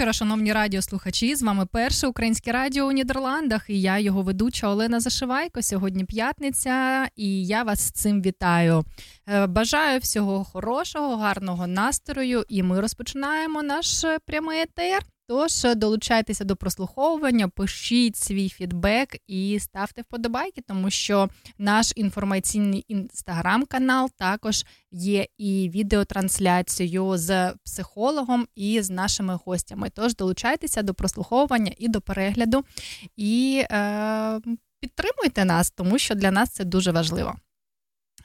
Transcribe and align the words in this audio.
Вечора, 0.00 0.12
шановні 0.12 0.52
радіослухачі. 0.52 1.34
З 1.36 1.42
вами 1.42 1.66
перше 1.66 2.06
українське 2.06 2.52
радіо 2.52 2.84
у 2.84 2.92
Нідерландах. 2.92 3.70
І 3.70 3.80
я 3.80 3.98
його 3.98 4.22
ведуча 4.22 4.68
Олена 4.68 5.00
Зашивайко. 5.00 5.62
Сьогодні 5.62 6.04
п'ятниця, 6.04 7.08
і 7.16 7.46
я 7.46 7.62
вас 7.62 7.80
з 7.80 7.90
цим 7.90 8.22
вітаю. 8.22 8.84
Е, 9.28 9.46
бажаю 9.46 10.00
всього 10.00 10.44
хорошого, 10.44 11.16
гарного 11.16 11.66
настрою. 11.66 12.44
І 12.48 12.62
ми 12.62 12.80
розпочинаємо 12.80 13.62
наш 13.62 14.04
прямий 14.26 14.60
етер. 14.60 15.02
Тож 15.30 15.66
долучайтеся 15.76 16.44
до 16.44 16.56
прослуховування, 16.56 17.48
пишіть 17.48 18.16
свій 18.16 18.48
фідбек 18.48 19.16
і 19.26 19.58
ставте 19.60 20.02
вподобайки, 20.02 20.62
тому 20.68 20.90
що 20.90 21.28
наш 21.58 21.92
інформаційний 21.96 22.84
інстаграм-канал 22.88 24.10
також 24.18 24.64
є 24.92 25.26
і 25.38 25.70
відеотрансляцією 25.74 27.16
з 27.16 27.52
психологом 27.64 28.46
і 28.54 28.82
з 28.82 28.90
нашими 28.90 29.38
гостями. 29.44 29.90
Тож 29.94 30.16
долучайтеся 30.16 30.82
до 30.82 30.94
прослуховування 30.94 31.72
і 31.78 31.88
до 31.88 32.00
перегляду, 32.00 32.64
і 33.16 33.64
е, 33.70 34.40
підтримуйте 34.80 35.44
нас, 35.44 35.70
тому 35.70 35.98
що 35.98 36.14
для 36.14 36.30
нас 36.30 36.50
це 36.50 36.64
дуже 36.64 36.92
важливо. 36.92 37.34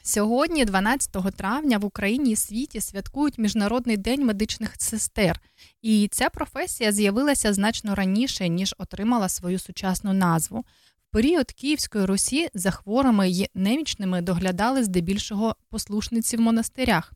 Сьогодні, 0.07 0.65
12 0.65 1.35
травня, 1.35 1.77
в 1.77 1.85
Україні 1.85 2.31
і 2.31 2.35
світі 2.35 2.81
святкують 2.81 3.37
Міжнародний 3.37 3.97
день 3.97 4.25
медичних 4.25 4.73
сестер, 4.77 5.41
і 5.81 6.09
ця 6.11 6.29
професія 6.29 6.91
з'явилася 6.91 7.53
значно 7.53 7.95
раніше, 7.95 8.49
ніж 8.49 8.75
отримала 8.77 9.29
свою 9.29 9.59
сучасну 9.59 10.13
назву. 10.13 10.59
В 10.59 11.11
період 11.11 11.51
Київської 11.51 12.05
Русі 12.05 12.49
за 12.53 12.71
хворими 12.71 13.29
й 13.29 13.49
немічними 13.55 14.21
доглядали 14.21 14.83
здебільшого 14.83 15.55
послушниці 15.69 16.37
в 16.37 16.41
монастирях. 16.41 17.13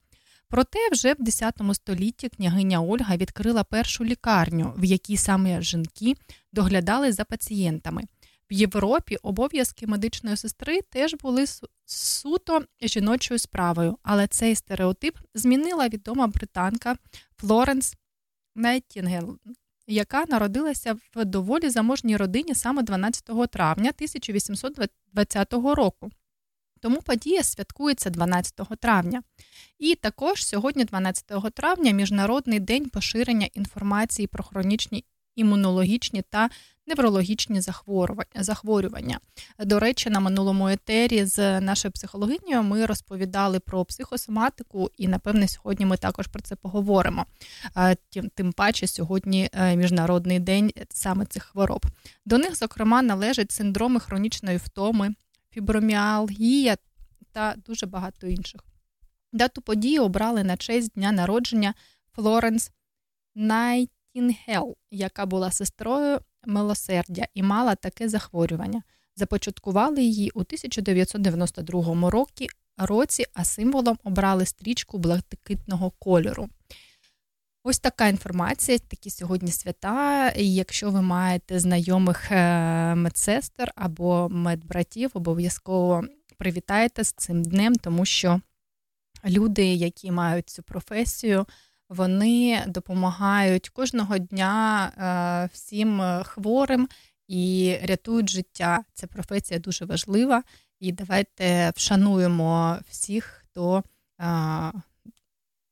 Проте 0.48 0.80
вже 0.92 1.14
в 1.14 1.18
X 1.18 1.74
столітті 1.74 2.30
княгиня 2.30 2.82
Ольга 2.82 3.18
відкрила 3.18 3.64
першу 3.64 4.06
лікарню, 4.06 4.74
в 4.78 4.86
якій 4.86 5.18
саме 5.18 5.62
жінки 5.62 6.14
доглядали 6.54 7.12
за 7.12 7.24
пацієнтами. 7.24 8.04
В 8.52 8.54
Європі 8.54 9.16
обов'язки 9.16 9.88
медичної 9.88 10.38
сестри 10.38 10.82
теж 10.82 11.16
були 11.16 11.46
суто 11.86 12.64
жіночою 12.82 13.40
справою, 13.40 13.98
але 14.04 14.28
цей 14.28 14.56
стереотип 14.56 15.18
змінила 15.34 15.88
відома 15.88 16.28
британка 16.28 16.96
Флоренс 17.38 17.96
Найтінгел, 18.56 19.38
яка 19.88 20.26
народилася 20.30 20.96
в 21.16 21.26
доволі 21.26 21.70
заможній 21.70 22.18
родині 22.18 22.56
саме 22.56 22.84
12 22.84 23.26
травня 23.52 23.90
1820 23.96 25.54
року. 25.54 26.12
Тому 26.82 27.02
подія 27.02 27.44
святкується 27.44 28.10
12 28.10 28.62
травня. 28.80 29.24
І 29.80 29.96
також 29.96 30.46
сьогодні, 30.46 30.84
12 30.86 31.54
травня, 31.54 31.92
Міжнародний 31.92 32.60
день 32.60 32.90
поширення 32.90 33.50
інформації 33.54 34.28
про 34.28 34.44
хронічні 34.44 35.06
імунологічні 35.36 36.22
та 36.30 36.50
неврологічні 36.90 37.62
захворювання. 38.36 39.20
До 39.60 39.80
речі, 39.80 40.10
на 40.10 40.20
минулому 40.20 40.68
етері 40.68 41.26
з 41.26 41.62
нашою 41.62 41.92
психологинею 41.92 42.64
ми 42.64 42.86
розповідали 42.86 43.60
про 43.60 43.86
психосоматику, 43.86 44.90
і 44.98 45.08
напевне 45.08 45.48
сьогодні 45.48 45.86
ми 45.86 45.98
також 45.98 46.28
про 46.28 46.42
це 46.42 46.56
поговоримо. 46.56 47.26
Тим, 48.10 48.30
тим 48.36 48.54
паче, 48.54 48.88
сьогодні 48.88 49.50
е, 49.54 49.76
міжнародний 49.76 50.40
день 50.40 50.72
саме 50.90 51.26
цих 51.26 51.44
хвороб. 51.44 51.86
До 52.26 52.38
них, 52.38 52.56
зокрема, 52.56 53.02
належать 53.02 53.52
синдроми 53.52 54.00
хронічної 54.00 54.58
втоми, 54.58 55.14
фіброміалгія 55.52 56.78
та 57.32 57.56
дуже 57.66 57.86
багато 57.86 58.28
інших. 58.28 58.62
Дату 59.34 59.62
події 59.62 60.00
обрали 60.00 60.44
на 60.44 60.58
честь 60.58 60.94
дня 60.94 61.12
народження 61.12 61.74
Флоренс 62.16 62.72
Найтінгел, 63.36 64.76
яка 64.92 65.26
була 65.26 65.52
сестрою 65.52 66.20
милосердя 66.46 67.28
і 67.34 67.44
мала 67.44 67.76
таке 67.76 68.10
захворювання. 68.10 68.84
Започаткували 69.16 70.02
її 70.04 70.30
у 70.30 70.40
1992 70.40 72.10
році, 72.78 73.26
а 73.34 73.44
символом 73.46 73.98
обрали 74.04 74.46
стрічку 74.46 74.98
блакитного 74.98 75.92
кольору. 75.92 76.50
Ось 77.64 77.80
така 77.80 78.08
інформація, 78.08 78.80
такі 78.80 79.10
сьогодні 79.10 79.52
свята. 79.52 80.30
І 80.30 80.54
Якщо 80.54 80.90
ви 80.92 81.02
маєте 81.02 81.60
знайомих 81.60 82.32
е, 82.32 82.96
медсестер 82.96 83.72
або 83.76 84.30
медбратів, 84.30 85.12
обов'язково 85.14 86.04
привітайте 86.38 87.04
з 87.04 87.12
цим 87.12 87.44
днем, 87.44 87.76
тому 87.76 88.06
що 88.06 88.42
люди, 89.26 89.74
які 89.74 90.12
мають 90.12 90.50
цю 90.50 90.64
професію, 90.64 91.46
вони 91.90 92.64
допомагають 92.68 93.70
кожного 93.70 94.18
дня 94.18 94.86
е, 94.98 95.50
всім 95.54 96.02
е, 96.02 96.24
хворим 96.24 96.90
і 97.28 97.76
рятують 97.84 98.30
життя. 98.30 98.84
Ця 98.94 99.08
професія 99.08 99.60
дуже 99.60 99.86
важлива. 99.86 100.44
І 100.80 100.92
давайте 100.92 101.74
вшануємо 101.76 102.78
всіх, 102.90 103.24
хто 103.24 103.84
е, 104.22 104.72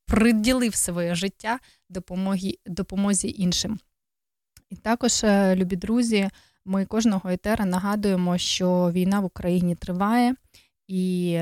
приділив 0.06 0.76
своє 0.76 1.16
життя 1.16 1.60
допомоги, 1.90 2.58
допомозі 2.66 3.36
іншим. 3.38 3.80
І 4.70 4.76
також, 4.76 5.24
любі 5.56 5.76
друзі, 5.76 6.30
ми 6.66 6.86
кожного 6.86 7.30
етера 7.30 7.66
нагадуємо, 7.66 8.38
що 8.38 8.92
війна 8.92 9.20
в 9.20 9.26
Україні 9.26 9.76
триває, 9.76 10.36
і 10.88 11.40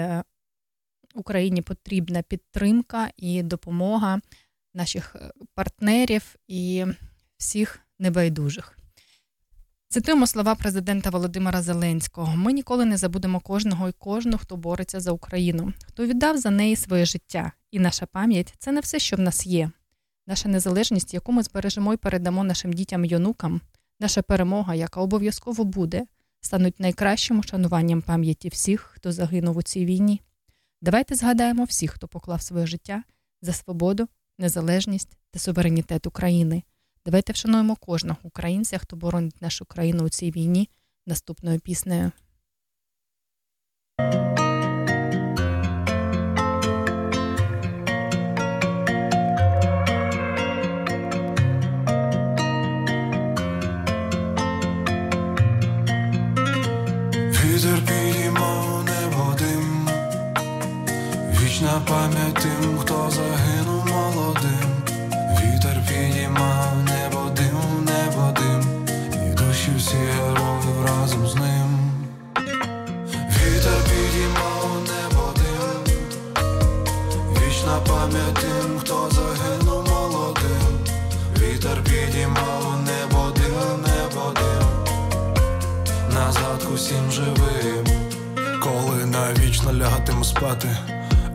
Україні 1.16 1.62
потрібна 1.62 2.22
підтримка 2.22 3.10
і 3.18 3.44
допомога 3.44 4.22
наших 4.76 5.16
е, 5.16 5.32
партнерів 5.54 6.36
і 6.48 6.86
всіх 7.38 7.80
небайдужих. 8.00 8.78
Цитуємо 9.90 10.28
слова 10.28 10.56
президента 10.56 11.10
Володимира 11.10 11.62
Зеленського: 11.62 12.36
ми 12.36 12.54
ніколи 12.54 12.86
не 12.86 12.98
забудемо 12.98 13.40
кожного 13.40 13.90
і 13.90 13.92
кожну, 13.92 14.38
хто 14.38 14.58
бореться 14.58 15.00
за 15.00 15.12
Україну, 15.12 15.74
хто 15.86 16.06
віддав 16.06 16.38
за 16.38 16.50
неї 16.50 16.76
своє 16.76 17.06
життя. 17.06 17.52
І 17.72 17.80
наша 17.80 18.06
пам'ять 18.06 18.54
це 18.60 18.72
не 18.72 18.80
все, 18.80 19.00
що 19.00 19.16
в 19.16 19.20
нас 19.20 19.46
є. 19.46 19.72
Наша 20.28 20.50
незалежність, 20.50 21.14
яку 21.14 21.32
ми 21.32 21.44
збережемо 21.44 21.94
і 21.94 21.98
передамо 21.98 22.44
нашим 22.44 22.74
дітям 22.74 23.06
і 23.06 23.16
онукам, 23.16 23.62
наша 24.00 24.22
перемога, 24.22 24.76
яка 24.76 25.02
обов'язково 25.02 25.64
буде, 25.64 26.06
стануть 26.42 26.80
найкращим 26.80 27.40
ушануванням 27.40 28.02
пам'яті 28.02 28.50
всіх, 28.50 28.82
хто 28.82 29.12
загинув 29.12 29.58
у 29.58 29.62
цій 29.62 29.86
війні. 29.86 30.22
Давайте 30.82 31.16
згадаємо 31.16 31.64
всіх, 31.64 31.92
хто 31.92 32.08
поклав 32.08 32.42
своє 32.42 32.68
життя 32.68 33.04
за 33.42 33.54
свободу, 33.54 34.08
незалежність 34.38 35.18
та 35.32 35.40
суверенітет 35.40 36.08
України. 36.08 36.64
Давайте 37.06 37.34
вшануємо 37.34 37.76
кожного 37.76 38.20
українця, 38.24 38.78
хто 38.78 38.96
боронить 38.96 39.42
нашу 39.42 39.66
країну 39.66 40.04
у 40.04 40.10
цій 40.10 40.32
війні 40.32 40.70
наступною 41.06 41.60
піснею. 41.60 42.12
Вітер 57.66 57.80
підіймав 57.86 58.86
небо 58.86 59.36
дим, 59.40 59.90
вічна 61.42 61.82
пам'ять 61.88 62.34
тим, 62.34 62.78
хто 62.78 63.10
загинув 63.12 63.65
тим, 78.42 78.80
хто 78.80 79.10
загинув 79.12 79.88
молодим, 79.90 80.80
вітер 81.38 81.84
підіймав 81.84 82.80
небо 82.86 83.32
дим, 83.36 83.82
небо 83.82 84.34
дим. 84.36 84.96
Назад 86.14 86.68
усім 86.74 87.12
живим, 87.12 87.86
коли 88.64 89.06
навічно 89.06 89.74
лягатиму 89.74 90.24
спати, 90.24 90.78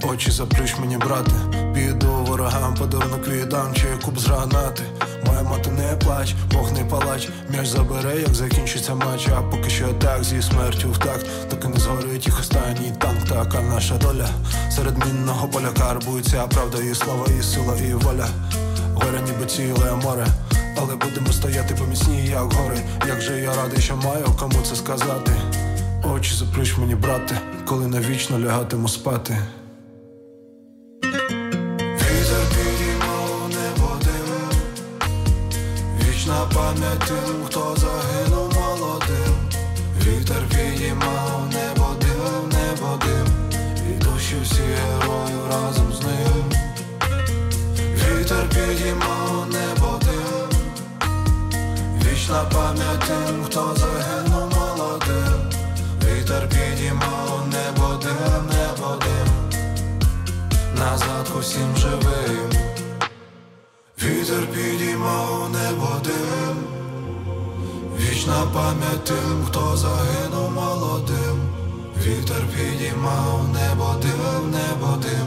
очі 0.03 0.31
заплющ 0.31 0.79
мені, 0.79 0.97
брате, 0.97 1.33
піду 1.75 2.09
ворогам, 2.27 2.75
подарунок 2.75 3.29
віддам, 3.29 3.75
чи 3.75 3.87
куб 4.05 4.19
з 4.19 4.27
гранати. 4.27 4.83
Моя 5.27 5.43
мати 5.43 5.71
не 5.71 5.97
плач, 5.97 6.35
Бог 6.53 6.73
не 6.73 6.85
палач, 6.85 7.29
м'яч 7.49 7.67
забере, 7.67 8.21
як 8.21 8.35
закінчиться 8.35 8.95
матч, 8.95 9.29
а 9.29 9.43
поки 9.43 9.71
що 9.71 9.89
так 9.89 10.25
зі 10.25 10.43
смертю 10.43 10.91
в 10.91 10.99
такт, 10.99 11.27
доки 11.51 11.69
не 11.69 11.81
згорить 11.81 12.27
їх 12.27 12.41
останній 12.41 12.93
танк, 12.99 13.25
така 13.29 13.61
наша 13.61 13.95
доля. 13.95 14.29
Серед 14.71 15.07
мінного 15.07 15.49
поля 15.49 15.69
карбується 15.79 16.47
правда, 16.47 16.79
і 16.83 16.95
слава, 16.95 17.27
і 17.39 17.43
сила, 17.43 17.77
і 17.77 17.95
воля. 17.95 18.29
Горе 18.95 19.21
ніби 19.27 19.47
ціле 19.47 19.93
море, 20.05 20.27
але 20.77 20.97
будемо 20.97 21.33
стояти 21.33 21.75
поміцні, 21.75 22.27
як 22.27 22.53
гори. 22.53 22.79
Як 23.09 23.21
же 23.21 23.41
я 23.41 23.55
радий, 23.55 23.81
що 23.81 23.97
маю 23.97 24.25
кому 24.39 24.63
це 24.63 24.77
сказати. 24.77 25.33
Очі 26.05 26.35
заплющ 26.35 26.79
мені, 26.79 26.95
брате, 26.95 27.41
коли 27.67 27.87
навічно 27.87 28.39
лягатиму 28.39 28.89
спати. 28.89 29.39
Тим, 36.55 37.45
хто 37.47 37.77
загинув 37.77 38.55
молодим. 38.55 39.35
Вітер 40.07 40.43
підіймав 40.49 41.43
небо 41.53 41.97
дим, 42.01 42.49
небо 42.49 42.99
дим, 43.05 43.59
і 43.91 44.05
душі 44.05 44.37
всі 44.43 44.63
героїв 44.63 45.47
разом 45.51 45.93
з 45.93 46.01
ним. 46.03 46.45
Вітер 47.95 48.49
підіймав 48.49 49.47
небо 49.53 50.01
дим, 50.03 50.59
вічна 52.05 52.45
пам'ять 52.53 53.01
тим, 53.07 53.45
хто 53.45 53.77
загинув 53.77 54.53
молодим. 54.59 55.51
Вітер 56.05 56.49
підіймав 56.49 57.49
небо 57.53 58.01
дим, 58.03 58.47
небо 58.47 58.99
дим, 59.01 59.61
на 60.75 60.99
згадку 60.99 61.39
всім 61.39 61.77
живим. 61.77 62.70
Вітер 64.03 64.47
підіймав 64.47 65.51
небо 65.51 65.89
дим, 66.05 66.57
вічна 67.99 68.47
пам'ять 68.55 69.05
тим, 69.05 69.45
хто 69.47 69.77
загинув 69.77 70.53
молодим. 70.53 71.41
Вітер 72.07 72.43
підіймав 72.57 73.49
небо 73.53 73.95
дим, 74.03 74.51
небо 74.51 74.97
дим, 75.03 75.27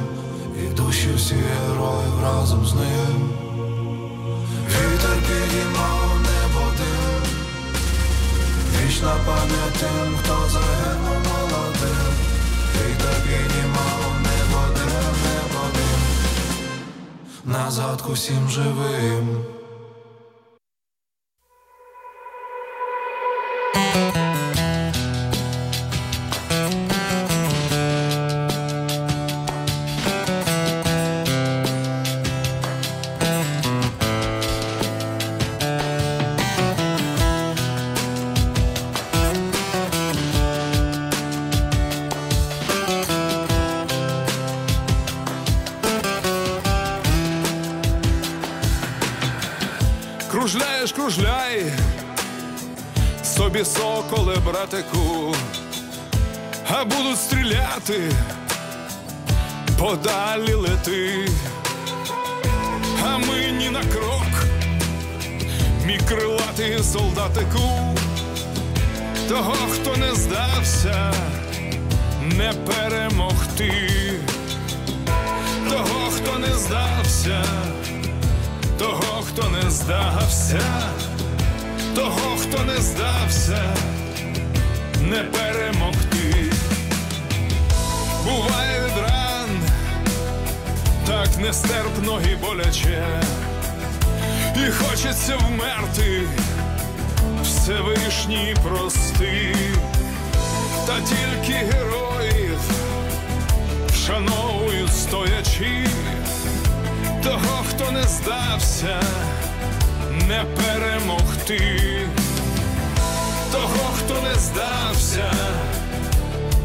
і 0.64 0.74
душі 0.74 1.10
всі 1.16 1.36
героїв 1.36 2.24
разом 2.24 2.66
з 2.66 2.74
ним. 2.74 3.30
Вітер 4.68 5.18
підіймав 5.28 6.10
небо 6.20 6.66
дим, 6.78 7.24
вічна 8.78 9.16
пам'ять 9.26 9.74
тим, 9.80 10.18
хто 10.24 10.50
загинув 10.50 11.18
молодим. 11.30 12.14
Вітер 12.76 13.16
підіймав 13.24 14.03
на 17.46 17.72
к 18.02 18.10
усім 18.10 18.50
живим. 18.50 19.46
Лети, 60.88 61.30
а 63.06 63.18
ми 63.18 63.52
ні 63.52 63.70
на 63.70 63.84
крок, 63.84 64.48
мій 65.86 66.00
крилатий 66.10 66.84
солдатику, 66.84 67.96
того, 69.30 69.56
хто 69.74 69.98
не 69.98 70.16
здався, 70.16 71.14
не 72.22 72.54
перемогти, 72.54 73.74
того, 75.70 76.12
хто 76.12 76.40
не 76.40 76.54
здався 76.54 77.44
того, 78.80 79.22
хто 79.22 79.50
не 79.50 79.70
здався, 79.70 80.62
того, 81.96 82.38
хто 82.38 82.64
не 82.64 82.82
здався, 82.82 83.76
так 91.24 91.38
нестерпно 91.38 92.22
і 92.32 92.36
боляче, 92.36 93.22
і 94.56 94.72
хочеться 94.72 95.38
вмерти, 95.38 96.22
Всевишній 97.44 98.56
прости, 98.64 99.56
та 100.88 100.94
тільки 101.02 101.54
героїв 101.54 102.60
вшановують 103.88 104.96
стоячи. 104.96 105.88
Того, 107.24 107.64
хто 107.70 107.92
не 107.92 108.04
здався, 108.04 109.02
не 110.28 110.44
перемогти, 110.44 112.08
того, 113.52 113.94
хто 113.98 114.14
не 114.14 114.36
здався, 114.36 115.34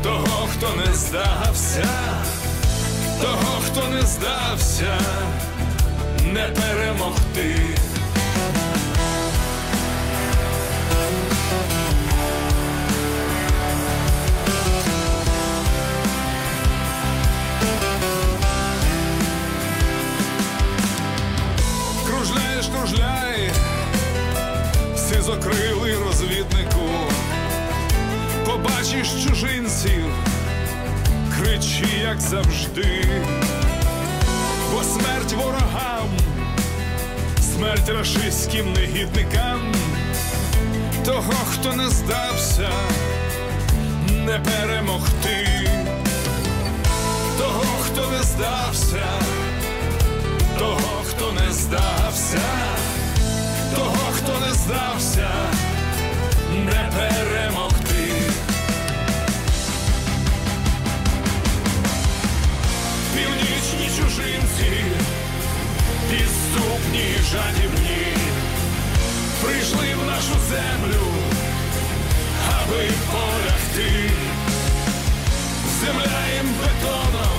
того, 0.03 0.49
хто 0.53 0.69
не 0.77 0.95
здався, 0.95 1.89
того, 3.21 3.61
хто 3.67 3.89
не 3.89 4.03
здався, 4.03 4.99
не 6.25 6.49
перемогти. 6.49 7.55
Кружляєш, 22.07 22.67
кружляй, 22.67 23.51
сизокрилий 24.97 25.95
розвіднику, 26.07 26.89
побачиш 28.47 29.25
чужинців, 29.25 30.05
кричи, 31.59 31.87
як 32.03 32.21
завжди, 32.21 33.05
бо 34.73 34.83
смерть 34.83 35.33
ворогам, 35.33 36.09
смерть 37.41 37.89
рашистським 37.89 38.73
негідникам, 38.73 39.75
того, 41.05 41.33
хто 41.53 41.73
не 41.73 41.89
здався, 41.89 42.71
не 44.11 44.39
перемогти, 44.39 45.71
того, 47.39 47.65
хто 47.85 48.11
не 48.11 48.23
здався 48.23 49.05
того, 50.59 51.03
хто 51.09 51.33
не 51.33 51.53
здався, 51.53 52.41
того, 53.75 54.13
хто 54.17 54.47
не 54.47 54.55
здався, 54.55 55.29
не 56.65 56.91
перемогти. 56.97 57.68
Чужинці, 63.99 64.73
підступні 66.11 67.07
жадібні, 67.31 68.07
прийшли 69.43 69.95
в 70.03 70.07
нашу 70.07 70.35
землю, 70.51 71.07
аби 72.49 72.91
полягти. 73.13 74.11
Земля 75.81 76.21
їм 76.37 76.55
бетоном, 76.61 77.39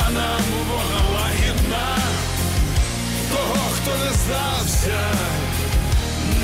а 0.00 0.10
нам 0.10 0.42
вона 0.68 1.18
лагідна, 1.18 1.96
того, 3.30 3.64
хто 3.76 3.90
не 4.04 4.12
здався, 4.12 5.00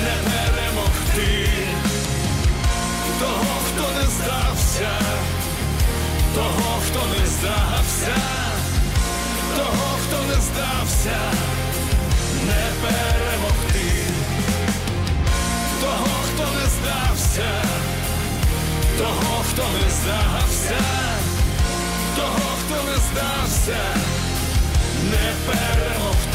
не 0.05 0.31
перемогти, 0.31 1.49
того, 3.21 3.55
хто 3.67 4.01
не 4.01 4.07
здався, 4.11 4.91
того, 6.35 6.81
хто 6.87 7.01
не 7.21 7.27
здався, 7.27 8.42
того, 9.57 9.89
хто 10.03 10.17
не 10.25 10.41
здався, 10.41 11.19
не 12.49 12.65
перемогти, 12.83 14.05
того, 15.81 16.11
хто 16.27 16.43
не 16.43 16.67
здався 16.77 17.83
того, 18.99 19.43
хто 19.51 19.63
не 19.63 19.91
здався, 19.91 20.79
того, 22.17 22.49
хто 22.61 22.77
не 22.91 22.97
здався, 22.97 23.81
не 25.11 25.27
перемогти. 25.47 26.32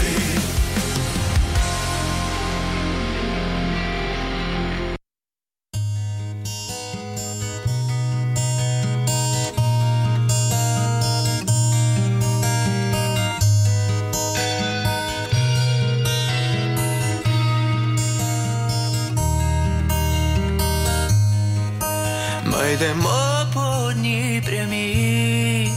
Йдемо 22.77 23.45
по 23.53 23.59
одній 23.59 24.43
прямій, 24.45 25.71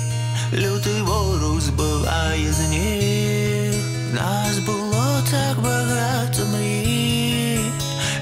лютий 0.52 1.00
ворог 1.00 1.60
збиває 1.60 2.52
з 2.52 2.68
ніг. 2.68 3.74
Нас 4.14 4.58
було 4.58 5.22
так 5.30 5.60
багато 5.60 6.46
мрій, 6.52 7.60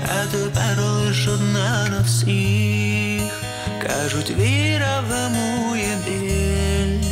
а 0.04 0.26
тепер 0.32 0.85
лиш 0.85 1.28
одна 1.28 1.88
на 1.88 2.00
всіх. 2.00 3.42
Кажуть, 3.82 4.30
віра 4.30 5.00
вгамує 5.08 5.99
біль, 6.06 7.06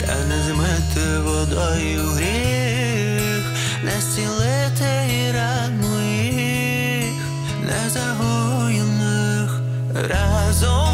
та 0.00 0.14
не 0.28 0.42
змити 0.42 1.18
водою 1.18 2.02
гріх, 2.02 3.44
не 3.84 4.00
зцілити 4.00 4.90
і 5.12 5.32
ран 5.32 5.80
моїх, 5.80 7.14
не 7.62 7.90
загоєних. 7.90 9.60
Разом 9.94 10.89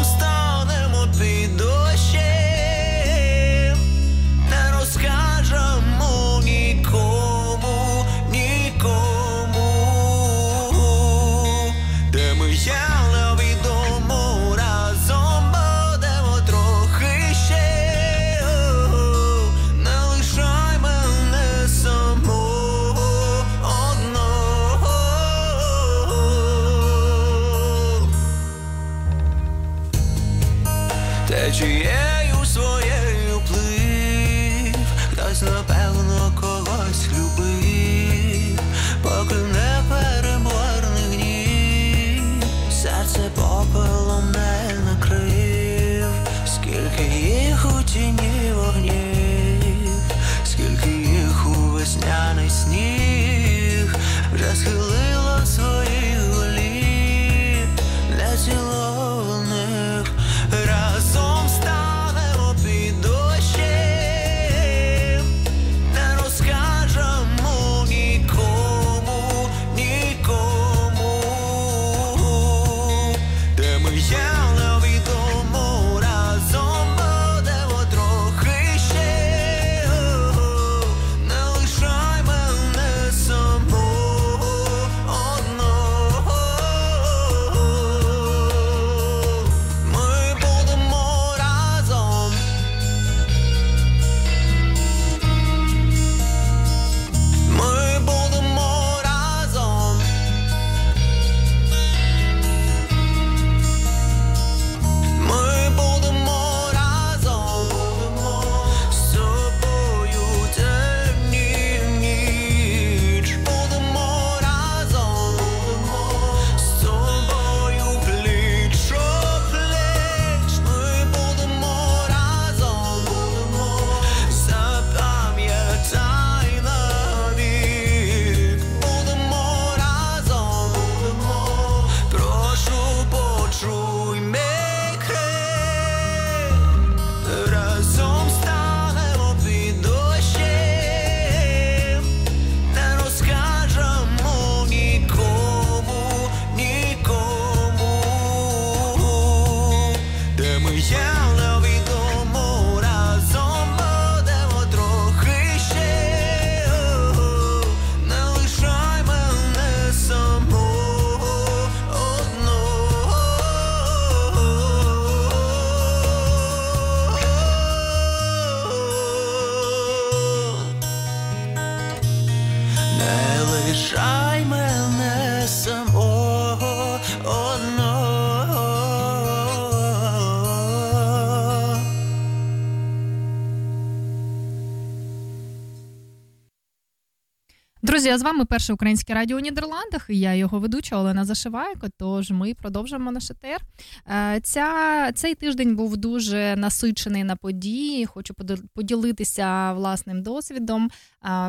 Друзі, 187.97 188.09
а 188.09 188.17
з 188.17 188.21
вами 188.21 188.45
перше 188.45 188.73
українське 188.73 189.13
радіо 189.13 189.37
у 189.37 189.39
Нідерландах. 189.39 190.05
і 190.09 190.19
Я 190.19 190.35
його 190.35 190.59
ведуча 190.59 190.97
Олена 190.97 191.25
Зашивайко. 191.25 191.87
Тож 191.97 192.31
ми 192.31 192.53
продовжуємо 192.53 193.11
наш 193.11 193.31
етер. 193.31 193.61
Е, 194.07 194.39
ця, 194.43 195.11
Цей 195.15 195.35
тиждень 195.35 195.75
був 195.75 195.97
дуже 195.97 196.55
насичений 196.57 197.23
на 197.23 197.35
події. 197.35 198.05
Хочу 198.05 198.33
поділитися 198.73 199.73
власним 199.73 200.23
досвідом. 200.23 200.89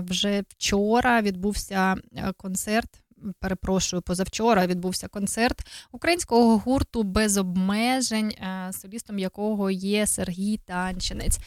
Вже 0.09 0.43
вчора 0.49 1.23
відбувся 1.23 1.97
е, 2.17 2.33
концерт. 2.37 2.91
Перепрошую, 3.41 4.03
позавчора 4.03 4.67
відбувся 4.67 5.09
концерт 5.09 5.67
українського 5.93 6.59
гурту 6.59 7.03
без 7.03 7.37
обмежень, 7.37 8.31
е, 8.31 8.73
солістом 8.73 9.19
якого 9.19 9.71
є 9.71 10.07
Сергій 10.07 10.57
Танчинець. 10.57 11.39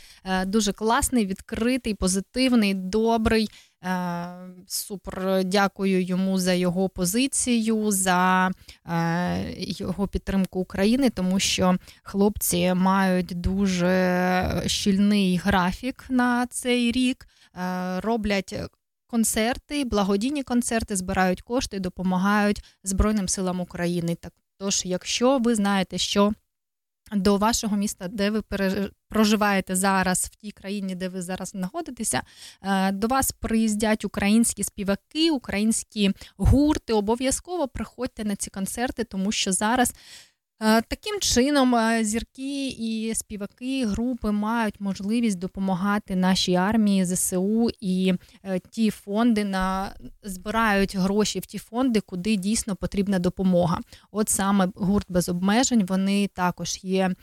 Дуже 0.45 0.73
класний, 0.73 1.25
відкритий, 1.25 1.93
позитивний, 1.93 2.73
добрий. 2.73 3.49
Е, 3.83 4.27
супер 4.67 5.43
дякую 5.45 6.03
йому 6.03 6.39
за 6.39 6.53
його 6.53 6.89
позицію, 6.89 7.91
за 7.91 8.51
е, 8.85 9.53
його 9.57 10.07
підтримку 10.07 10.59
України, 10.59 11.09
тому 11.09 11.39
що 11.39 11.75
хлопці 12.03 12.73
мають 12.73 13.41
дуже 13.41 14.63
щільний 14.67 15.37
графік 15.37 16.05
на 16.09 16.47
цей 16.47 16.91
рік, 16.91 17.27
е, 17.55 17.99
роблять. 17.99 18.55
Концерти, 19.11 19.85
благодійні 19.85 20.43
концерти 20.43 20.95
збирають 20.95 21.41
кошти, 21.41 21.79
допомагають 21.79 22.63
Збройним 22.83 23.27
силам 23.27 23.59
України. 23.59 24.15
Так, 24.15 24.33
тож, 24.57 24.81
якщо 24.85 25.37
ви 25.37 25.55
знаєте, 25.55 25.97
що 25.97 26.33
до 27.11 27.37
вашого 27.37 27.77
міста, 27.77 28.07
де 28.07 28.29
ви 28.29 28.41
проживаєте 29.09 29.75
зараз, 29.75 30.25
в 30.25 30.35
тій 30.35 30.51
країні, 30.51 30.95
де 30.95 31.09
ви 31.09 31.21
зараз 31.21 31.49
знаходитеся, 31.49 32.21
е, 32.61 32.91
до 32.91 33.07
вас 33.07 33.31
приїздять 33.31 34.05
українські 34.05 34.63
співаки, 34.63 35.31
українські 35.31 36.11
гурти. 36.37 36.93
Обов'язково 36.93 37.67
приходьте 37.67 38.23
на 38.23 38.35
ці 38.35 38.49
концерти, 38.49 39.03
тому 39.03 39.31
що 39.31 39.51
зараз 39.51 39.93
таким 40.61 41.19
чином, 41.19 41.75
е, 41.75 42.03
зірки 42.03 42.67
і 42.67 43.13
співаки 43.15 43.85
групи 43.85 44.31
мають 44.31 44.81
можливість 44.81 45.39
допомагати 45.39 46.15
нашій 46.15 46.55
армії 46.55 47.05
ЗСУ 47.05 47.69
і 47.79 48.13
е, 48.43 48.59
ті 48.59 48.89
фонди 48.89 49.45
на 49.45 49.95
збирають 50.23 50.95
гроші 50.95 51.39
в 51.39 51.45
ті 51.45 51.57
фонди, 51.57 51.99
куди 52.01 52.35
дійсно 52.35 52.75
потрібна 52.75 53.19
допомога. 53.19 53.79
От 54.11 54.29
саме 54.29 54.67
гурт 54.75 55.05
без 55.09 55.29
обмежень 55.29 55.85
вони 55.85 56.27
також 56.27 56.79
є 56.83 57.15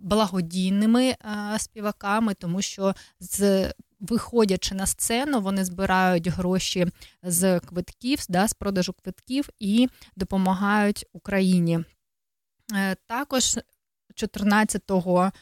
благодійними 0.00 1.14
співаками, 1.58 2.34
тому 2.34 2.62
що 2.62 2.94
з 3.20 3.72
Виходячи 4.00 4.74
на 4.74 4.86
сцену, 4.86 5.40
вони 5.40 5.64
збирають 5.64 6.28
гроші 6.28 6.86
з 7.22 7.60
квитків, 7.60 8.18
да, 8.28 8.48
з 8.48 8.54
продажу 8.54 8.92
квитків 8.92 9.48
і 9.58 9.88
допомагають 10.16 11.06
Україні. 11.12 11.84
Е, 12.72 12.96
також 13.06 13.58
14 14.14 14.82
е, 14.90 15.32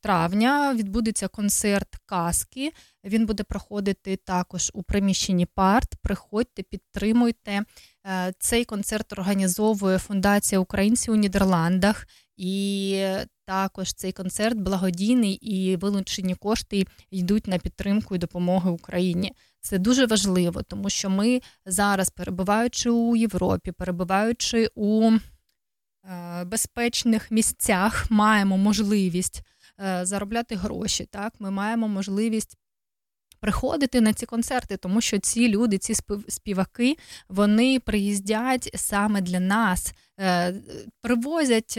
травня 0.00 0.74
відбудеться 0.74 1.28
концерт 1.28 1.96
казки. 2.06 2.72
Він 3.04 3.26
буде 3.26 3.42
проходити 3.42 4.16
також 4.16 4.70
у 4.74 4.82
приміщенні 4.82 5.46
парт. 5.46 5.94
Приходьте, 6.02 6.62
підтримуйте. 6.62 7.62
Е, 8.06 8.32
цей 8.38 8.64
концерт 8.64 9.12
організовує 9.12 9.98
Фундація 9.98 10.58
українців 10.58 11.14
у 11.14 11.16
Нідерландах, 11.16 12.06
і 12.36 13.06
також 13.46 13.92
цей 13.92 14.12
концерт 14.12 14.56
благодійний 14.58 15.32
і 15.32 15.76
вилучені 15.76 16.34
кошти 16.34 16.86
йдуть 17.10 17.46
на 17.46 17.58
підтримку 17.58 18.14
і 18.14 18.18
допомогу 18.18 18.70
Україні. 18.70 19.32
Це 19.60 19.78
дуже 19.78 20.06
важливо, 20.06 20.62
тому 20.62 20.90
що 20.90 21.10
ми 21.10 21.40
зараз, 21.66 22.10
перебуваючи 22.10 22.90
у 22.90 23.16
Європі, 23.16 23.72
перебуваючи 23.72 24.68
у 24.74 25.12
безпечних 26.46 27.30
місцях 27.30 28.06
маємо 28.10 28.58
можливість 28.58 29.42
е, 29.80 30.06
заробляти 30.06 30.54
гроші. 30.54 31.08
Так, 31.10 31.32
Ми 31.38 31.50
маємо 31.50 31.88
можливість. 31.88 32.56
Приходити 33.40 34.00
на 34.00 34.12
ці 34.12 34.26
концерти, 34.26 34.76
тому 34.76 35.00
що 35.00 35.18
ці 35.18 35.48
люди, 35.48 35.78
ці 35.78 35.94
співаки, 36.28 36.96
вони 37.28 37.80
приїздять 37.80 38.70
саме 38.74 39.20
для 39.20 39.40
нас, 39.40 39.92
е, 40.20 40.54
привозять 41.00 41.78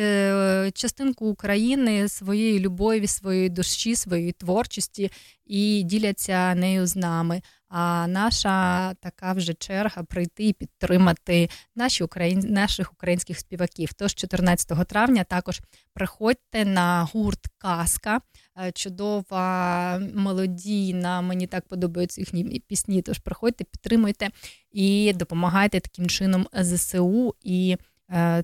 частинку 0.74 1.26
України 1.26 2.10
своєї 2.10 2.60
любові, 2.60 3.08
своєї 3.08 3.50
душі, 3.50 3.96
своєї 3.96 4.32
творчості 4.32 5.12
і 5.46 5.84
діляться 5.84 6.56
нею 6.56 6.88
з 6.88 6.96
нами. 6.96 7.42
А 7.76 8.08
наша 8.08 8.94
така 8.94 9.34
вже 9.34 9.54
черга 9.54 10.04
прийти 10.04 10.48
і 10.48 10.54
підтримати 10.54 11.50
наші 11.76 12.04
україн... 12.04 12.40
наших 12.40 12.94
українських 12.94 13.40
співаків. 13.40 13.94
Тож 13.94 14.14
14 14.14 14.88
травня 14.88 15.24
також 15.24 15.62
приходьте 15.94 16.66
на 16.66 17.10
гурт 17.14 17.40
Казка, 17.58 18.22
е, 18.58 18.72
чудова 18.72 20.00
мелодійна. 20.14 21.22
Мені 21.22 21.48
так 21.48 21.68
подобаються 21.68 22.22
їхні 22.22 22.60
пісні. 22.60 23.02
Тож 23.02 23.20
приходьте, 23.20 23.64
підтримуйте 23.64 24.30
і 24.72 25.14
допомагайте 25.16 25.80
таким 25.80 26.08
чином 26.08 26.48
ЗСУ 26.54 27.36
і 27.42 27.78
е, 28.12 28.44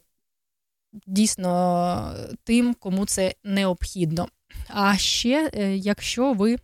дійсно 1.08 2.16
тим, 2.44 2.74
кому 2.74 3.06
це 3.06 3.34
необхідно. 3.44 4.28
А 4.68 4.98
ще, 4.98 5.52
е, 5.54 5.78
якщо 5.78 6.34
ви 6.34 6.58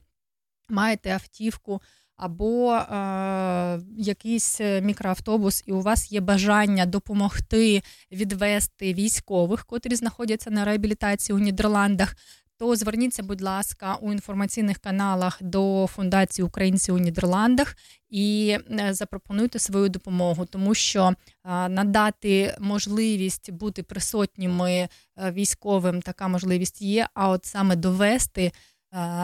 маєте 0.70 1.14
автівку 1.14 1.82
або 2.18 2.74
е, 2.74 3.80
якийсь 3.98 4.62
мікроавтобус, 4.82 5.64
і 5.66 5.72
у 5.72 5.82
вас 5.82 6.12
є 6.12 6.22
бажання 6.22 6.86
допомогти 6.86 7.82
відвести 8.12 8.94
військових, 8.94 9.66
котрі 9.66 9.96
знаходяться 9.96 10.52
на 10.52 10.66
реабілітації 10.66 11.36
у 11.36 11.40
Нідерландах. 11.40 12.16
То 12.58 12.76
зверніться, 12.76 13.24
будь 13.24 13.42
ласка, 13.42 13.96
у 14.02 14.12
інформаційних 14.12 14.78
каналах 14.78 15.44
до 15.44 15.88
Фундації 15.92 16.46
українців 16.46 16.96
у 16.96 16.98
Нідерландах 16.98 17.76
і 18.10 18.58
е, 18.80 18.94
запропонуйте 18.94 19.60
свою 19.60 19.90
допомогу, 19.90 20.46
тому 20.46 20.74
що 20.74 21.14
е, 21.46 21.70
надати 21.70 22.56
можливість 22.60 23.52
бути 23.52 23.84
присутніми 23.84 24.72
е, 24.72 24.90
військовим 25.32 26.02
така 26.02 26.28
можливість 26.28 26.82
є. 26.82 27.08
А 27.14 27.30
от 27.30 27.46
саме 27.46 27.76
довести 27.76 28.42
Е, 28.46 28.52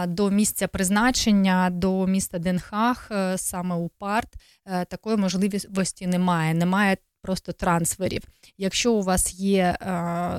до 0.07 0.29
місця 0.29 0.67
призначення, 0.67 1.69
до 1.69 2.07
міста 2.07 2.39
Денхах, 2.39 3.11
е, 3.11 3.37
саме 3.37 3.75
у 3.75 3.89
парт, 3.89 4.29
е, 4.65 4.85
такої 4.85 5.17
можливості 5.17 6.07
немає. 6.07 6.53
Немає 6.53 6.97
просто 7.21 7.51
трансферів. 7.51 8.23
Якщо 8.57 8.93
у 8.93 9.01
вас 9.01 9.33
є 9.33 9.77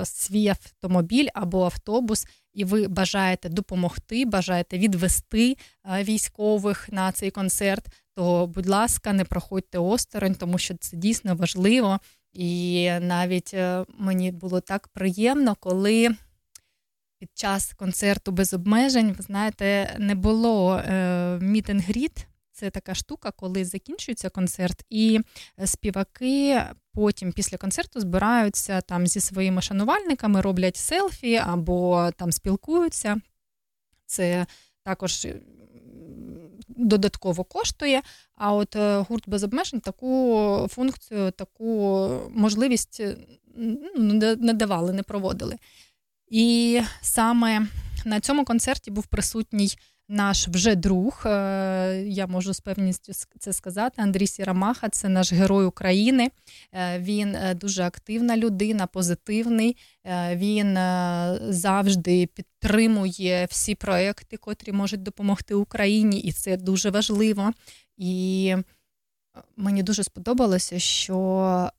свій 0.03 0.47
автомобіль 0.47 1.27
або 1.33 1.65
автобус, 1.65 2.27
і 2.53 2.63
ви 2.65 2.87
бажаєте 2.87 3.49
допомогти, 3.49 4.25
бажаєте 4.25 4.77
відвести 4.77 5.57
військових 5.99 6.89
на 6.91 7.11
цей 7.11 7.31
концерт, 7.31 7.85
то, 8.15 8.47
будь 8.47 8.67
ласка, 8.67 9.13
не 9.13 9.25
проходьте 9.25 9.77
осторонь, 9.77 10.35
тому 10.35 10.57
що 10.57 10.75
це 10.79 10.97
дійсно 10.97 11.35
важливо. 11.35 11.99
І 12.33 12.89
навіть 13.01 13.55
мені 13.97 14.31
було 14.31 14.59
так 14.59 14.87
приємно, 14.87 15.55
коли 15.59 16.15
під 17.23 17.37
час 17.37 17.73
концерту 17.73 18.31
без 18.31 18.53
обмежень, 18.53 19.13
ви 19.17 19.23
знаєте, 19.23 19.95
не 19.99 20.15
було 20.15 20.75
е, 20.75 21.39
мітингріт. 21.41 22.27
Це 22.51 22.69
така 22.69 22.95
штука, 22.95 23.31
коли 23.31 23.65
закінчується 23.65 24.29
концерт, 24.29 24.85
і 24.89 25.19
співаки 25.65 26.61
потім 26.93 27.31
після 27.31 27.57
концерту 27.57 27.99
збираються 27.99 28.81
там 28.81 29.07
зі 29.07 29.19
своїми 29.19 29.61
шанувальниками, 29.61 30.41
роблять 30.41 30.75
селфі 30.75 31.35
або 31.35 32.11
там 32.17 32.31
спілкуються. 32.31 33.17
Це 34.05 34.45
також 34.83 35.27
додатково 36.67 37.43
коштує. 37.43 38.01
А 38.35 38.53
от 38.53 38.75
е, 38.75 38.97
гурт 38.97 39.29
без 39.29 39.43
обмежень 39.43 39.79
таку 39.79 40.67
функцію, 40.71 41.31
таку 41.31 42.09
можливість 42.29 43.01
ну, 43.55 44.13
не 44.39 44.53
давали, 44.53 44.93
не 44.93 45.03
проводили. 45.03 45.57
І 46.33 46.81
саме 47.01 47.67
на 48.05 48.19
цьому 48.19 48.45
концерті 48.45 48.91
був 48.91 49.05
присутній 49.05 49.77
наш 50.09 50.47
вже 50.47 50.75
друг. 50.75 51.23
Е, 51.25 52.03
я 52.07 52.27
можу 52.27 52.53
з 52.53 52.59
певністю 52.59 53.13
це 53.39 53.53
сказати. 53.53 54.01
Андрій 54.01 54.27
Сірамаха, 54.27 54.89
це 54.89 55.09
наш 55.09 55.33
герой 55.33 55.65
України. 55.65 56.31
Е, 56.71 56.99
він 56.99 57.35
е, 57.35 57.53
дуже 57.53 57.83
активна 57.83 58.37
людина, 58.37 58.87
позитивний. 58.87 59.77
Він 60.31 60.77
завжди 61.53 62.25
підтримує 62.25 63.45
всі 63.45 63.75
проекти, 63.75 64.37
котрі 64.37 64.71
можуть 64.71 65.03
допомогти 65.03 65.53
Україні, 65.53 66.19
і 66.19 66.31
це 66.31 66.57
дуже 66.57 66.89
важливо. 66.89 67.51
І 67.97 68.55
мені 69.57 69.83
дуже 69.83 70.03
сподобалося, 70.03 70.79
що 70.79 71.69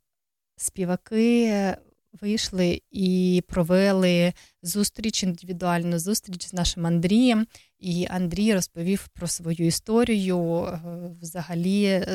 співаки 0.56 1.76
вийшли 2.20 2.82
і 2.90 3.42
провели 3.48 4.32
зустріч 4.62 5.22
індивідуальну 5.22 5.98
зустріч 5.98 6.46
з 6.46 6.52
нашим 6.52 6.86
Андрієм. 6.86 7.46
І 7.78 8.06
Андрій 8.10 8.54
розповів 8.54 9.08
про 9.08 9.26
свою 9.26 9.66
історію 9.66 10.64
е, 10.64 10.80
взагалі 11.22 12.06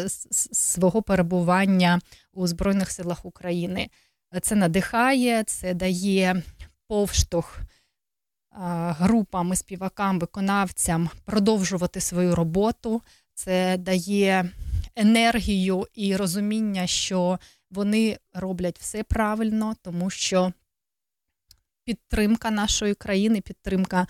свого 0.52 1.02
перебування 1.02 2.02
у 2.34 2.48
Збройних 2.48 2.92
силах 2.92 3.26
України. 3.26 3.90
Це 4.42 4.56
надихає, 4.56 5.44
це 5.44 5.74
дає 5.74 6.44
повштовх 6.88 7.60
групам 8.52 9.54
і 9.54 9.56
співакам, 9.56 10.20
виконавцям 10.20 11.10
продовжувати 11.26 12.02
свою 12.02 12.36
роботу. 12.36 13.02
Це 13.34 13.78
дає 13.78 14.50
енергію 14.96 15.88
і 15.96 16.16
розуміння, 16.16 16.88
що 16.88 17.40
вони 17.72 18.18
роблять 18.34 18.80
все 18.80 19.04
правильно, 19.04 19.76
тому 19.82 20.10
що 20.10 20.54
підтримка 21.84 22.52
нашої 22.52 22.94
країни, 22.94 23.42
підтримка 23.42 24.08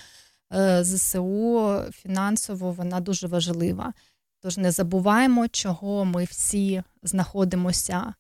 е, 0.54 0.84
ЗСУ 0.84 1.82
фінансово 1.92 2.72
вона 2.72 3.00
дуже 3.00 3.28
важлива. 3.28 3.94
Тож 4.42 4.58
не 4.58 4.72
забуваємо, 4.72 5.48
чого 5.48 6.06
ми 6.06 6.24
всі 6.24 6.84
знаходимося 7.04 8.14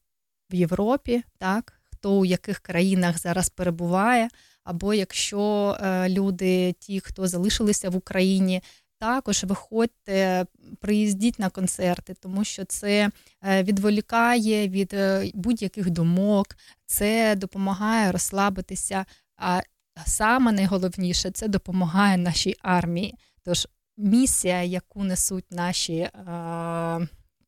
в 0.51 0.55
Європі, 0.55 1.23
так 1.37 1.73
хто 1.93 2.19
у 2.19 2.25
яких 2.25 2.59
країнах 2.59 3.17
зараз 3.17 3.49
перебуває, 3.49 4.29
або 4.63 4.93
якщо 4.93 5.77
е, 5.81 6.09
люди, 6.09 6.73
ті, 6.79 6.99
хто 6.99 7.27
залишилися 7.27 7.89
в 7.89 7.95
Україні, 7.95 8.61
також 8.99 9.43
виходьте, 9.43 10.45
приїздіть 10.79 11.39
на 11.39 11.49
концерти, 11.49 12.13
тому 12.13 12.43
що 12.43 12.65
це 12.65 13.09
е, 13.43 13.63
відволікає 13.63 14.67
від 14.67 14.93
е, 14.93 15.31
будь-яких 15.33 15.89
думок, 15.89 16.55
це 16.85 17.35
допомагає 17.35 18.11
розслабитися. 18.11 19.05
А 19.37 19.61
саме 20.05 20.51
найголовніше 20.51 21.31
це 21.31 21.47
допомагає 21.47 22.17
нашій 22.17 22.55
армії. 22.61 23.15
Тож 23.43 23.67
місія, 23.97 24.63
яку 24.63 25.03
несуть 25.03 25.51
наші 25.51 26.09
а, 26.13 26.99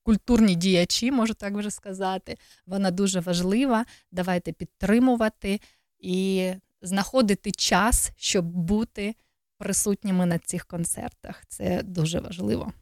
культурні 0.04 0.56
діячі, 0.56 1.12
можу 1.12 1.34
так 1.34 1.54
вже 1.54 1.72
сказати, 1.72 2.38
вона 2.66 2.92
дуже 2.92 3.20
важлива. 3.20 3.86
Давайте 4.12 4.52
підтримувати 4.52 5.62
і 6.00 6.50
знаходити 6.82 7.52
час, 7.52 8.12
щоб 8.18 8.46
бути 8.46 9.16
присутніми 9.62 10.26
на 10.26 10.40
цих 10.40 10.66
концертах. 10.66 11.44
Це 11.48 11.84
дуже 11.84 12.20
важливо. 12.20 12.74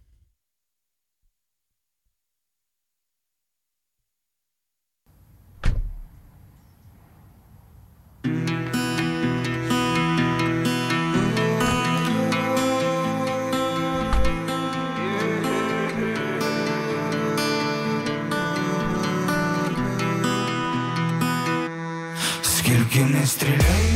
Скільки 22.41 23.05
не 23.05 23.25
стріляй 23.25 23.88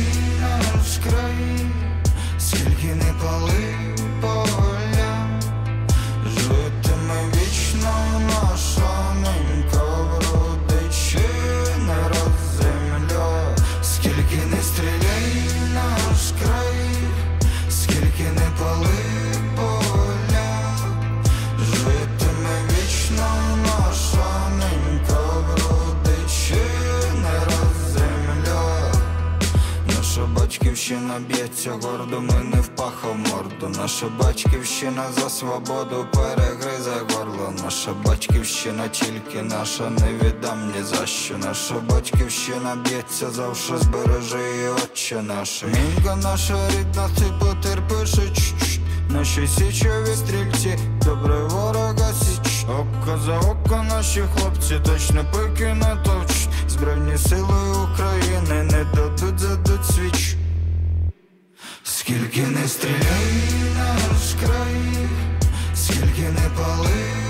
батьківщина 30.74 31.20
б'ється 31.28 31.70
гордо, 31.70 32.20
ми 32.20 32.44
не 32.54 32.60
впахав 32.60 33.16
морду. 33.16 33.80
Наша 33.80 34.06
батьківщина 34.20 35.04
за 35.20 35.30
свободу 35.30 36.06
перегризе 36.12 36.90
горло. 37.10 37.54
Наша 37.64 37.92
батьківщина 38.04 38.88
тільки 38.88 39.42
наша, 39.42 39.90
не 39.90 40.12
віддам 40.12 40.72
ні 40.76 40.82
за 40.82 41.06
що. 41.06 41.38
Наша 41.38 41.74
батьківщина 41.74 42.76
б'ється 42.84 43.30
завше, 43.30 43.78
збережи 43.78 44.38
її 44.54 44.68
отче 44.68 45.22
наше. 45.22 45.66
Мінька 45.66 46.16
наша 46.16 46.68
рідна, 46.68 47.08
ти 47.18 47.24
потерпиш. 47.40 48.14
Наші 49.08 49.46
січові 49.46 50.14
стрільці, 50.14 50.78
добре 51.04 51.44
ворога 51.44 52.12
січ. 52.12 52.64
Око 52.68 53.18
за 53.26 53.38
око 53.38 53.84
наші 53.88 54.22
хлопці 54.34 54.80
точно 54.84 55.24
пики 55.32 55.74
натовч. 55.74 56.48
Збройні 56.68 57.18
сили 57.18 57.84
України 57.92 58.62
не 58.62 58.84
дадуть 58.94 59.38
задуть 59.38 59.86
свіч. 59.86 60.36
Скільки 62.04 62.40
не 62.40 62.68
стріляй 62.68 63.54
наш 63.76 64.34
край, 64.40 65.08
скільки 65.74 66.22
не 66.22 66.48
пали 66.56 67.23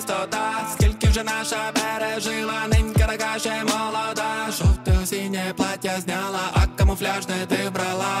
чистота. 0.00 0.66
Скільки 0.72 1.08
вже 1.08 1.22
наша 1.24 1.72
пережила, 1.72 2.66
ненька 2.72 3.06
така 3.06 3.38
ще 3.38 3.64
молода. 3.64 4.50
Жовте 4.58 4.98
осіннє 5.02 5.54
плаття 5.56 6.00
зняла, 6.00 6.50
а 6.52 6.66
камуфляж 6.78 7.28
не 7.28 7.46
ти 7.46 7.68
вбрала. 7.68 8.19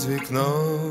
zvyknout. 0.00 0.89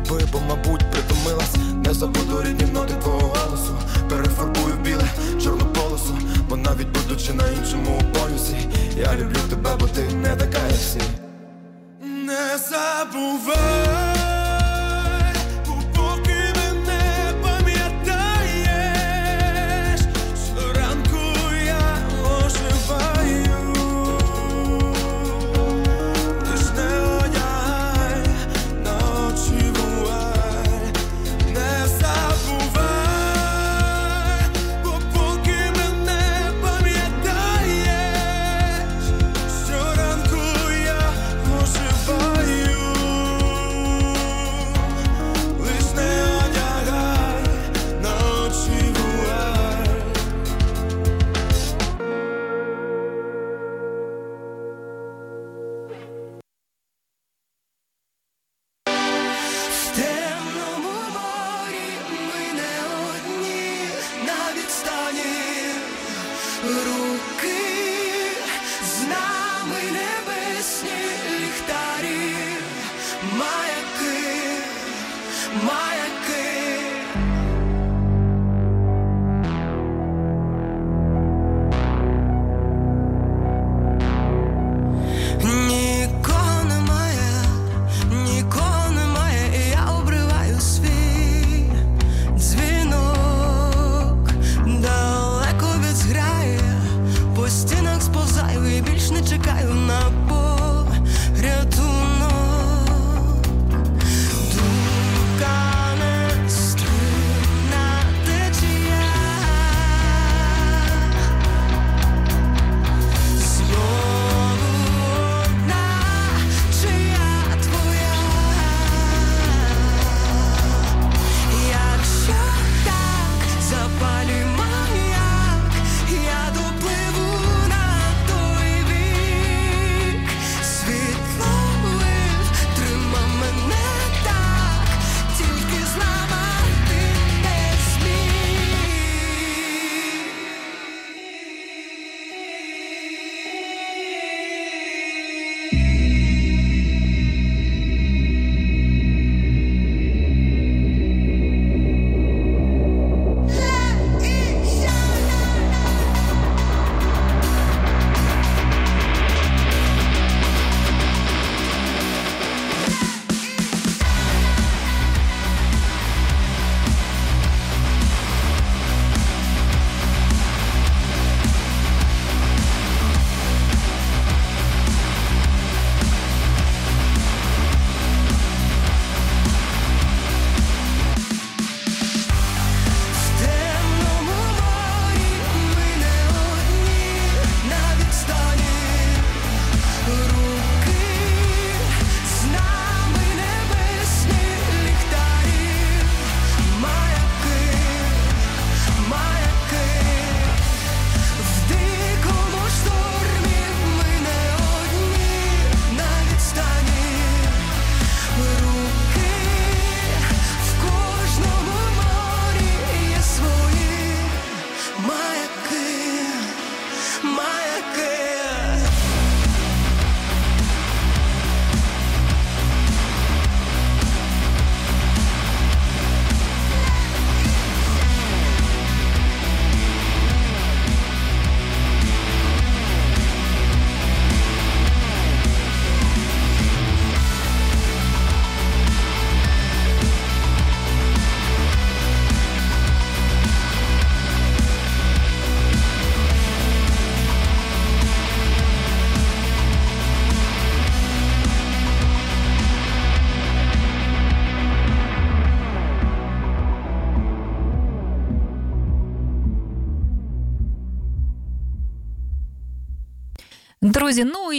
тебе, 0.00 0.24
бо, 0.32 0.40
мабуть, 0.40 0.90
притомилась. 0.90 1.54
Не 1.84 1.94
забуду 1.94 2.42
рідні 2.42 2.72
ноти 2.72 2.94
твого 2.94 3.18
голосу. 3.18 3.78
Перефарбую 4.08 4.74
в 4.74 4.80
біле 4.80 5.08
чорну 5.42 5.64
полосу, 5.64 6.18
бо 6.48 6.56
навіть 6.56 6.88
будучи 6.88 7.32
на 7.32 7.44
іншому 7.48 8.02
полюсі, 8.12 8.56
я 8.96 9.14
люблю 9.16 9.40
тебе, 9.50 9.76
бо 9.80 9.86
ти 9.86 10.02
не 10.02 10.36
така 10.36 10.58
як 10.58 10.76
всі. 10.76 11.00
Не 12.00 12.58
забувай. 12.58 13.67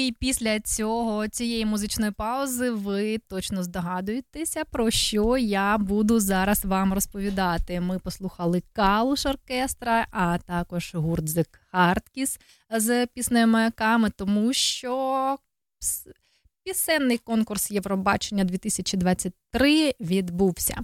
І 0.08 0.12
після 0.12 0.60
цього 0.60 1.28
цієї 1.28 1.66
музичної 1.66 2.12
паузи 2.12 2.72
ви 2.72 3.18
точно 3.18 3.64
здогадуєтеся, 3.64 4.66
про 4.66 4.92
що 4.92 5.38
я 5.38 5.78
буду 5.78 6.20
зараз 6.20 6.66
вам 6.66 6.94
розповідати. 6.94 7.82
Ми 7.82 8.00
послухали 8.00 8.64
Калуш 8.74 9.26
оркестра, 9.26 10.08
а 10.12 10.38
також 10.38 10.96
гурт 10.96 11.24
The 11.24 11.46
Hardkiss 11.74 12.40
з 12.78 13.06
піснею 13.06 13.48
маяками, 13.48 14.10
тому 14.10 14.54
що 14.54 15.38
пісенний 16.70 17.18
конкурс 17.18 17.72
Євробачення 17.72 18.44
2023 18.44 19.94
відбувся. 20.00 20.78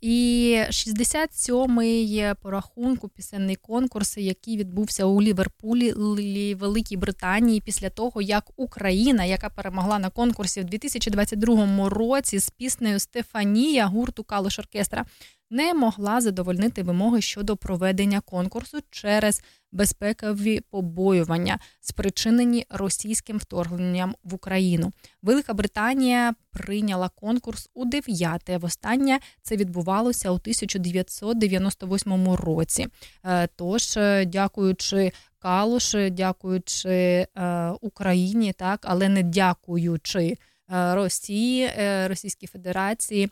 І 0.00 0.56
67-й 0.68 2.34
по 2.42 2.50
рахунку 2.50 3.08
пісенний 3.08 3.56
конкурс, 3.56 4.16
який 4.16 4.56
відбувся 4.56 5.04
у 5.04 5.22
Ліверпулі, 5.22 6.54
Великій 6.54 6.96
Британії, 6.96 7.60
після 7.60 7.90
того 7.90 8.22
як 8.22 8.44
Україна, 8.56 9.24
яка 9.24 9.50
перемогла 9.50 9.98
на 9.98 10.10
конкурсі 10.10 10.60
в 10.60 10.64
2022 10.64 11.88
році 11.88 12.38
з 12.38 12.50
піснею 12.50 12.98
Стефанія 12.98 13.86
гурту 13.86 14.24
Калуш 14.24 14.58
Оркестра, 14.58 15.04
не 15.50 15.74
могла 15.74 16.20
задовольнити 16.20 16.82
вимоги 16.82 17.20
щодо 17.20 17.56
проведення 17.56 18.20
конкурсу 18.20 18.78
через 18.90 19.42
безпекові 19.76 20.60
побоювання, 20.60 21.58
спричинені 21.80 22.66
російським 22.70 23.38
вторгненням 23.38 24.14
в 24.24 24.34
Україну. 24.34 24.92
Велика 25.22 25.54
Британія 25.54 26.34
прийняла 26.50 27.08
конкурс 27.08 27.70
у 27.74 27.84
дев'яте. 27.84 28.58
Востаннє 28.58 29.18
це 29.42 29.56
відбувалося 29.56 30.30
у 30.30 30.34
1998 30.34 32.34
році. 32.34 32.86
Е, 33.24 33.48
тож, 33.56 33.96
е, 33.96 34.24
дякуючи 34.24 35.12
Калуш, 35.38 35.96
дякуючи 36.10 36.88
е, 36.88 37.26
Україні, 37.80 38.52
так 38.52 38.80
але 38.82 39.08
не 39.08 39.22
дякуючи 39.22 40.36
Росії, 40.68 41.70
Російській 42.06 42.46
Федерації. 42.46 43.30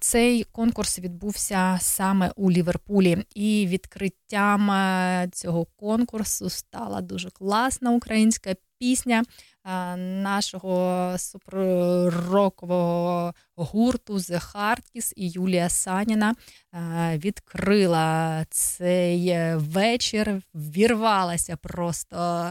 Цей 0.00 0.44
конкурс 0.44 0.98
відбувся 0.98 1.78
саме 1.80 2.32
у 2.36 2.50
Ліверпулі, 2.50 3.24
і 3.34 3.66
відкриттям 3.66 4.70
е, 4.70 5.28
цього 5.32 5.64
конкурсу 5.64 6.50
стала 6.50 7.00
дуже 7.00 7.30
класна 7.30 7.90
українська 7.90 8.54
пісня 8.78 9.24
е, 9.64 9.96
нашого 9.96 11.14
супророкового 11.18 13.34
гурту 13.56 14.14
The 14.14 14.54
Hardkiss 14.54 15.12
і 15.16 15.28
Юлія 15.28 15.68
Саніна 15.68 16.34
е, 16.74 17.18
відкрила 17.18 18.44
цей 18.50 19.56
вечір, 19.56 20.42
вірвалася 20.54 21.56
просто. 21.56 22.50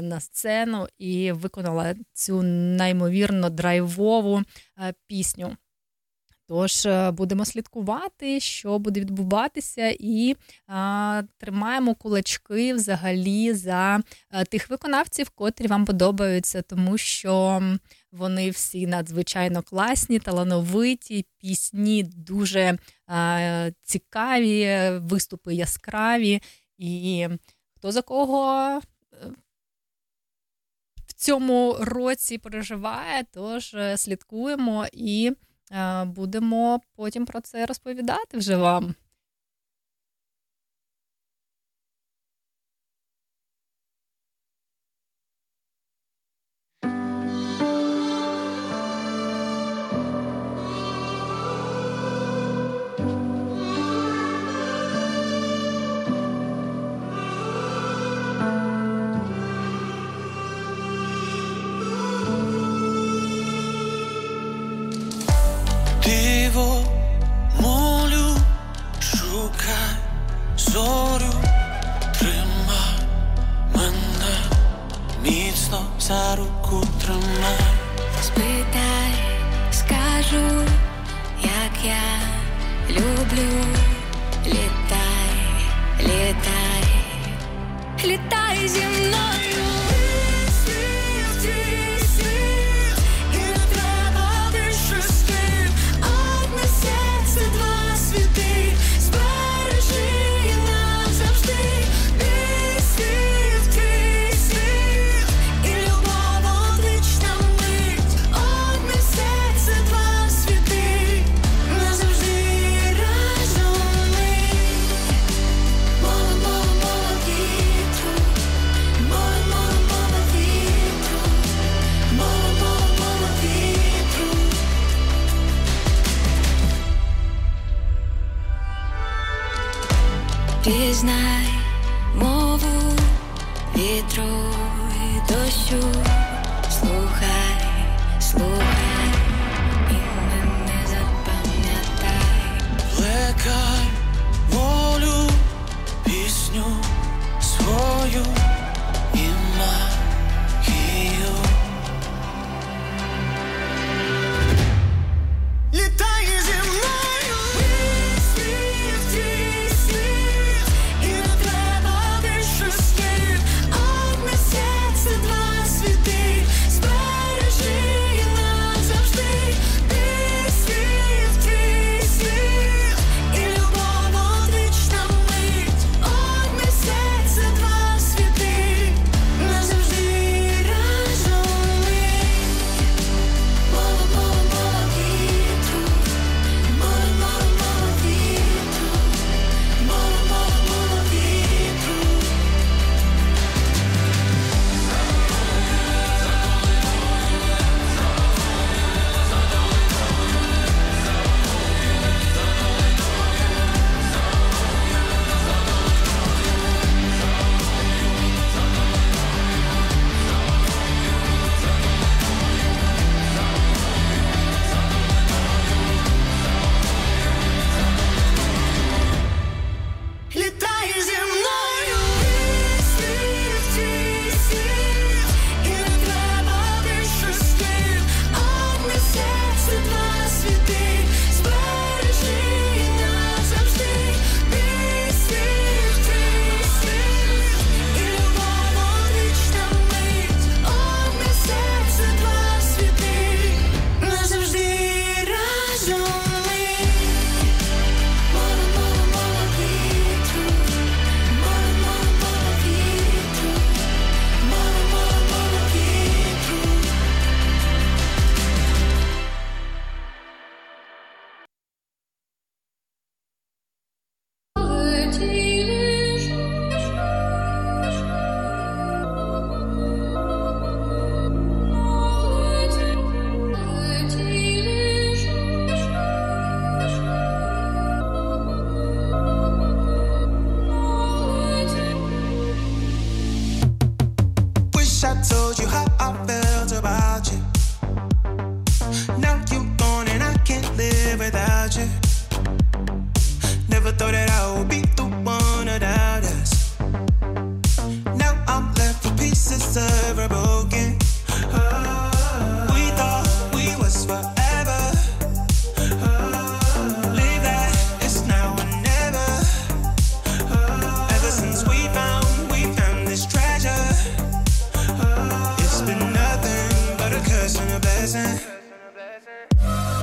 На 0.00 0.20
сцену 0.20 0.86
і 0.98 1.32
виконала 1.32 1.94
цю 2.12 2.42
неймовірно 2.42 3.50
драйвову 3.50 4.42
пісню. 5.06 5.56
Тож 6.48 6.86
е, 6.86 7.10
будемо 7.10 7.44
слідкувати, 7.44 8.40
що 8.40 8.78
буде 8.78 9.00
відбуватися, 9.00 9.96
і 10.00 10.36
а, 10.66 11.22
тримаємо 11.38 11.94
кулачки 11.94 12.74
взагалі 12.74 13.52
за 13.52 14.00
е, 14.30 14.44
тих 14.44 14.70
виконавців, 14.70 15.30
котрі 15.30 15.66
вам 15.66 15.84
подобаються, 15.84 16.62
тому 16.62 16.98
що 16.98 17.62
вони 18.12 18.50
всі 18.50 18.86
надзвичайно 18.86 19.62
класні, 19.62 20.18
талановиті, 20.18 21.26
пісні 21.38 22.02
дуже 22.02 22.78
а, 23.06 23.70
цікаві, 23.82 24.90
виступи 24.98 25.54
яскраві. 25.54 26.42
І 26.78 27.28
хто 27.76 27.92
за 27.92 28.02
кого 28.02 28.52
е, 28.52 28.80
в 31.06 31.12
цьому 31.12 31.76
році 31.80 32.38
переживає, 32.38 33.24
тож 33.32 33.76
слідкуємо 33.96 34.86
і. 34.92 35.32
Е, 35.72 36.04
будемо 36.04 36.80
потім 36.96 37.26
про 37.26 37.40
це 37.40 37.66
розповідати 37.66 38.38
вже 38.38 38.56
вам. 38.56 38.94
Зорю 70.78 71.32
тримай 72.18 72.98
мене, 73.74 74.36
міцно 75.22 75.80
за 76.00 76.36
руку 76.36 76.86
тримай. 77.02 77.58
Спитай, 78.22 79.12
скажу, 79.72 80.62
як 81.42 81.84
я 81.84 82.06
люблю, 82.90 83.64
літай, 84.46 85.36
літай, 86.00 86.84
літай 88.04 88.37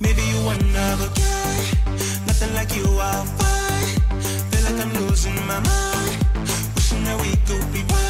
Maybe 0.01 0.21
you 0.23 0.43
want 0.45 0.61
another 0.61 1.09
guy, 1.15 1.55
nothing 2.27 2.53
like 2.53 2.75
you, 2.75 2.85
I'll 2.99 3.25
find. 3.25 4.23
Feel 4.51 4.63
like 4.63 4.85
I'm 4.85 4.93
losing 5.07 5.35
my 5.47 5.59
mind, 5.59 6.25
wishing 6.75 7.03
that 7.05 7.19
we 7.21 7.35
could 7.47 7.73
be 7.73 7.81
right. 7.93 8.04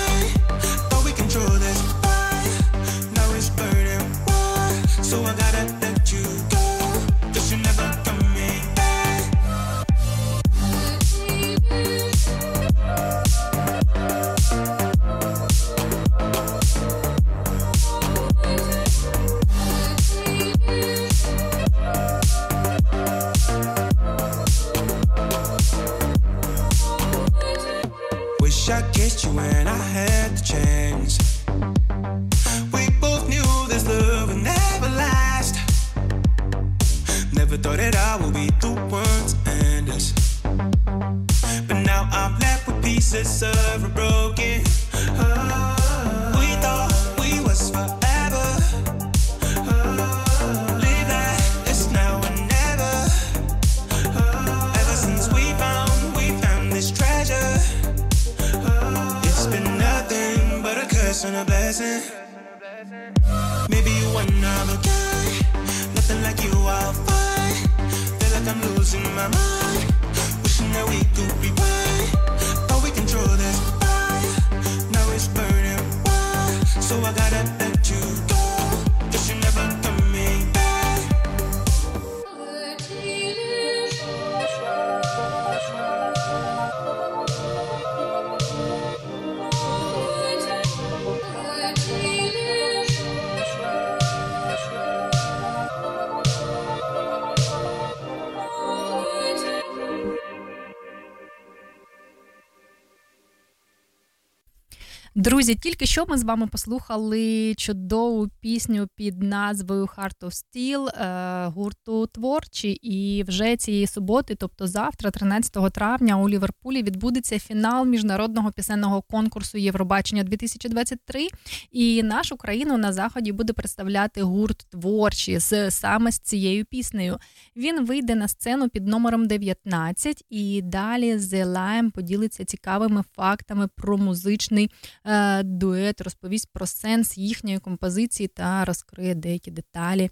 Друзі, 105.36 105.56
тільки 105.56 105.86
що 105.86 106.06
ми 106.06 106.18
з 106.18 106.24
вами 106.24 106.48
послухали 106.48 107.54
чудову 107.58 108.28
пісню 108.40 108.88
під 108.96 109.24
назвою 109.24 109.86
Heart 109.86 110.20
of 110.22 110.32
Steel 110.32 110.88
е, 110.88 111.48
гурту 111.48 112.08
творчі. 112.08 112.72
І 112.72 113.24
вже 113.24 113.58
цієї 113.58 113.88
суботи, 113.88 114.36
тобто 114.36 114.68
завтра, 114.68 115.12
13 115.12 115.74
травня, 115.74 116.18
у 116.18 116.30
Ліверпулі 116.30 116.84
відбудеться 116.84 117.40
фінал 117.40 117.86
міжнародного 117.86 118.52
пісенного 118.52 119.02
конкурсу 119.02 119.58
Євробачення 119.58 120.24
2023. 120.24 121.28
І 121.72 122.04
нашу 122.04 122.38
країну 122.38 122.78
на 122.78 122.94
заході 122.94 123.32
буде 123.32 123.54
представляти 123.54 124.22
гурт 124.22 124.68
творчі 124.70 125.40
з 125.40 125.72
саме 125.72 126.12
з 126.12 126.20
цією 126.20 126.66
піснею. 126.66 127.18
Він 127.56 127.86
вийде 127.86 128.16
на 128.16 128.28
сцену 128.28 128.70
під 128.70 128.88
номером 128.88 129.28
19 129.28 130.24
і 130.30 130.62
далі 130.62 131.16
The 131.16 131.46
Lime 131.46 131.92
поділиться 131.92 132.46
цікавими 132.46 133.04
фактами 133.16 133.68
про 133.76 133.98
музичний 133.98 134.72
е, 135.06 135.25
дует, 135.44 136.02
розповість 136.02 136.50
про 136.54 136.66
сенс 136.66 137.18
їхньої 137.18 137.60
композиції 137.60 138.28
та 138.28 138.66
розкриє 138.66 139.16
деякі 139.16 139.52
деталі. 139.52 140.04
е, 140.04 140.12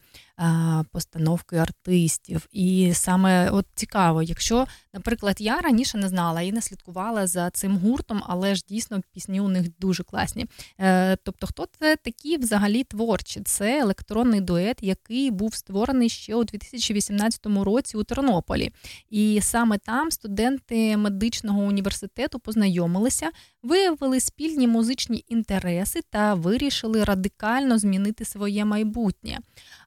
постановки 0.92 1.58
артистів. 1.58 2.48
І 2.52 2.92
саме 2.94 3.50
от 3.50 3.66
цікаво, 3.76 4.24
якщо, 4.24 4.68
наприклад, 4.94 5.36
я 5.40 5.62
раніше 5.62 5.98
не 5.98 6.10
знала 6.10 6.42
і 6.42 6.52
не 6.52 6.62
слідкувала 6.62 7.28
за 7.28 7.50
цим 7.50 7.78
гуртом, 7.78 8.24
але 8.26 8.56
ж 8.56 8.64
дійсно 8.70 9.02
пісні 9.14 9.42
у 9.42 9.48
них 9.48 9.68
дуже 9.80 10.04
класні. 10.04 10.46
Е, 10.80 11.16
тобто, 11.16 11.48
хто 11.48 11.68
це 11.80 11.96
такі 11.96 12.38
взагалі 12.38 12.84
творчі? 12.84 13.42
Це 13.42 13.80
електронний 13.80 14.42
дует, 14.42 14.78
який 14.82 15.32
був 15.32 15.56
створений 15.56 16.10
ще 16.10 16.36
у 16.36 16.44
2018 16.44 17.46
році 17.46 17.98
у 17.98 18.04
Тернополі. 18.04 18.72
І 19.10 19.40
саме 19.42 19.78
там 19.78 20.12
студенти 20.12 20.98
медичного 20.98 21.62
університету 21.62 22.40
познайомилися, 22.40 23.32
виявили 23.64 24.20
спільні 24.20 24.68
музичні 24.68 25.26
інтереси 25.28 26.02
та 26.10 26.34
вирішили 26.34 27.04
радикально 27.04 27.80
змінити 27.80 28.26
своє 28.26 28.66
майбутнє. 28.66 29.40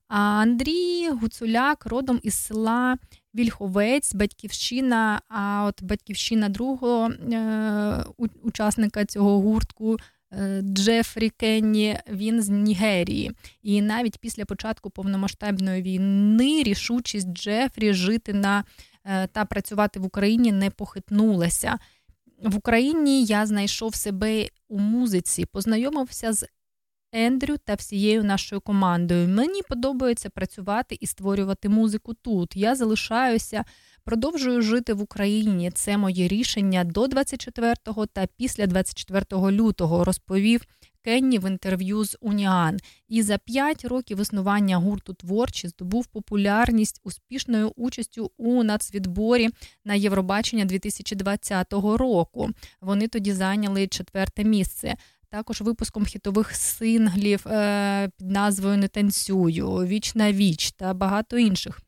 Андрій 0.09 1.09
Гуцуляк 1.11 1.87
родом 1.87 2.21
із 2.23 2.35
села 2.35 2.97
Вільховець, 3.35 4.15
батьківщина. 4.15 5.21
А 5.29 5.65
от 5.69 5.83
батьківщина 5.83 6.49
другого 6.49 7.11
е- 7.11 8.05
учасника 8.43 9.05
цього 9.05 9.41
гуртку. 9.41 9.97
е, 10.33 10.61
Джефрі 10.63 11.31
Кенні, 11.31 11.99
він 12.11 12.43
з 12.43 12.49
Нігерії, 12.49 13.33
і 13.63 13.83
навіть 13.83 14.19
після 14.19 14.45
початку 14.45 14.91
повномасштабної 14.91 15.83
війни 15.83 16.63
рішучість 16.63 17.29
Джефрі 17.33 17.93
жити 17.95 18.33
на 18.33 18.65
е, 19.05 19.27
та 19.27 19.45
працювати 19.45 20.01
в 20.01 20.05
Україні 20.05 20.53
не 20.53 20.71
похитнулася. 20.71 21.79
В 22.43 22.57
Україні 22.57 23.25
я 23.25 23.47
знайшов 23.47 23.95
себе 23.95 24.49
у 24.69 24.79
музиці, 24.79 25.47
познайомився 25.47 26.33
з 26.33 26.47
Ендрю 27.13 27.57
та 27.65 27.75
всією 27.75 28.25
нашою 28.25 28.61
командою. 28.61 29.29
Мені 29.29 29.63
подобається 29.69 30.31
працювати 30.31 30.99
і 31.01 31.07
створювати 31.07 31.69
музику 31.69 32.15
тут. 32.15 32.57
Я 32.57 32.75
залишаюся, 32.75 33.65
продовжую 34.05 34.63
жити 34.63 34.93
в 34.93 35.03
Україні. 35.03 35.71
Це 35.71 35.97
моє 35.97 36.29
рішення 36.29 36.85
до 36.85 37.05
24-го 37.05 38.07
та 38.07 38.27
після 38.37 38.67
24 38.67 39.53
лютого, 39.53 40.05
розповів 40.05 40.61
Кенні 41.07 41.39
в 41.39 41.49
інтерв'ю 41.49 42.05
з 42.05 42.17
Уніан. 42.21 42.79
І 43.09 43.23
за 43.23 43.39
5 43.39 43.85
років 43.85 44.21
існування 44.21 44.77
гурту 44.77 45.15
творчі 45.15 45.69
здобув 45.69 46.07
популярність 46.07 47.01
успішною 47.05 47.73
участю 47.77 48.31
у 48.37 48.63
нацвідборі 48.63 49.49
на 49.85 49.95
Євробачення 49.95 50.65
2020 50.65 51.73
року. 51.73 52.51
Вони 52.81 53.09
тоді 53.09 53.33
зайняли 53.33 53.87
четверте 53.87 54.45
місце. 54.45 54.97
Також 55.31 55.61
випуском 55.61 56.05
хітових 56.05 56.57
синглів 56.57 57.49
е, 57.49 58.11
під 58.19 58.31
назвою 58.31 58.77
Не 58.77 58.89
танцюю, 58.89 59.71
Віч 59.71 60.15
на 60.15 60.33
віч 60.33 60.73
та 60.73 60.95
багато 60.95 61.39
інших. 61.39 61.81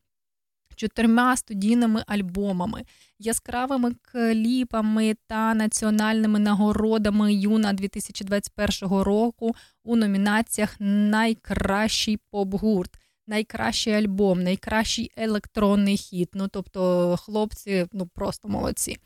Чотирма 0.75 1.37
студійними 1.37 2.03
альбомами, 2.07 2.83
яскравими 3.19 3.91
кліпами 4.01 5.15
та 5.27 5.53
національними 5.53 6.39
нагородами 6.39 7.33
Юна 7.33 7.73
2021 7.73 8.97
року 8.97 9.55
у 9.83 9.95
номінаціях 9.95 10.75
Найкращий 10.79 12.17
поп-гурт, 12.31 12.89
найкращий 13.29 13.93
альбом, 13.93 14.43
найкращий 14.43 15.11
електронний 15.17 15.97
хіт. 15.97 16.29
Ну 16.33 16.47
тобто, 16.47 17.15
хлопці, 17.17 17.87
ну 17.93 18.05
просто 18.05 18.49
молодці. 18.49 18.97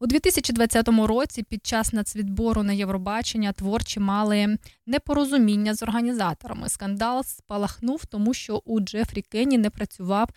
У 0.00 0.06
2020 0.06 0.88
році 0.88 1.42
під 1.42 1.66
час 1.66 1.92
нацвідбору 1.92 2.62
на 2.62 2.72
Євробачення 2.72 3.52
творчі 3.52 4.00
мали 4.00 4.58
непорозуміння 4.86 5.74
з 5.74 5.82
організаторами. 5.82 6.68
Скандал 6.68 7.24
спалахнув, 7.24 8.06
тому 8.06 8.34
що 8.34 8.62
у 8.64 8.80
Джефрі 8.80 9.22
Кенні 9.22 9.58
не 9.58 9.70
працював 9.70 10.28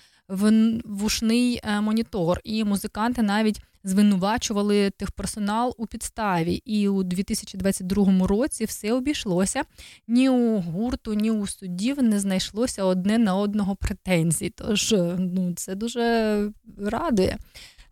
вушний 0.85 1.61
монітор, 1.81 2.39
і 2.43 2.63
музиканти 2.63 3.21
навіть 3.21 3.61
звинувачували 3.83 4.89
техперсонал 4.89 5.75
у 5.77 5.87
підставі. 5.87 6.53
І 6.53 6.87
у 6.87 7.03
2022 7.03 8.27
році 8.27 8.65
все 8.65 8.93
обійшлося. 8.93 9.63
Ні 10.07 10.29
у 10.29 10.59
гурту, 10.59 11.13
ні 11.13 11.31
у 11.31 11.47
суддів 11.47 12.03
не 12.03 12.19
знайшлося 12.19 12.83
одне 12.83 13.17
на 13.17 13.35
одного 13.35 13.75
претензій. 13.75 14.49
Тож 14.49 14.95
ну, 15.17 15.53
це 15.55 15.75
дуже 15.75 16.51
радує. 16.77 17.37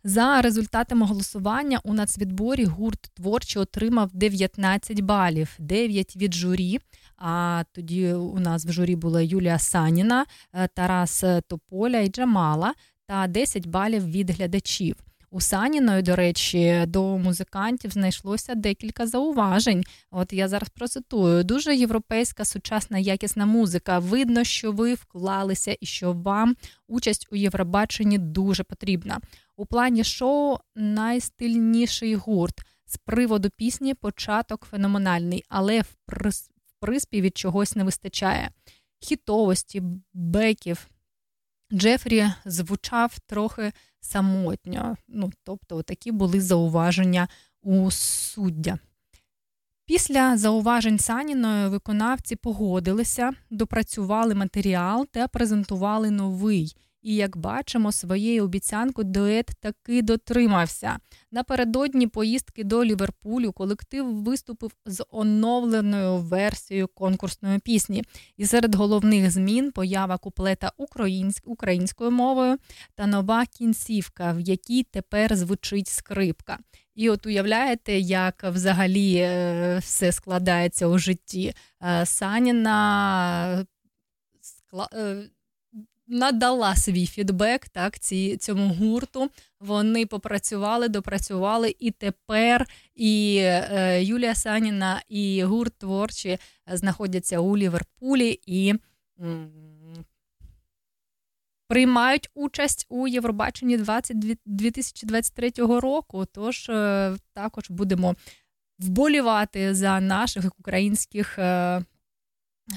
За 0.04 0.42
результатами 0.42 1.06
голосування 1.06 1.80
у 1.84 1.94
нацвідборі 1.94 2.64
гурт 2.64 3.10
творчий 3.14 3.62
отримав 3.62 4.10
19 4.12 5.00
балів, 5.00 5.56
9 5.58 6.16
від 6.16 6.34
журі. 6.34 6.80
А 7.16 7.64
тоді 7.72 8.12
у 8.12 8.38
нас 8.38 8.66
в 8.66 8.72
журі 8.72 8.96
була 8.96 9.20
Юлія 9.20 9.58
Саніна, 9.58 10.26
е, 10.52 10.68
Тарас 10.74 11.24
Тополя 11.48 11.98
і 11.98 12.08
Джамала 12.08 12.74
та 13.06 13.26
10 13.26 13.66
балів 13.66 14.06
від 14.06 14.30
глядачів. 14.30 14.96
У 15.34 15.40
Саніної, 15.40 16.02
до 16.02 16.16
речі, 16.16 16.84
до 16.86 17.18
музикантів 17.18 17.90
знайшлося 17.90 18.54
декілька 18.54 19.06
зауважень. 19.06 19.84
От 20.10 20.32
я 20.32 20.48
зараз 20.48 20.68
процитую: 20.68 21.44
дуже 21.44 21.76
європейська 21.76 22.44
сучасна 22.44 22.98
якісна 22.98 23.46
музика. 23.46 23.98
Видно, 23.98 24.44
що 24.44 24.72
ви 24.72 24.94
вклалися 24.94 25.76
і 25.80 25.86
що 25.86 26.12
вам 26.12 26.56
участь 26.88 27.28
у 27.30 27.36
Євробаченні 27.36 28.18
дуже 28.18 28.64
потрібна. 28.64 29.20
У 29.56 29.66
плані 29.66 30.04
шоу 30.04 30.56
найстильніший 30.76 32.14
гурт. 32.14 32.60
З 32.86 32.96
приводу 32.96 33.50
пісні 33.56 33.94
початок 33.94 34.66
феноменальний, 34.70 35.44
але 35.48 35.80
в 35.80 35.94
приспіві 36.80 37.30
чогось 37.30 37.76
не 37.76 37.84
вистачає. 37.84 38.50
Хітовості, 39.00 39.82
беків. 40.12 40.88
Джефрі 41.72 42.26
звучав 42.44 43.18
трохи 43.26 43.72
самотньо. 44.02 44.96
Ну, 45.08 45.30
Тобто, 45.44 45.82
такі 45.82 46.12
були 46.12 46.40
зауваження 46.40 47.28
у 47.62 47.90
суддя. 47.90 48.78
Після 49.86 50.36
зауважень 50.36 50.98
Саніної 50.98 51.68
виконавці 51.68 52.36
погодилися, 52.36 53.32
допрацювали 53.50 54.34
матеріал 54.34 55.06
та 55.10 55.28
презентували 55.28 56.10
новий. 56.10 56.76
І 57.02 57.14
як 57.14 57.36
бачимо, 57.36 57.92
своєю 57.92 58.44
обіцянку 58.44 59.04
дует 59.04 59.46
таки 59.60 60.02
дотримався. 60.02 60.98
Напередодні 61.30 62.06
поїздки 62.06 62.64
до 62.64 62.84
Ліверпулю 62.84 63.52
колектив 63.52 64.22
виступив 64.22 64.72
з 64.86 65.04
оновленою 65.10 66.16
версією 66.16 66.88
конкурсної 66.88 67.58
пісні. 67.58 68.04
І 68.36 68.46
серед 68.46 68.74
головних 68.74 69.30
змін 69.30 69.72
поява 69.72 70.18
куплета 70.18 70.72
українською 71.44 72.10
мовою 72.10 72.58
та 72.94 73.06
нова 73.06 73.46
кінцівка, 73.46 74.32
в 74.32 74.40
якій 74.40 74.82
тепер 74.82 75.36
звучить 75.36 75.88
скрипка. 75.88 76.58
І 76.94 77.10
от 77.10 77.26
уявляєте, 77.26 77.98
як 77.98 78.44
взагалі 78.44 79.16
е, 79.16 79.78
все 79.78 80.12
складається 80.12 80.86
у 80.86 80.98
житті. 80.98 81.54
Е, 81.82 82.06
Саніна 82.06 83.66
е, 84.94 85.22
надала 86.12 86.76
свій 86.76 87.06
фідбек 87.06 87.68
так, 87.68 87.98
ці, 87.98 88.36
цьому 88.36 88.74
гурту. 88.74 89.30
Вони 89.60 90.06
попрацювали, 90.06 90.88
допрацювали, 90.88 91.76
і 91.78 91.90
тепер 91.90 92.66
і 92.94 93.36
е, 93.40 94.02
Юлія 94.04 94.34
Саніна, 94.34 95.02
і 95.08 95.44
гурт 95.44 95.74
творчі 95.78 96.38
знаходяться 96.66 97.38
у 97.38 97.56
Ліверпулі 97.56 98.40
і 98.46 98.74
м- 99.20 99.50
приймають 101.68 102.30
участь 102.34 102.86
у 102.88 103.08
Євробаченні 103.08 103.76
20, 103.76 104.16
2023 104.46 105.50
року. 105.58 106.24
Тож 106.32 106.68
е, 106.68 107.16
також 107.34 107.70
будемо 107.70 108.14
вболівати 108.78 109.74
за 109.74 110.00
наших 110.00 110.44
українських 110.58 111.38
е, 111.38 111.84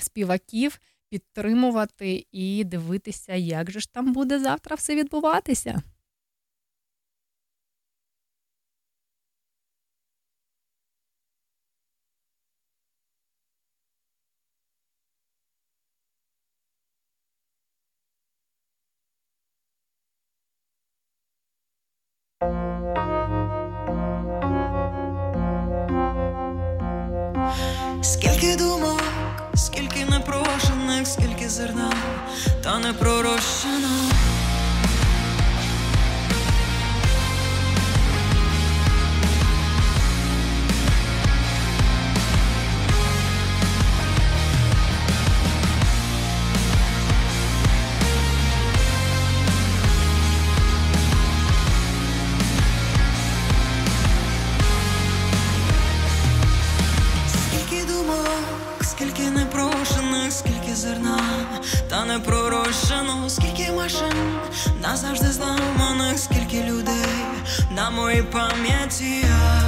співаків 0.01 0.79
підтримувати 1.16 2.26
і 2.32 2.63
дивитися, 2.63 3.34
як 3.36 3.72
же 3.72 3.80
ж 3.80 3.93
там 3.93 4.13
буде 4.13 4.39
завтра 4.39 4.76
все 4.76 4.95
відбуватися. 4.95 5.82
Та 32.76 32.80
не 32.82 32.93
назавжди 64.95 65.31
мене 65.79 66.17
скільки 66.17 66.63
людей 66.63 67.25
на 67.75 67.89
моїй 67.89 68.23
пам'яті. 68.23 69.05
я 69.23 69.64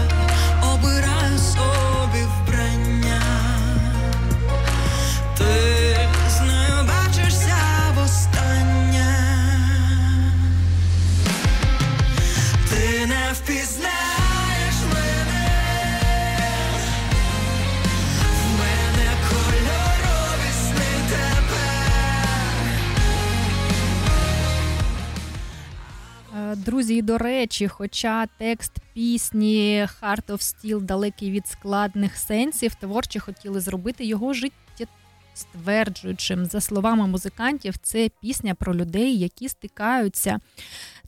Друзі, 26.67 26.95
і 26.95 27.01
до 27.01 27.17
речі, 27.17 27.67
хоча 27.67 28.27
текст 28.37 28.71
пісні 28.93 29.87
Heart 30.01 30.25
of 30.25 30.37
Steel 30.37 30.81
далекий 30.81 31.31
від 31.31 31.47
складних 31.47 32.17
сенсів, 32.17 32.75
творчі 32.75 33.19
хотіли 33.19 33.59
зробити 33.59 34.05
його 34.05 34.33
життєстверджуючим. 34.33 36.45
За 36.45 36.61
словами 36.61 37.07
музикантів, 37.07 37.77
це 37.77 38.09
пісня 38.21 38.55
про 38.55 38.75
людей, 38.75 39.17
які 39.17 39.49
стикаються 39.49 40.39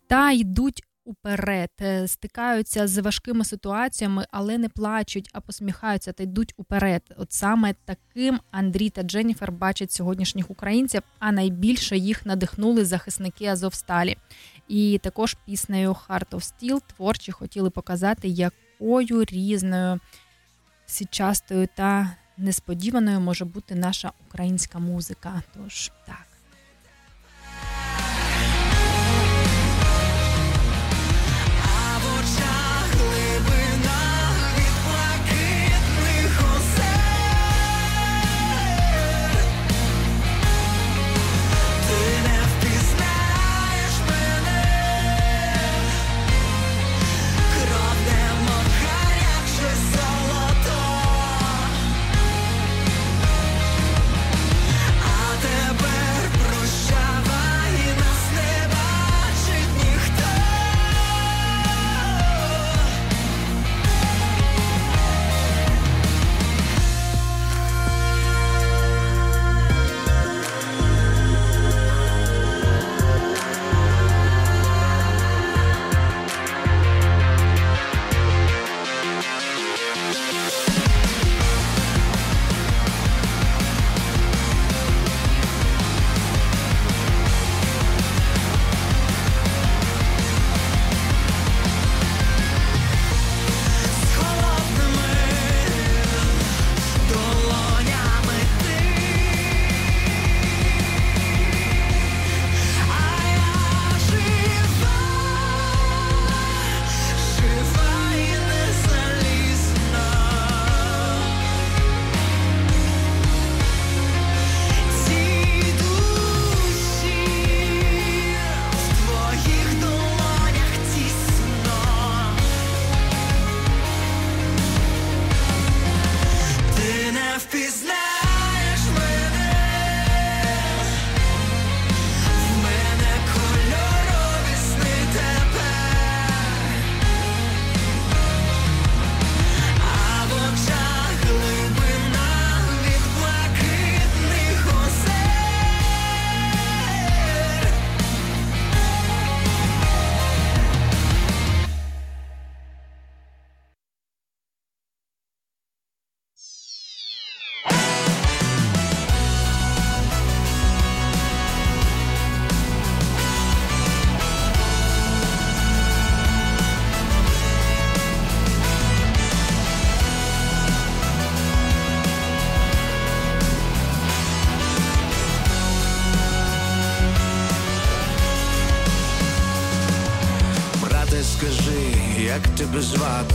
та 0.07 0.31
йдуть 0.31 0.83
уперед, 1.09 1.69
е, 1.81 2.07
стикаються 2.07 2.87
з 2.87 3.01
важкими 3.01 3.45
ситуаціями, 3.45 4.25
але 4.31 4.57
не 4.57 4.69
плачуть, 4.69 5.29
а 5.33 5.41
посміхаються 5.41 6.13
та 6.13 6.23
йдуть 6.23 6.53
уперед. 6.57 7.01
От 7.17 7.31
саме 7.31 7.73
таким 7.85 8.39
Андрій 8.51 8.89
та 8.89 9.03
Дженніфер 9.03 9.51
бачать 9.51 9.91
сьогоднішніх 9.91 10.51
українців, 10.51 11.01
а 11.19 11.31
найбільше 11.31 11.97
їх 11.97 12.25
надихнули 12.25 12.85
захисники 12.85 13.45
Азовсталі. 13.45 14.17
І 14.69 14.99
також 15.03 15.37
піснею 15.45 15.91
Heart 15.91 16.29
of 16.29 16.53
Steel 16.53 16.81
творчі 16.95 17.31
хотіли 17.31 17.69
показати, 17.69 18.27
якою 18.27 19.23
різною, 19.23 19.99
січастою 20.85 21.67
та 21.75 22.15
несподіваною 22.37 23.19
може 23.19 23.45
бути 23.45 23.75
наша 23.75 24.11
українська 24.27 24.79
музика. 24.79 25.41
Тож 25.55 25.91
так. 26.07 26.28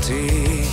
Звати? 0.05 0.65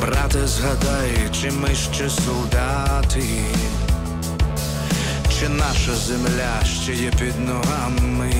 Брате, 0.00 0.46
згадай, 0.46 1.30
чи 1.32 1.50
ми 1.50 1.74
ще 1.74 2.10
солдати, 2.10 3.24
чи 5.28 5.48
наша 5.48 5.94
земля 5.94 6.64
ще 6.64 6.92
є 6.92 7.10
під 7.10 7.40
ногами, 7.40 8.32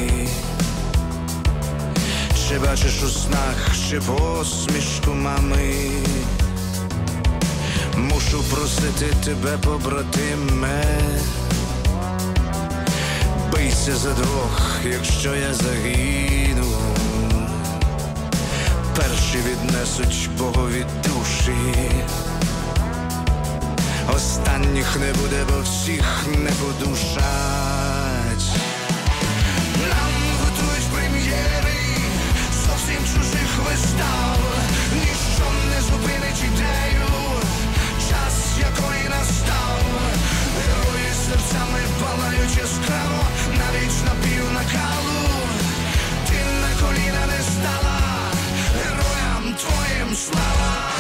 чи 2.49 2.59
бачиш 2.59 3.03
у 3.03 3.09
снах 3.09 3.75
ще 3.87 4.01
посмішку 4.01 5.15
мами? 5.15 5.75
Мушу 7.97 8.45
просити 8.51 9.07
тебе, 9.25 9.59
побратиме, 9.65 10.85
бийся 13.53 13.97
за 13.97 14.11
двох, 14.13 14.81
якщо 14.85 15.35
я 15.35 15.55
загину, 15.55 16.86
перші 18.97 19.39
віднесуть 19.39 20.31
Богові 20.39 20.87
душі, 21.05 21.79
останніх 24.15 24.97
не 24.97 25.13
буде, 25.13 25.45
бо 25.49 25.61
всіх 25.61 26.27
не 26.29 26.51
подушать. 26.51 28.47
Нам 29.91 30.13
готують 30.41 30.89
прем'єри 30.95 31.77
зовсім 32.67 33.01
чужих 33.15 33.51
вистав, 33.67 34.39
ніщо 34.95 35.47
не 35.71 35.81
зупинить 35.83 36.45
ідею, 36.45 37.09
час 38.09 38.37
якої 38.59 39.09
настав, 39.09 39.81
герої 40.67 41.13
серцями 41.27 41.81
палають 42.01 42.57
яскраво, 42.57 43.23
навіть 43.59 44.05
на 44.05 44.13
пів 44.23 44.53
накалу, 44.53 45.21
ти 46.29 46.39
на 46.63 46.87
коліна 46.87 47.27
не 47.27 47.43
стала, 47.43 47.96
твоїм 50.07 50.17
слава. 50.17 50.97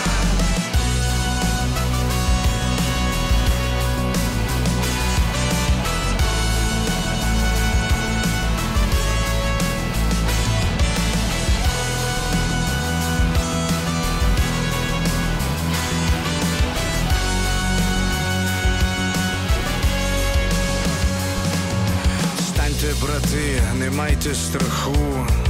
Брати, 23.02 23.62
не 23.78 23.90
майте 23.90 24.34
страху. 24.34 25.45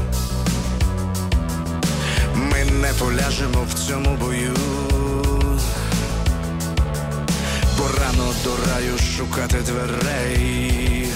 Поляжемо 2.99 3.67
в 3.69 3.75
цьому 3.75 4.17
бою. 4.17 4.57
Бо 7.79 7.89
рано 8.01 8.35
до 8.45 8.57
раю 8.71 8.99
шукати 8.99 9.57
дверей. 9.57 11.09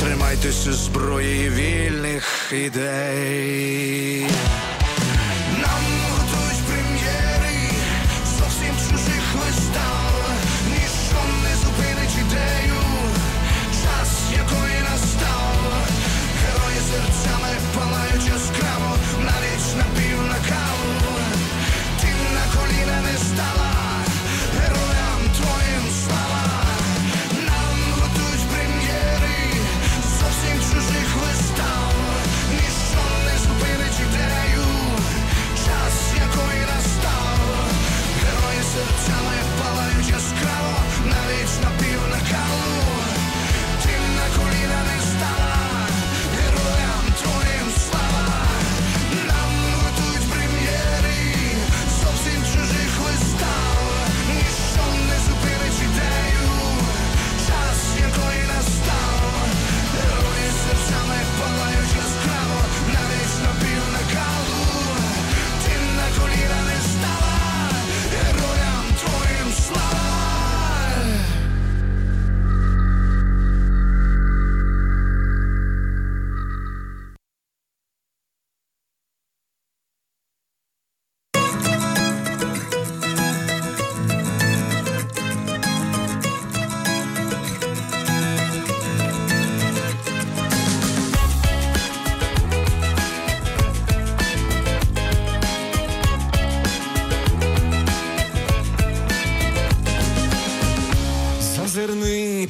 Тримайтеся 0.00 0.72
зброї 0.72 1.50
вільних 1.50 2.52
ідей. 2.52 4.26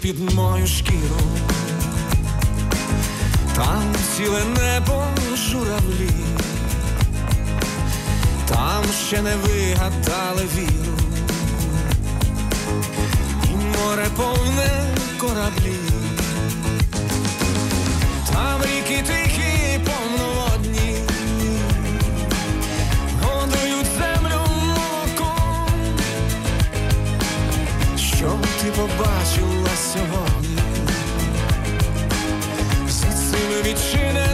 Під 0.05 0.35
мою 0.35 0.67
шкіру, 0.67 1.21
там 3.57 3.95
ціле 4.17 4.43
небо 4.45 5.05
журавлі, 5.35 6.11
там 8.47 8.85
ще 9.07 9.23
не 9.23 9.37
вигадали 9.37 10.43
віру, 10.57 10.99
і 13.45 13.57
море 13.57 14.07
повне 14.17 14.95
кораблі, 15.19 15.79
там 18.33 18.63
ріки 18.63 19.05
тихі, 19.07 19.81
повноводні, 19.85 20.97
годують 23.23 23.87
землю 23.99 24.41
молоком. 24.67 25.69
Що 27.97 28.39
ти 28.63 28.71
побачила 28.71 29.64
цим 33.73 34.34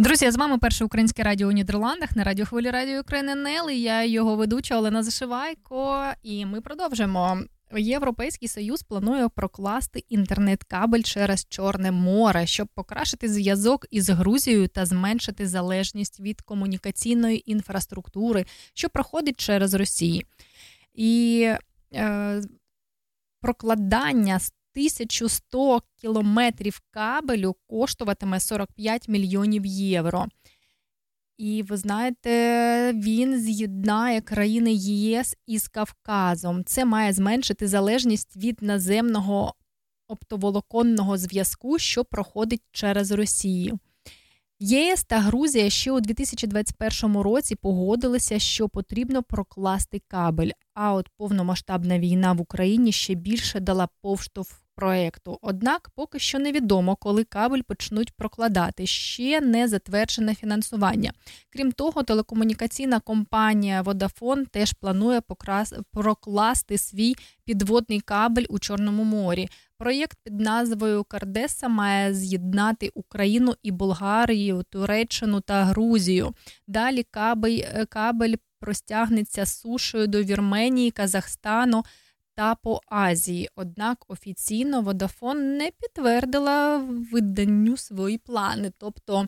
Друзі, 0.00 0.30
з 0.30 0.36
вами 0.36 0.58
перше 0.58 0.84
українське 0.84 1.22
радіо 1.22 1.48
у 1.48 1.52
Нідерландах 1.52 2.16
на 2.16 2.24
радіохвилі 2.24 2.70
Радіо 2.70 3.00
України 3.00 3.34
НЕЛ. 3.34 3.70
Я 3.70 4.04
його 4.04 4.36
ведуча 4.36 4.78
Олена 4.78 5.02
Зашивайко. 5.02 6.04
І 6.22 6.46
ми 6.46 6.60
продовжимо. 6.60 7.38
Європейський 7.76 8.48
союз 8.48 8.82
планує 8.82 9.28
прокласти 9.28 10.04
інтернет-кабель 10.08 11.02
через 11.02 11.46
Чорне 11.48 11.92
море, 11.92 12.46
щоб 12.46 12.68
покращити 12.68 13.28
зв'язок 13.28 13.86
із 13.90 14.10
Грузією 14.10 14.68
та 14.68 14.86
зменшити 14.86 15.48
залежність 15.48 16.20
від 16.20 16.40
комунікаційної 16.40 17.50
інфраструктури, 17.50 18.46
що 18.74 18.88
проходить 18.88 19.40
через 19.40 19.74
Росію. 19.74 20.22
І 20.94 21.42
е, 21.94 22.42
прокладання 23.40 24.40
1100 24.78 25.82
кілометрів 25.96 26.80
кабелю 26.90 27.56
коштуватиме 27.66 28.40
45 28.40 29.08
мільйонів 29.08 29.66
євро. 29.66 30.26
І 31.38 31.62
ви 31.62 31.76
знаєте, 31.76 32.92
він 32.92 33.40
з'єднає 33.40 34.20
країни 34.20 34.72
ЄС 34.72 35.36
із 35.46 35.68
Кавказом. 35.68 36.64
Це 36.64 36.84
має 36.84 37.12
зменшити 37.12 37.68
залежність 37.68 38.36
від 38.36 38.62
наземного 38.62 39.54
оптоволоконного 40.08 41.18
зв'язку, 41.18 41.78
що 41.78 42.04
проходить 42.04 42.62
через 42.72 43.10
Росію. 43.10 43.78
ЄС 44.60 45.04
та 45.04 45.20
Грузія 45.20 45.70
ще 45.70 45.92
у 45.92 46.00
2021 46.00 47.16
році 47.16 47.54
погодилися, 47.54 48.38
що 48.38 48.68
потрібно 48.68 49.22
прокласти 49.22 50.02
кабель. 50.08 50.50
А 50.74 50.94
от 50.94 51.08
повномасштабна 51.16 51.98
війна 51.98 52.32
в 52.32 52.40
Україні 52.40 52.92
ще 52.92 53.14
більше 53.14 53.60
дала 53.60 53.88
повштовх 54.00 54.67
проекту. 54.78 55.38
Однак 55.42 55.90
поки 55.94 56.18
що 56.18 56.38
невідомо, 56.38 56.96
коли 56.96 57.24
кабель 57.24 57.62
почнуть 57.62 58.12
прокладати. 58.12 58.86
Ще 58.86 59.40
не 59.40 59.68
затверджене 59.68 60.34
фінансування. 60.34 61.12
Крім 61.50 61.72
того, 61.72 62.02
телекомунікаційна 62.02 63.00
компанія 63.00 63.82
Vodafone 63.82 64.46
теж 64.46 64.72
планує 64.72 65.20
покрас- 65.20 65.82
прокласти 65.92 66.78
свій 66.78 67.14
підводний 67.44 68.00
кабель 68.00 68.44
у 68.48 68.58
Чорному 68.58 69.04
морі. 69.04 69.48
Проєкт 69.78 70.18
під 70.24 70.40
назвою 70.40 71.04
Кардеса 71.04 71.68
має 71.68 72.14
з'єднати 72.14 72.90
Україну 72.94 73.54
і 73.62 73.70
Болгарію, 73.70 74.64
Туреччину 74.70 75.40
та 75.40 75.64
Грузію. 75.64 76.34
Далі 76.66 77.02
кабель, 77.10 77.58
е, 77.74 77.86
кабель 77.88 78.34
простягнеться 78.60 79.46
сушею 79.46 80.06
до 80.06 80.22
Вірменії, 80.22 80.90
Казахстану 80.90 81.84
та 82.38 82.54
по 82.54 82.80
Азії. 82.86 83.48
Однак 83.56 84.04
офіційно 84.08 84.82
Vodafone 84.82 85.34
не 85.34 85.70
підтвердила 85.80 86.76
виданню 87.12 87.76
свої 87.76 88.18
плани. 88.18 88.72
Тобто 88.78 89.26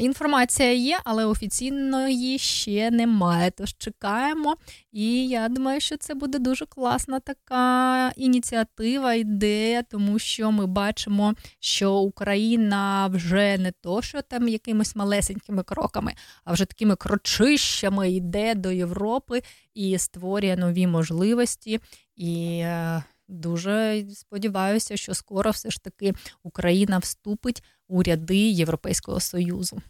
інформація 0.00 0.72
є, 0.72 0.98
але 1.04 1.24
офіційної 1.24 2.38
ще 2.38 2.90
немає. 2.90 3.50
Тож 3.50 3.74
чекаємо. 3.78 4.56
І 4.92 5.28
я 5.28 5.48
думаю, 5.48 5.80
що 5.80 5.96
це 5.96 6.14
буде 6.14 6.38
дуже 6.38 6.66
класна 6.66 7.20
така 7.20 8.12
ініціатива, 8.16 9.14
ідея, 9.14 9.82
тому 9.82 10.18
що 10.18 10.52
ми 10.52 10.66
бачимо, 10.66 11.34
що 11.60 11.94
Україна 11.94 13.06
вже 13.06 13.58
не 13.58 13.72
то, 13.72 14.02
що 14.02 14.22
там 14.22 14.48
якимись 14.48 14.96
малесенькими 14.96 15.62
кроками, 15.62 16.12
а 16.44 16.52
вже 16.52 16.64
такими 16.64 16.96
крочищами 16.96 18.10
йде 18.10 18.54
до 18.54 18.70
Європи 18.70 19.42
і 19.74 19.98
створює 19.98 20.56
нові 20.56 20.86
можливості. 20.86 21.80
І 22.16 22.58
е, 22.58 23.02
дуже 23.28 24.04
сподіваюся, 24.14 24.96
що 24.96 25.14
скоро 25.14 25.50
все 25.50 25.70
ж 25.70 25.82
таки 25.82 26.12
Україна 26.42 26.98
вступить 26.98 27.62
у 27.88 28.02
ряди 28.02 28.36
Європейського 28.36 29.20
Союзу. 29.20 29.82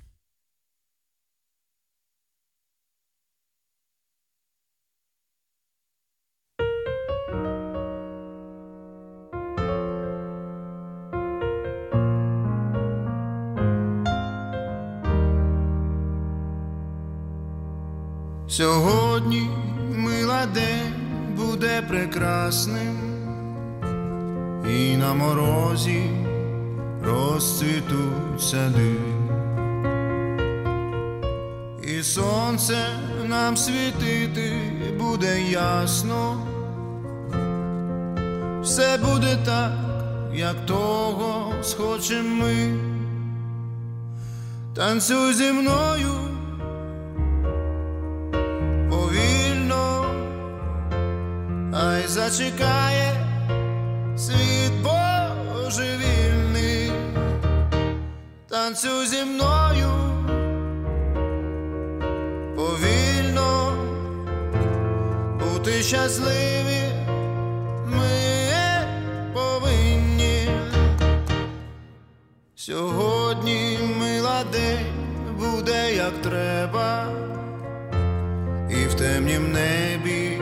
Сьогодні 18.48 19.48
буде 21.64 21.82
прекрасним, 21.82 22.98
і 24.68 24.96
на 24.96 25.14
морозі 25.14 26.10
розцвітуть 27.04 28.40
сади, 28.40 28.96
і 31.82 32.02
сонце 32.02 32.86
нам 33.28 33.56
світити 33.56 34.72
буде 34.98 35.42
ясно, 35.50 36.46
все 38.62 38.98
буде 38.98 39.38
так, 39.44 39.72
як 40.34 40.66
того 40.66 41.52
схочем 41.62 42.38
ми. 42.38 42.78
Танцюй 44.74 45.34
зі 45.34 45.52
мною 45.52 46.33
Ай 51.76 52.06
зачекає 52.06 53.12
світ 54.16 54.72
божевільний, 55.54 56.92
танцю 58.48 59.06
зі 59.06 59.24
мною 59.24 59.90
повільно 62.56 63.72
бути 65.40 65.82
щасливі 65.82 66.82
ми 67.86 68.20
повинні. 69.32 70.50
Сьогодні 72.54 73.78
мила 73.98 74.44
день 74.52 74.86
буде 75.38 75.94
як 75.94 76.22
треба, 76.22 77.06
і 78.70 78.74
в 78.74 78.94
темнім 78.94 79.52
небі 79.52 80.33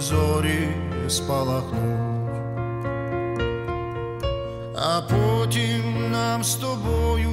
зорі 0.00 0.68
спалахнуть, 1.08 2.32
а 4.76 5.00
потім 5.00 6.10
нам 6.12 6.44
з 6.44 6.54
тобою, 6.54 7.30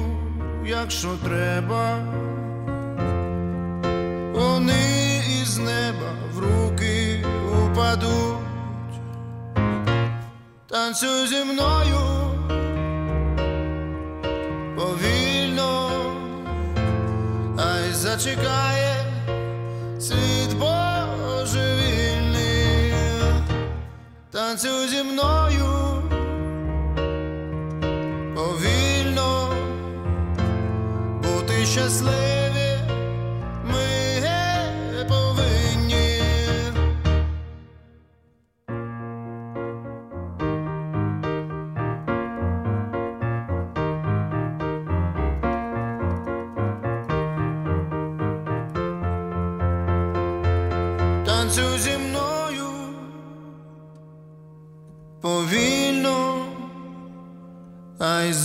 якщо 0.66 1.08
треба, 1.24 1.98
вони 4.34 5.22
із 5.42 5.58
неба 5.58 6.10
в 6.34 6.38
руки 6.38 7.24
упадуть, 7.64 8.38
танцюй 10.68 11.26
зі 11.26 11.44
мною 11.44 12.00
повільно, 14.76 15.90
ай 17.58 17.92
зачекає 17.92 19.04
світ 19.98 20.58
Бог. 20.58 20.89
Танцюй 24.32 24.88
зі 24.88 25.02
мною 25.02 26.02
повільно 28.34 29.54
бути 31.22 31.66
щасливим. 31.66 32.49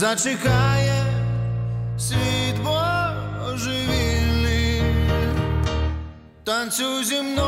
зачекає 0.06 1.04
світ 1.98 2.56
божевільний, 3.44 4.84
танцюй 6.44 7.04
зі 7.04 7.22
мною. 7.22 7.45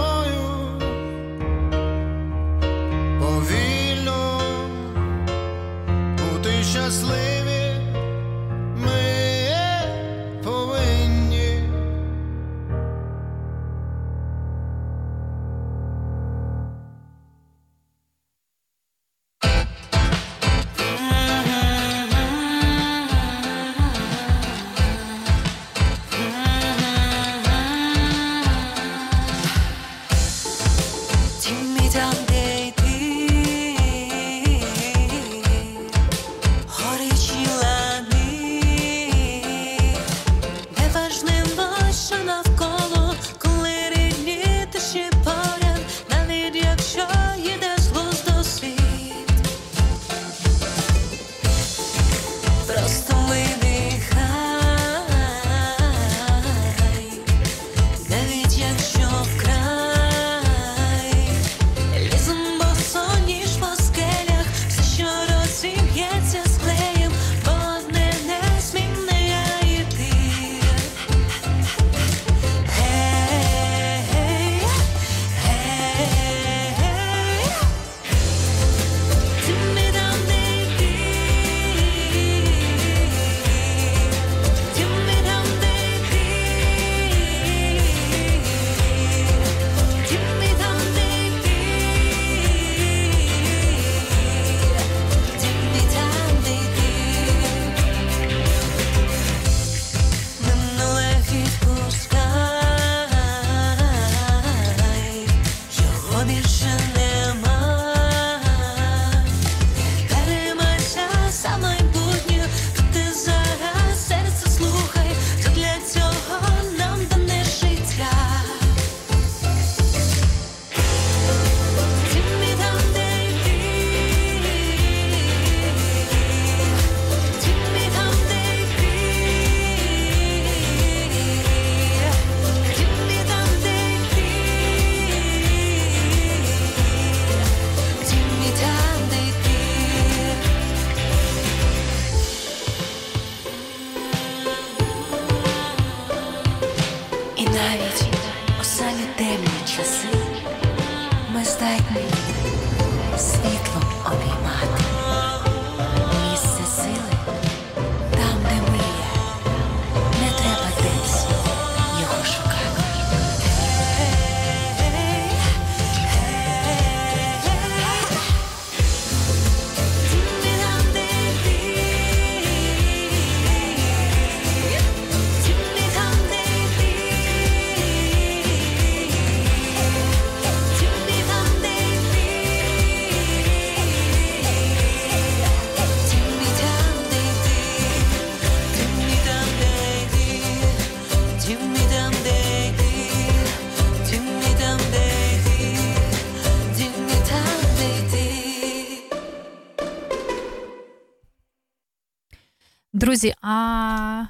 Друзі, 203.08 203.34
а 203.42 204.26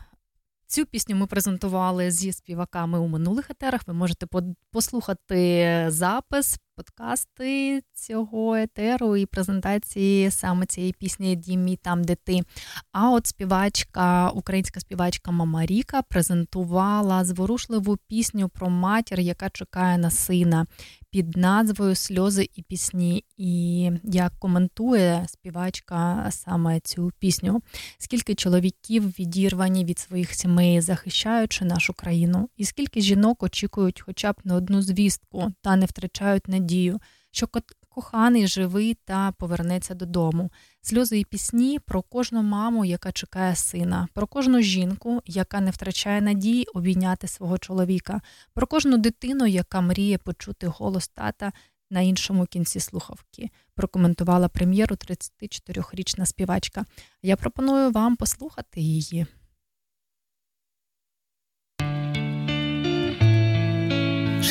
цю 0.67 0.86
пісню 0.86 1.15
ми 1.15 1.28
презентували 1.28 2.11
зі 2.11 2.34
співаками 2.34 2.99
у 2.99 3.07
минулих 3.07 3.49
етерах. 3.49 3.82
Ви 3.88 3.93
можете 3.93 4.28
послухати 4.71 5.86
запис, 5.88 6.59
подкасти 6.75 7.82
цього 7.93 8.55
етеру 8.55 9.17
і 9.17 9.25
презентації 9.25 10.32
саме 10.32 10.65
цієї 10.65 10.93
пісні 10.93 11.36
Дім 11.36 11.63
мій 11.63 11.75
там, 11.75 12.03
де 12.03 12.15
ти. 12.15 12.41
А 12.91 13.11
от 13.11 13.28
співачка, 13.28 14.30
українська 14.30 14.80
співачка 14.80 15.32
Мама 15.32 15.65
Ріка 15.65 16.01
презентувала 16.01 17.23
зворушливу 17.23 17.97
пісню 18.07 18.49
про 18.49 18.69
матір, 18.69 19.19
яка 19.19 19.49
чекає 19.49 19.97
на 19.97 20.11
сина 20.11 20.65
під 21.12 21.38
назвою 21.38 21.95
Сльози 21.95 22.49
і 22.55 22.62
пісні. 22.62 23.24
І 23.38 23.91
як 24.03 24.34
коментує 24.39 25.26
співачка 25.28 26.28
саме 26.32 26.80
цю 26.80 27.12
пісню, 27.20 27.62
скільки 27.97 28.36
чоловіків 28.36 29.20
відірвані 29.20 29.86
від 29.86 29.99
своїх 29.99 30.34
сімей, 30.34 30.82
захищаючи 30.82 31.66
нашу 31.66 31.93
країну, 31.93 32.49
і 32.58 32.66
скільки 32.66 33.01
жінок 33.01 33.43
очікують 33.43 34.01
хоча 34.01 34.32
б 34.32 34.36
на 34.43 34.55
одну 34.55 34.82
звістку 34.82 35.53
та 35.62 35.76
не 35.76 35.86
втрачають 35.86 36.47
надію, 36.47 36.99
що 37.32 37.47
коханий 37.98 38.48
живий 38.48 38.93
та 38.93 39.32
повернеться 39.32 39.93
додому. 39.93 40.52
Сльози 40.82 41.20
і 41.20 41.26
пісні 41.26 41.80
про 41.80 42.02
кожну 42.02 42.43
маму, 42.43 42.86
яка 42.86 43.12
чекає 43.12 43.56
сина, 43.56 44.08
про 44.14 44.28
кожну 44.28 44.62
жінку, 44.62 45.22
яка 45.26 45.62
не 45.62 45.72
втрачає 45.72 46.22
надії 46.22 46.66
обійняти 46.66 47.28
свого 47.28 47.58
чоловіка, 47.58 48.22
про 48.54 48.68
кожну 48.68 48.98
дитину, 48.98 49.45
яка 49.45 49.82
мріє 49.82 50.18
почути 50.18 50.68
голос 50.68 51.08
тата 51.08 51.52
на 51.89 52.02
іншому 52.02 52.45
кінці 52.45 52.80
слухавки. 52.80 53.50
Прокоментувала 53.76 54.48
прем'єру 54.48 54.95
34-річна 54.95 56.26
співачка. 56.26 56.86
Я 57.22 57.36
пропоную 57.36 57.91
вам 57.91 58.16
послухати 58.16 58.82
її. 58.82 59.26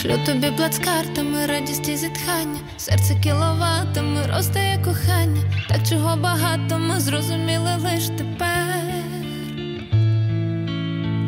Шлю 0.02 0.18
тобі 0.26 0.50
плацкартами, 0.56 1.46
радість 1.46 1.88
і 1.88 1.96
зітхання, 1.96 2.60
серце 2.76 3.14
кіловатами, 3.22 4.26
ростає 4.36 4.78
кохання, 4.84 5.42
так 5.68 5.88
чого 5.88 6.16
багато 6.16 6.78
ми 6.78 7.00
зрозуміли 7.00 7.70
лиш 7.78 8.06
тепер. 8.06 8.56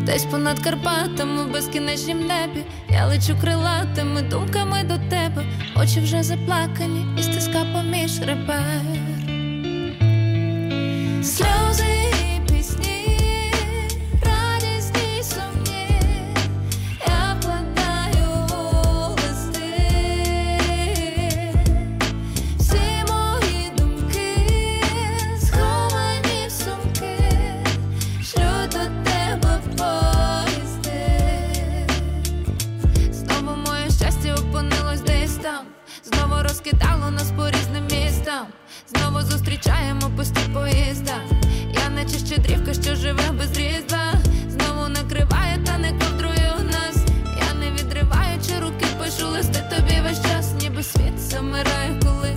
Десь 0.07 0.25
понад 0.25 0.59
Карпатами 0.59 1.45
в 1.45 1.53
безкінечнім 1.53 2.19
небі, 2.19 2.65
я 2.91 3.07
лечу 3.07 3.37
крилатими 3.41 4.23
думками 4.23 4.83
до 4.83 4.99
тебе, 5.11 5.45
очі 5.77 6.01
вже 6.01 6.23
заплакані, 6.23 7.07
і 7.19 7.23
стиска 7.23 7.65
поміж 7.73 8.21
ребер. 8.21 8.83
Сльози 11.23 12.18
Знову 39.19 39.31
зустрічаємо 39.31 40.11
пусті 40.17 40.41
поїзда. 40.55 41.15
Я 41.75 41.89
наче 41.89 42.19
щедрівка, 42.19 42.75
що 42.75 42.95
живе 42.97 43.33
без 43.39 43.59
різдва. 43.59 44.13
Знову 44.49 44.89
накриває 44.89 45.59
та 45.67 45.79
не 45.79 45.91
ковдрує 45.91 46.53
у 46.61 46.63
нас. 46.63 46.97
Я 47.49 47.55
не 47.61 47.71
відриваючи 47.71 48.53
руки, 48.63 48.87
пишу 48.99 49.29
листи 49.29 49.63
тобі 49.71 50.01
весь 50.05 50.23
час, 50.23 50.53
ніби 50.63 50.83
світ 50.83 51.19
замирає, 51.19 52.01
коли 52.03 52.28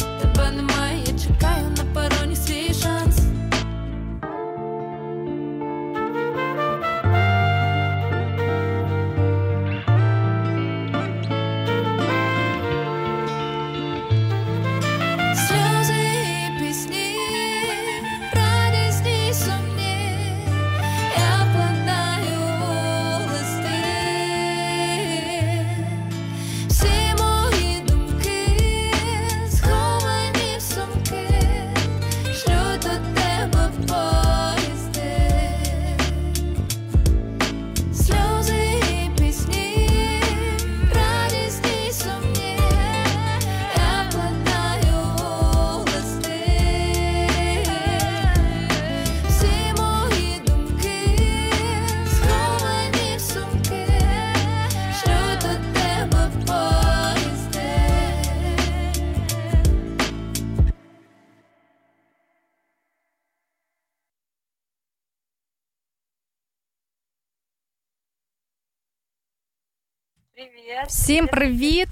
Привет. 70.42 70.88
Всім 70.88 71.28
привіт! 71.28 71.90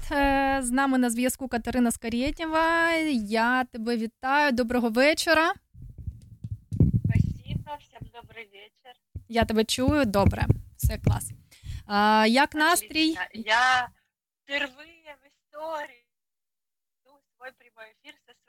З 0.60 0.70
нами 0.70 0.98
на 0.98 1.10
зв'язку 1.10 1.48
Катерина 1.48 1.90
Скарєтєва. 1.90 2.90
Я 3.12 3.64
тебе 3.64 3.96
вітаю. 3.96 4.52
Доброго 4.52 4.88
вечора. 4.88 5.52
Спасибо. 7.04 7.76
всім 7.80 8.08
добрий 8.14 8.44
вечір. 8.44 8.94
Я 9.28 9.44
тебе 9.44 9.64
чую. 9.64 10.04
Добре, 10.04 10.46
все 10.76 10.98
клас. 10.98 11.30
А, 11.86 12.26
як 12.28 12.54
настрій? 12.54 13.16
Я 13.34 13.88
впервые 14.48 15.14
в 15.20 15.26
історії 15.26 16.04
свій 17.02 17.20
свой 17.36 17.50
прямой 17.58 17.94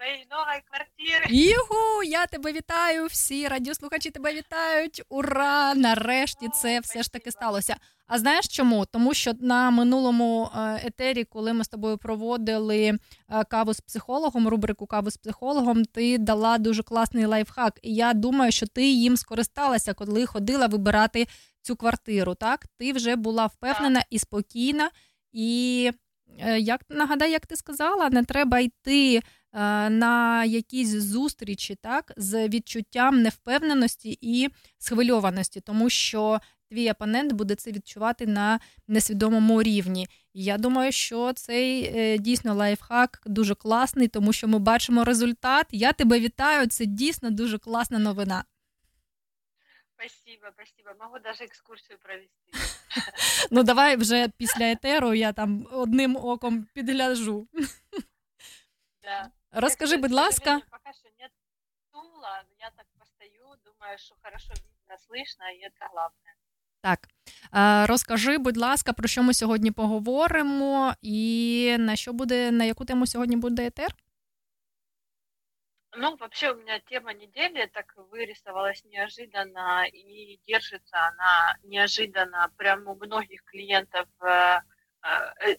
своей 0.01 0.25
новой 0.29 0.61
квартиры. 0.69 1.25
Ігу, 1.29 2.03
я 2.03 2.25
тебе 2.25 2.53
вітаю. 2.53 3.05
Всі 3.05 3.47
радіослухачі 3.47 4.09
тебе 4.09 4.33
вітають. 4.33 5.01
Ура! 5.09 5.73
Нарешті 5.75 6.49
це 6.49 6.79
все 6.79 7.03
ж 7.03 7.11
таки 7.11 7.31
сталося. 7.31 7.75
А 8.07 8.19
знаєш 8.19 8.47
чому? 8.47 8.85
Тому 8.85 9.13
що 9.13 9.33
на 9.39 9.69
минулому 9.69 10.49
е, 10.55 10.81
етері, 10.85 11.23
коли 11.23 11.53
ми 11.53 11.63
з 11.63 11.67
тобою 11.67 11.97
проводили 11.97 12.97
е, 13.29 13.43
каву 13.43 13.73
з 13.73 13.81
психологом, 13.81 14.47
рубрику 14.47 14.85
каву 14.85 15.11
з 15.11 15.17
психологом, 15.17 15.85
ти 15.85 16.17
дала 16.17 16.57
дуже 16.57 16.83
класний 16.83 17.25
лайфхак. 17.25 17.79
І 17.81 17.95
я 17.95 18.13
думаю, 18.13 18.51
що 18.51 18.67
ти 18.67 18.85
їм 18.85 19.17
скористалася, 19.17 19.93
коли 19.93 20.25
ходила 20.25 20.67
вибирати 20.67 21.27
цю 21.61 21.75
квартиру. 21.75 22.35
Так, 22.35 22.65
ти 22.77 22.93
вже 22.93 23.15
була 23.15 23.45
впевнена 23.45 24.03
і 24.09 24.19
спокійна. 24.19 24.89
І 25.31 25.91
як 26.59 26.81
нагадай, 26.89 27.31
як 27.31 27.45
ти 27.45 27.55
сказала, 27.55 28.09
не 28.09 28.23
треба 28.23 28.59
йти 28.59 29.15
е, 29.15 29.21
на 29.89 30.45
якісь 30.45 30.89
зустрічі, 30.89 31.75
так, 31.75 32.11
з 32.17 32.47
відчуттям 32.47 33.21
невпевненості 33.21 34.17
і 34.21 34.49
схвильованості, 34.77 35.61
тому 35.61 35.89
що 35.89 36.39
твій 36.69 36.91
опонент 36.91 37.33
буде 37.33 37.55
це 37.55 37.71
відчувати 37.71 38.27
на 38.27 38.59
несвідомому 38.87 39.63
рівні. 39.63 40.07
Я 40.33 40.57
думаю, 40.57 40.91
що 40.91 41.33
цей 41.33 41.83
е, 41.95 42.17
дійсно 42.17 42.53
лайфхак 42.53 43.21
дуже 43.25 43.55
класний, 43.55 44.07
тому 44.07 44.33
що 44.33 44.47
ми 44.47 44.59
бачимо 44.59 45.03
результат. 45.03 45.65
Я 45.71 45.93
тебе 45.93 46.19
вітаю. 46.19 46.67
Це 46.67 46.85
дійсно 46.85 47.31
дуже 47.31 47.57
класна 47.57 47.99
новина. 47.99 48.43
Спасибо, 50.00 50.46
спасибо. 50.52 50.94
Могу 51.04 51.18
даже 51.18 51.44
экскурсию 51.44 51.98
провести. 51.98 52.52
Ну 53.50 53.62
давай 53.62 53.96
вже 53.96 54.28
після 54.36 54.64
етеру 54.64 55.14
я 55.14 55.32
там 55.32 55.66
одним 55.72 56.16
оком 56.16 56.66
підгляжу. 56.74 57.48
Да. 59.02 59.30
Розкажи, 59.52 59.96
К 59.96 60.00
будь 60.02 60.12
ласка. 60.12 60.44
сожалению, 60.44 60.66
Пока 60.70 60.92
что 60.92 61.08
нет 61.20 61.30
стула. 61.88 62.44
Я 62.60 62.70
так 62.76 62.86
постою, 62.98 63.56
думаю, 63.64 63.98
что 63.98 64.14
хорошо 64.22 64.52
видно, 64.52 64.96
слышно, 64.98 65.44
и 65.52 65.58
это 65.66 65.88
главное. 65.92 66.34
Так, 66.82 67.08
Е, 67.54 67.86
розкажи, 67.86 68.38
будь 68.38 68.56
ласка, 68.56 68.92
про 68.92 69.08
що 69.08 69.22
ми 69.22 69.34
сьогодні 69.34 69.70
поговоримо, 69.70 70.94
і 71.02 71.76
на 71.78 71.96
що 71.96 72.12
буде, 72.12 72.50
на 72.50 72.64
яку 72.64 72.84
тему 72.84 73.06
сьогодні 73.06 73.36
буде 73.36 73.66
етер? 73.66 73.94
Ну, 75.93 76.15
вообще 76.17 76.51
у 76.51 76.55
меня 76.55 76.79
тема 76.79 77.13
недели 77.13 77.65
так 77.67 77.93
вырисовалась 77.97 78.83
неожиданно 78.85 79.85
и 79.91 80.37
держится 80.47 80.97
она 81.07 81.57
неожиданно 81.63 82.49
прям 82.57 82.87
у 82.87 82.95
многих 82.95 83.43
клиентов. 83.43 84.07
э, 84.21 84.59
э, 85.03 85.55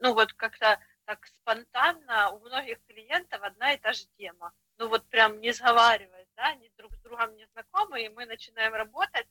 Ну, 0.00 0.14
вот 0.14 0.32
как-то 0.32 0.78
так 1.04 1.24
спонтанно 1.26 2.30
у 2.32 2.40
многих 2.40 2.78
клиентов 2.86 3.42
одна 3.42 3.72
и 3.74 3.78
та 3.78 3.92
же 3.92 4.06
тема. 4.18 4.52
Ну, 4.78 4.88
вот 4.88 5.08
прям 5.08 5.40
не 5.40 5.52
сговариваясь, 5.52 6.28
да, 6.36 6.48
они 6.48 6.70
друг 6.76 6.94
с 6.96 7.00
другом 7.00 7.36
не 7.36 7.46
знакомы, 7.46 8.02
и 8.02 8.08
мы 8.08 8.26
начинаем 8.26 8.74
работать, 8.74 9.26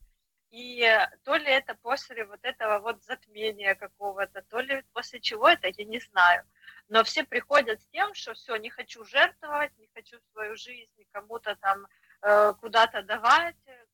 и 0.52 0.84
то 1.24 1.36
ли 1.36 1.46
это 1.46 1.76
после 1.76 2.26
вот 2.26 2.40
этого 2.44 2.80
вот 2.80 3.04
затмения 3.04 3.76
какого-то, 3.76 4.42
то 4.44 4.60
ли 4.60 4.84
после 4.94 5.20
чего 5.20 5.48
это, 5.48 5.68
я 5.68 5.86
не 5.86 6.00
знаю. 6.00 6.44
Но 6.88 7.04
все 7.04 7.24
приходят 7.24 7.82
с 7.82 7.88
тем, 7.88 8.14
что 8.16 8.34
все, 8.34 8.56
не 8.56 8.70
хочу 8.70 9.04
жертвовать, 9.06 9.78
не 9.78 9.88
хочу 9.94 10.20
свою 10.32 10.56
жизнь 10.56 11.06
кому-то 11.12 11.56
там 11.58 11.86
э, 12.22 12.54
куда-то 12.60 13.04
давать. 13.04 13.56
Э, 13.68 13.86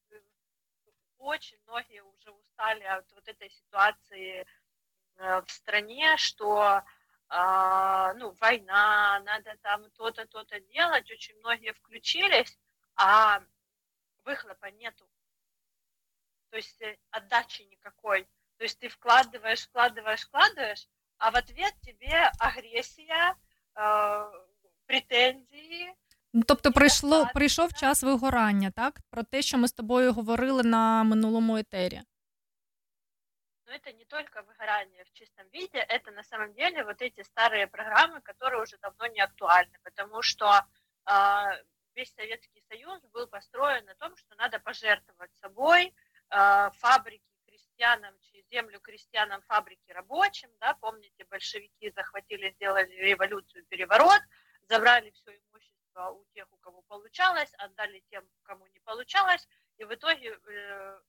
Очень 1.18 1.60
многие 1.68 2.04
уже 2.04 2.32
устали 2.32 2.84
от 2.84 3.12
вот 3.12 3.28
этой 3.28 3.50
ситуации 3.50 4.46
э, 5.18 5.42
в 5.42 5.52
стране, 5.52 6.16
что 6.18 6.84
а, 7.28 8.14
ну, 8.14 8.32
война, 8.40 9.20
надо 9.26 9.58
там 9.62 9.90
то-то, 9.92 10.26
то-то 10.28 10.60
делать. 10.60 11.10
Очень 11.12 11.36
многие 11.40 11.74
включились, 11.74 12.58
а 12.96 13.42
выхлопа 14.24 14.72
нету. 14.72 15.08
То 16.55 16.57
есть 16.57 16.83
э, 16.83 16.97
отдачи 17.11 17.63
никакой. 17.63 18.25
То 18.57 18.65
есть 18.65 18.79
ты 18.79 18.89
вкладываешь, 18.89 19.67
вкладываешь, 19.67 20.27
вкладываешь, 20.27 20.89
а 21.19 21.31
в 21.31 21.37
ответ 21.37 21.75
тебе 21.83 22.31
агрессия, 22.39 23.35
э, 23.75 24.31
претензії. 24.87 25.95
Ну, 26.33 26.43
тобто 26.43 26.73
прийшло, 26.73 27.27
прийшов 27.35 27.73
час 27.73 28.03
вигорання, 28.03 28.71
так? 28.71 29.01
Про 29.11 29.23
те, 29.23 29.43
що 29.43 29.59
ми 29.59 29.69
з 29.69 29.73
тобою 29.73 30.13
говорили 30.13 30.63
на 30.63 31.05
минулому 31.05 31.57
етері. 31.57 32.03
Но 33.67 33.77
это 33.77 33.93
не 33.99 34.05
только 34.05 34.43
выгорание 34.43 35.05
в 35.05 35.13
чистом 35.13 35.47
виде, 35.53 35.79
это 35.79 36.11
на 36.11 36.25
самом 36.25 36.53
деле 36.55 36.83
вот 36.83 37.03
эти 37.03 37.23
старые 37.23 37.67
программы, 37.67 38.21
которые 38.21 38.63
уже 38.63 38.77
давно 38.79 39.07
не 39.07 39.21
актуальны, 39.21 39.79
потому 39.85 40.23
что 40.23 40.67
а, 41.05 41.57
весь 41.95 42.13
Советский 42.15 42.63
Союз 42.69 43.01
был 43.13 43.29
построен 43.29 43.85
на 43.85 43.95
том, 43.95 44.17
что 44.17 44.35
надо 44.35 44.59
пожертвовать 44.59 45.31
собой, 45.41 45.83
а, 45.87 45.95
фабрики 46.30 47.24
крестьянам, 47.48 48.16
чи- 48.22 48.46
землю 48.52 48.80
крестьянам, 48.80 49.42
фабрики 49.44 49.92
рабочим, 49.92 50.50
да, 50.60 50.74
помните, 50.76 51.26
большевики 51.30 51.92
захватили, 51.92 52.52
сделали 52.52 52.92
революцию, 52.96 53.66
переворот, 53.66 54.22
забрали 54.70 55.12
все 55.12 55.38
имущество 55.38 56.10
у 56.10 56.26
тех, 56.34 56.48
у 56.52 56.58
кого 56.58 56.82
получалось, 56.84 57.54
отдали 57.58 58.04
тем, 58.10 58.24
кому 58.44 58.66
не 58.68 58.80
получалось, 58.80 59.48
и 59.78 59.84
в 59.86 59.94
итоге 59.94 60.38
э, 60.48 61.00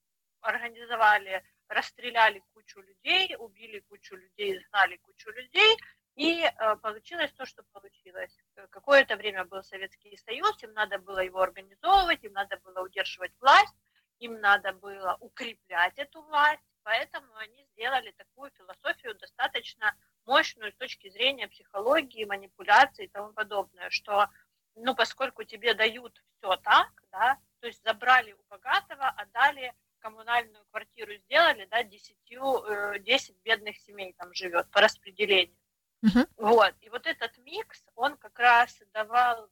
организовали, 0.40 1.42
расстреляли 1.68 2.42
кучу 2.54 2.80
людей, 2.80 3.34
убили 3.38 3.80
кучу 3.80 4.16
людей, 4.16 4.56
изгнали 4.58 4.96
кучу 4.96 5.30
людей, 5.30 5.76
и 6.14 6.42
э, 6.44 6.76
получилось 6.76 7.32
то, 7.32 7.44
что 7.46 7.62
получилось. 7.72 8.36
Э, 8.56 8.66
Какое-то 8.68 9.16
время 9.16 9.44
был 9.44 9.62
Советский 9.62 10.16
Союз, 10.16 10.62
им 10.62 10.72
надо 10.72 10.98
было 10.98 11.18
его 11.20 11.40
организовывать, 11.40 12.24
им 12.24 12.32
надо 12.32 12.56
было 12.58 12.80
удерживать 12.82 13.32
власть, 13.40 13.74
им 14.18 14.40
надо 14.40 14.72
было 14.72 15.16
укреплять 15.20 15.98
эту 15.98 16.22
власть, 16.22 16.62
поэтому 16.82 17.34
они 17.36 17.64
сделали 17.72 18.12
такую 18.12 18.50
философию 18.52 19.14
достаточно 19.16 19.94
мощную 20.24 20.72
с 20.72 20.76
точки 20.76 21.08
зрения 21.08 21.48
психологии, 21.48 22.24
манипуляции 22.24 23.04
и 23.04 23.08
тому 23.08 23.32
подобное, 23.32 23.90
что, 23.90 24.28
ну, 24.74 24.94
поскольку 24.94 25.44
тебе 25.44 25.74
дают 25.74 26.22
все 26.38 26.56
так, 26.56 26.90
да, 27.10 27.38
то 27.60 27.66
есть 27.66 27.82
забрали 27.82 28.32
у 28.32 28.42
богатого, 28.48 29.08
отдали 29.08 29.72
коммунальную 29.98 30.64
квартиру 30.66 31.14
сделали, 31.14 31.66
да, 31.70 31.82
10, 31.82 32.16
э, 32.30 32.98
10 33.00 33.36
бедных 33.42 33.76
семей 33.78 34.12
там 34.12 34.32
живет 34.34 34.70
по 34.70 34.80
распределению. 34.80 35.56
Мгм. 36.02 36.28
Вот. 36.36 36.74
И 36.80 36.88
вот 36.90 37.06
этот 37.06 37.36
микс, 37.38 37.84
он 37.94 38.16
как 38.16 38.38
раз 38.38 38.80
давал 38.92 39.50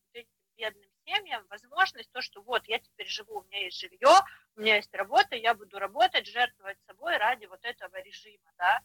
бедным 0.57 0.91
семьям 1.05 1.47
возможность, 1.49 2.11
то, 2.13 2.21
что 2.21 2.43
вот 2.43 2.67
я 2.67 2.79
теперь 2.79 3.07
живу, 3.07 3.41
у 3.41 3.43
меня 3.45 3.65
есть 3.65 3.79
жилье, 3.79 4.21
у 4.57 4.61
меня 4.61 4.77
есть 4.77 4.93
работа, 4.95 5.37
я 5.37 5.55
буду 5.55 5.79
работать, 5.79 6.27
жертвовать 6.27 6.79
собой 6.87 7.17
ради 7.17 7.47
вот 7.47 7.65
этого 7.65 8.01
режима, 8.03 8.51
да. 8.57 8.83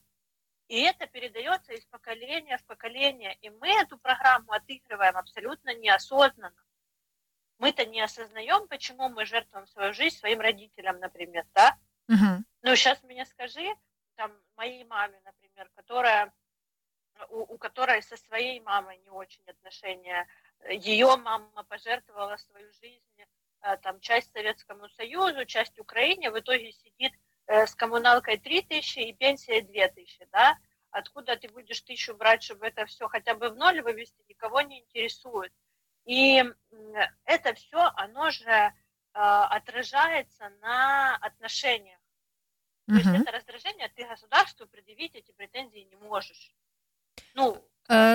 И 0.70 0.82
это 0.82 1.08
передается 1.08 1.74
из 1.74 1.84
поколения 1.88 2.58
в 2.60 2.66
поколение. 2.66 3.36
И 3.42 3.50
мы 3.50 3.70
эту 3.70 3.98
программу 3.98 4.52
отыгрываем 4.52 5.18
абсолютно 5.18 5.74
неосознанно. 5.74 6.54
Мы-то 7.58 7.86
не 7.86 8.02
осознаем, 8.02 8.68
почему 8.68 9.10
мы 9.10 9.26
жертвуем 9.26 9.66
свою 9.66 9.94
жизнь 9.94 10.18
своим 10.18 10.40
родителям, 10.40 11.00
например, 11.00 11.46
да? 11.54 11.78
Угу. 12.08 12.44
Ну, 12.62 12.76
сейчас 12.76 13.02
мне 13.04 13.26
скажи, 13.26 13.68
там, 14.16 14.32
моей 14.56 14.84
маме, 14.84 15.20
например, 15.26 15.70
которая, 15.76 16.32
у, 17.30 17.56
у 17.56 17.58
которой 17.58 18.04
со 18.04 18.16
своей 18.16 18.60
мамой 18.60 19.00
не 19.00 19.10
очень 19.10 19.44
отношения, 19.48 20.28
ее 20.70 21.16
мама 21.18 21.64
пожертвовала 21.68 22.38
свою 22.38 22.72
жизнь, 22.74 23.04
э, 23.62 23.78
там, 23.78 24.00
часть 24.00 24.32
Советскому 24.34 24.90
Союзу, 24.90 25.46
часть 25.46 25.80
Украине, 25.80 26.32
в 26.32 26.40
итоге 26.40 26.72
сидит 26.72 27.14
э, 27.48 27.66
с 27.66 27.76
коммуналкой 27.76 28.38
3 28.38 28.62
тысячи 28.64 29.00
и 29.00 29.14
пенсия 29.14 29.62
2 29.62 29.88
тысячи, 29.90 30.28
да? 30.32 30.58
Откуда 30.92 31.38
ты 31.38 31.48
будешь 31.50 31.82
тысячу 31.82 32.16
брать, 32.16 32.44
чтобы 32.44 32.68
это 32.68 32.86
все 32.86 33.08
хотя 33.08 33.36
бы 33.36 33.50
в 33.50 33.56
ноль 33.56 33.82
вывести, 33.82 34.24
никого 34.28 34.62
не 34.62 34.80
интересует. 34.82 35.54
И 36.06 36.44
это 37.26 37.54
все, 37.54 37.92
оно 37.96 38.32
же 38.32 38.50
э, 38.50 38.72
отражается 39.14 40.50
на 40.62 41.16
отношениях. 41.18 42.00
То 42.88 42.96
есть 42.96 43.06
Мгм. 43.06 43.22
это 43.22 43.32
раздражение 43.32 43.88
ты 43.90 44.08
государству 44.08 44.66
предъявить 44.66 45.14
эти 45.14 45.32
претензии 45.32 45.88
не 45.92 45.96
можешь. 45.98 46.56
Ну, 47.36 47.64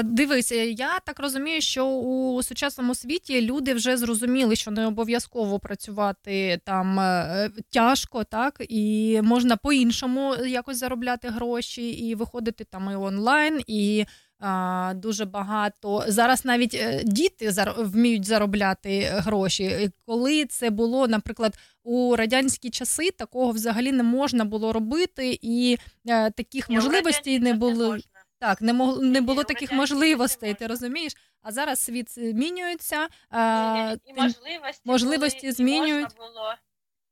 дивись, 0.03 0.53
е, 0.53 0.67
я 0.67 1.01
так 1.01 1.21
розумію, 1.21 1.61
що 1.61 1.87
у 1.87 2.43
сучасному 2.43 2.95
світі 2.95 3.41
люди 3.43 3.75
вже 3.75 3.97
зрозуміли, 3.97 4.57
що 4.57 4.71
не 4.71 4.87
обов'язково 4.87 5.59
працювати 5.59 6.61
там 6.65 7.01
е, 7.01 7.51
тяжко, 7.71 8.25
так 8.25 8.63
і 8.69 9.21
можна 9.23 9.57
по-іншому 9.57 10.35
якось 10.47 10.79
заробляти 10.79 11.29
гроші 11.29 11.91
і 11.91 12.15
виходити 12.15 12.65
там 12.65 12.91
і 12.93 12.95
онлайн, 12.95 13.61
і 13.67 14.05
а, 14.41 14.93
дуже 14.97 15.25
багато 15.25 16.05
зараз 16.09 16.45
навіть 16.45 16.75
е, 16.75 17.03
діти 17.05 17.51
зар- 17.51 17.85
вміють 17.85 18.25
заробляти 18.25 19.01
гроші. 19.01 19.91
Коли 20.07 20.45
це 20.45 20.71
було, 20.71 21.09
наприклад, 21.09 21.59
у 21.85 22.17
радянські 22.17 22.71
часи, 22.71 23.11
такого 23.11 23.51
взагалі 23.53 23.93
не 23.93 24.03
можна 24.03 24.45
було 24.45 24.73
робити, 24.73 25.39
і 25.43 25.79
е, 26.09 26.31
таких 26.31 26.71
можливостей 26.71 27.39
не 27.39 27.55
було. 27.55 27.97
можно. 28.44 28.44
Так, 28.44 28.62
не 28.62 28.74
мог 28.74 29.02
не 29.02 29.22
було 29.22 29.42
у 29.42 29.44
таких 29.44 29.70
радянських 29.72 29.78
можливостей, 29.78 30.50
часів 30.50 30.58
ти 30.60 30.64
можна. 30.66 30.74
розумієш? 30.76 31.14
А 31.42 31.52
зараз 31.52 31.80
світ 31.80 32.10
змінюється. 32.20 33.06
І, 33.06 33.08
А, 33.30 33.96
і 34.06 34.14
тим- 34.14 34.24
можливості, 34.24 34.82
можливості 34.86 35.40
були, 35.40 35.50
і 35.50 35.52
змінюють. 35.52 36.04
можна 36.20 36.26
було. 36.28 36.56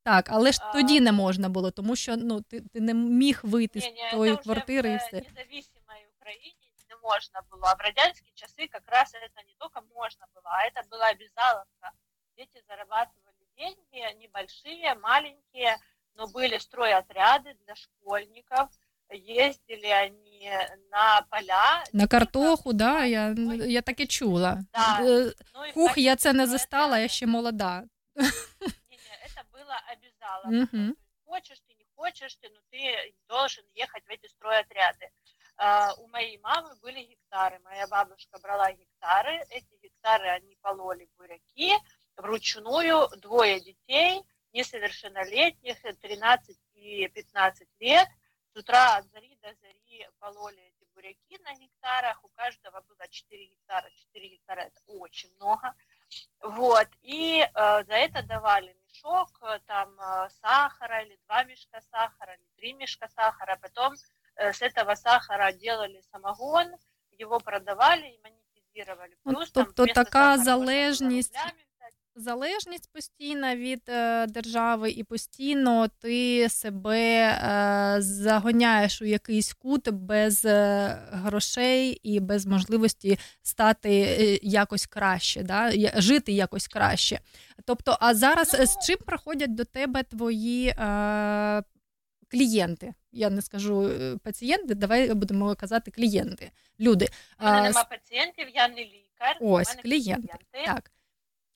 так, 0.04 0.26
але 0.30 0.52
ж 0.52 0.60
А. 0.64 0.74
тоді 0.74 1.00
не 1.02 1.12
можна 1.12 1.50
було, 1.50 1.72
тому 1.72 1.96
що 1.96 2.18
ну 2.18 2.42
ти, 2.42 2.62
ти 2.62 2.82
не 2.82 2.94
міг 2.94 3.40
вийти 3.44 3.80
Ні, 3.80 3.92
ні, 3.92 4.08
з 4.08 4.12
тої 4.12 4.32
це 4.32 4.36
вже 4.36 4.44
квартири 4.44 4.90
і 4.90 4.94
в 4.94 4.98
все. 4.98 5.12
независимой 5.16 6.02
Україні 6.20 6.72
не 6.90 6.96
можна 7.04 7.42
було. 7.52 7.64
А 7.66 7.74
в 7.74 7.80
радянські 7.80 8.32
часи 8.36 8.68
как 8.68 8.84
раз 8.88 9.14
это 9.16 9.42
не 9.48 9.54
только 9.60 9.82
можно 9.96 10.26
было, 10.36 10.50
а 10.60 10.66
это 10.70 10.82
была 10.92 11.12
обязаловка. 11.12 11.92
Дети 12.38 12.62
зарабатывали 12.70 13.44
деньги, 13.58 14.16
небольшие, 14.22 14.96
маленькие, 15.04 15.78
но 16.18 16.26
были 16.28 16.60
стройотряды 16.60 17.54
для 17.66 17.76
школьников. 17.76 18.68
Ездили 19.13 19.87
они 19.87 20.51
на 20.91 21.23
поля. 21.31 21.85
На 21.93 22.07
картоху, 22.07 22.73
да, 22.73 23.05
я, 23.05 23.35
я 23.67 23.83
таке 23.83 24.07
чула. 24.07 24.65
Да. 24.73 24.99
Е, 25.01 25.33
Ну, 25.77 25.87
в 25.87 25.99
я 25.99 26.17
це 26.17 26.33
не 26.33 26.47
застала, 26.47 26.99
я 26.99 27.09
ще 27.09 27.27
молода. 27.27 27.85
Не-не, 28.17 29.15
это 29.25 29.45
было. 29.53 29.77
То 30.45 30.51
есть 30.51 30.97
Хочешь 31.25 31.61
ты, 31.61 31.75
не 31.75 31.87
хочешь 31.97 32.37
ты, 32.37 32.49
но 32.51 32.61
ты 32.71 33.15
должен 33.29 33.65
ехать 33.75 34.05
в 34.07 34.11
эти 34.11 34.27
стройотряды. 34.29 35.09
А, 35.57 35.95
у 35.95 36.09
моей 36.09 36.39
мамы 36.39 36.75
были 36.83 37.01
гектары. 37.05 37.59
Моя 37.65 37.87
бабушка 37.87 38.39
брала 38.43 38.71
гектары. 38.73 39.41
Эти 39.49 39.75
гектары 39.83 40.29
они 40.29 40.57
пололи 40.61 41.09
буряки 41.17 41.73
вручную. 42.17 43.09
Двое 43.19 43.61
детей, 43.61 44.23
несовершеннолетних, 44.53 45.77
13 46.01 46.57
и 46.75 47.09
15 47.09 47.69
лет. 47.81 48.09
С 48.55 48.59
утра 48.59 48.97
от 48.97 49.07
зари 49.13 49.39
до 49.43 49.49
зари 49.63 50.07
пололи 50.19 50.61
эти 50.61 50.87
буряки 50.95 51.39
на 51.43 51.55
гектарах. 51.55 52.23
У 52.23 52.29
каждого 52.29 52.83
было 52.83 53.09
4 53.09 53.47
гектара. 53.47 53.89
4 53.91 54.29
гектара 54.29 54.61
это 54.61 54.81
очень 54.87 55.35
много. 55.37 55.75
Вот, 56.43 56.89
и 57.01 57.41
э, 57.41 57.85
за 57.85 57.95
это 57.95 58.23
давали 58.23 58.77
мешок 58.87 59.31
э, 59.41 59.59
там 59.67 59.99
э, 59.99 60.29
сахара 60.43 61.03
или 61.03 61.19
два 61.25 61.45
мешка 61.45 61.81
сахара, 61.81 62.35
или 62.35 62.47
три 62.57 62.75
мешка 62.75 63.09
сахара. 63.09 63.59
Потом 63.63 63.95
э, 64.37 64.53
с 64.53 64.61
этого 64.61 64.97
сахара 64.97 65.53
делали 65.53 66.03
самогон, 66.11 66.77
его 67.13 67.41
продавали 67.41 68.07
и 68.09 68.21
активировали. 68.73 69.17
Ну, 69.25 69.33
Плюс 69.33 69.51
там 69.51 69.65
тобто 69.65 69.87
така 69.87 70.05
сахара 70.05 70.45
залежність. 70.45 71.37
Залежність 72.15 72.93
постійна 72.93 73.57
від 73.57 73.83
е, 73.89 74.27
держави, 74.27 74.91
і 74.91 75.05
постійно 75.05 75.89
ти 75.89 76.49
себе 76.49 76.99
е, 76.99 77.97
загоняєш 78.03 79.03
у 79.03 79.05
якийсь 79.05 79.53
кут 79.53 79.89
без 79.89 80.45
е, 80.45 80.99
грошей 81.13 82.01
і 82.03 82.21
без 82.21 82.47
можливості 82.47 83.19
стати 83.43 83.93
якось 84.43 84.87
краще, 84.87 85.43
да? 85.43 85.73
жити 86.01 86.33
якось 86.33 86.69
краще. 86.69 87.21
Тобто, 87.65 87.97
а 88.01 88.15
зараз 88.15 88.55
е, 88.55 88.67
з 88.67 88.79
чим 88.87 88.97
приходять 89.07 89.55
до 89.55 89.65
тебе 89.65 90.03
твої 90.03 90.69
е, 90.69 91.63
клієнти? 92.29 92.95
Я 93.13 93.31
не 93.31 93.43
скажу 93.43 93.91
пацієнти, 94.25 94.75
давай 94.75 95.15
будемо 95.15 95.55
казати 95.55 95.91
клієнти. 95.91 96.51
Люди. 96.81 97.09
У 97.41 97.45
мене 97.45 97.63
нема 97.63 97.85
пацієнтів, 97.85 98.47
я 98.55 98.69
не 98.69 98.85
лікар. 98.85 99.37
Ось 99.41 99.75
клієнти. 99.75 99.83
клієнти. 99.83 100.73
Так. 100.73 100.91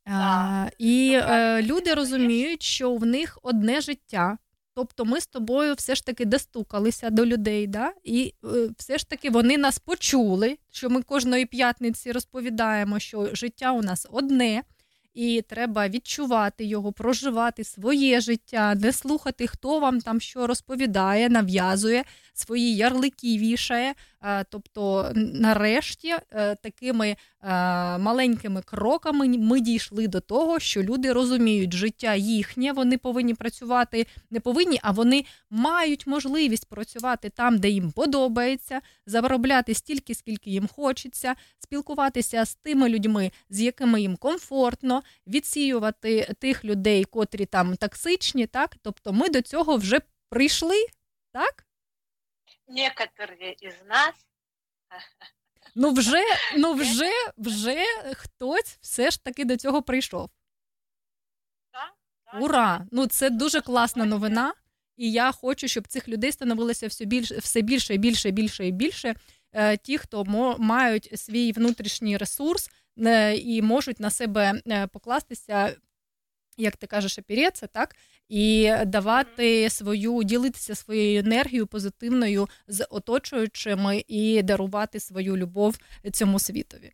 А, 0.06 0.68
і 0.78 1.10
Ну, 1.12 1.18
е, 1.18 1.62
люди 1.62 1.94
розуміють, 1.94 2.62
що 2.62 2.94
в 2.94 3.06
них 3.06 3.38
одне 3.42 3.80
життя. 3.80 4.38
Тобто 4.74 5.04
ми 5.04 5.20
з 5.20 5.26
тобою 5.26 5.74
все 5.74 5.94
ж 5.94 6.06
таки 6.06 6.24
достукалися 6.24 7.10
до 7.10 7.26
людей, 7.26 7.66
да? 7.66 7.92
і 8.04 8.34
е, 8.44 8.48
все 8.78 8.98
ж 8.98 9.08
таки 9.08 9.30
вони 9.30 9.58
нас 9.58 9.78
почули, 9.78 10.58
що 10.70 10.90
ми 10.90 11.02
кожної 11.02 11.46
п'ятниці 11.46 12.12
розповідаємо, 12.12 12.98
що 12.98 13.28
життя 13.32 13.72
у 13.72 13.82
нас 13.82 14.06
одне, 14.10 14.62
і 15.16 15.42
треба 15.42 15.88
відчувати 15.88 16.64
його, 16.64 16.92
проживати 16.92 17.64
своє 17.64 18.20
життя, 18.20 18.74
не 18.74 18.92
слухати, 18.92 19.46
хто 19.46 19.78
вам 19.78 20.00
там 20.00 20.20
що 20.20 20.46
розповідає, 20.46 21.28
нав'язує, 21.28 22.04
свої 22.34 22.76
ярлики 22.76 23.38
вішає. 23.38 23.94
Е, 24.22 24.44
Тобто, 24.50 25.10
нарешті, 25.14 26.14
е, 26.30 26.54
такими 26.54 27.08
е, 27.08 27.16
маленькими 27.98 28.62
кроками 28.62 29.28
ми 29.28 29.60
дійшли 29.60 30.08
до 30.08 30.20
того, 30.20 30.58
що 30.58 30.82
люди 30.82 31.12
розуміють, 31.12 31.74
життя 31.74 32.14
їхнє, 32.14 32.72
вони 32.72 32.98
повинні 32.98 33.34
працювати, 33.34 34.06
не 34.30 34.40
повинні, 34.40 34.78
а 34.82 34.90
вони 34.90 35.24
мають 35.50 36.06
можливість 36.06 36.68
працювати 36.68 37.30
там, 37.30 37.58
де 37.58 37.68
їм 37.68 37.92
подобається, 37.92 38.80
заробляти 39.06 39.74
стільки, 39.74 40.14
скільки 40.14 40.50
їм 40.50 40.68
хочеться, 40.76 41.34
спілкуватися 41.58 42.44
з 42.44 42.54
тими 42.54 42.88
людьми, 42.88 43.30
з 43.50 43.60
якими 43.60 44.00
їм 44.00 44.16
комфортно, 44.16 45.02
відсіювати 45.26 46.34
тих 46.38 46.64
людей, 46.64 47.04
котрі 47.04 47.46
там 47.46 47.76
токсичні. 47.76 48.46
Так, 48.46 48.76
тобто, 48.82 49.12
ми 49.12 49.28
до 49.28 49.42
цього 49.42 49.76
вже 49.76 50.00
прийшли, 50.28 50.86
так? 51.32 51.66
Некоторые 52.68 53.54
из 53.62 53.74
нас 53.88 54.14
Ну 55.74 55.92
вже, 55.92 56.22
ну 56.56 56.74
вже, 56.74 57.10
вже 57.36 57.84
хтось 58.14 58.78
все 58.80 59.10
ж 59.10 59.24
таки 59.24 59.44
до 59.44 59.56
цього 59.56 59.82
прийшов. 59.82 60.30
Ура! 62.40 62.86
Ну 62.92 63.06
це 63.06 63.30
дуже 63.30 63.60
класна 63.60 64.04
новина. 64.04 64.54
І 64.96 65.12
я 65.12 65.32
хочу, 65.32 65.68
щоб 65.68 65.88
цих 65.88 66.08
людей 66.08 66.32
становилося 66.32 66.86
все 66.86 67.04
більше, 67.04 67.38
все 67.38 67.60
більше 67.60 67.96
більше, 67.96 68.30
більше 68.30 68.66
і 68.66 68.72
більше. 68.72 69.14
Е, 69.52 69.76
Ті, 69.76 69.98
хто 69.98 70.24
мають 70.58 71.20
свій 71.20 71.52
внутрішній 71.52 72.16
ресурс 72.16 72.70
і 73.35 73.61
можуть 73.61 73.99
на 73.99 74.09
себе 74.09 74.61
е, 74.67 74.87
покластися, 74.87 75.75
як 76.57 76.77
ти 76.77 76.87
кажеш, 76.87 77.19
опереться, 77.19 77.67
так, 77.67 77.95
і 78.29 78.73
давати 78.85 79.69
свою, 79.69 80.23
ділитися 80.23 80.75
своєю 80.75 81.19
енергією 81.19 81.67
позитивною 81.67 82.47
з 82.67 82.87
оточуючими 82.89 84.03
і 84.07 84.41
дарувати 84.41 84.99
свою 84.99 85.37
любов 85.37 85.77
цьому 86.13 86.39
світові. 86.39 86.93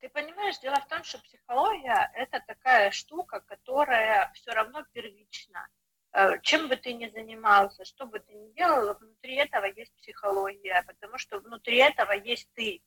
Ты 0.00 0.08
понимаешь, 0.08 0.58
дело 0.60 0.76
в 0.76 0.88
том, 0.88 1.02
что 1.04 1.18
психология – 1.18 2.14
это 2.14 2.40
такая 2.46 2.90
штука, 2.90 3.40
которая 3.40 4.30
все 4.34 4.52
равно 4.52 4.84
первична. 4.92 5.68
Э, 6.12 6.38
Чем 6.42 6.68
бы 6.68 6.76
ты 6.76 6.92
ни 6.94 7.08
занимался, 7.08 7.84
что 7.84 8.06
бы 8.06 8.20
ты 8.20 8.32
ни 8.32 8.52
делал, 8.54 8.94
внутри 8.94 9.34
этого 9.34 9.66
есть 9.66 9.92
психология, 9.96 10.82
потому 10.86 11.18
что 11.18 11.40
внутри 11.40 11.76
этого 11.76 12.12
есть 12.12 12.48
ты, 12.54 12.80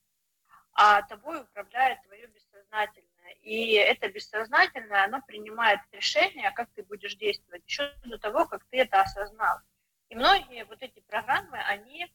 А 0.76 1.02
тобой 1.02 1.40
управляет 1.40 2.02
твое 2.02 2.26
бессознательное. 2.26 3.32
И 3.40 3.72
это 3.72 4.08
бессознательное, 4.08 5.04
оно 5.04 5.22
принимает 5.22 5.80
решение, 5.90 6.50
как 6.50 6.68
ты 6.74 6.82
будешь 6.82 7.16
действовать, 7.16 7.62
еще 7.66 7.92
до 8.04 8.18
того, 8.18 8.46
как 8.46 8.64
ты 8.66 8.80
это 8.80 9.00
осознал. 9.00 9.58
И 10.10 10.14
многие 10.14 10.64
вот 10.66 10.82
эти 10.82 11.00
программы, 11.00 11.58
они 11.58 12.12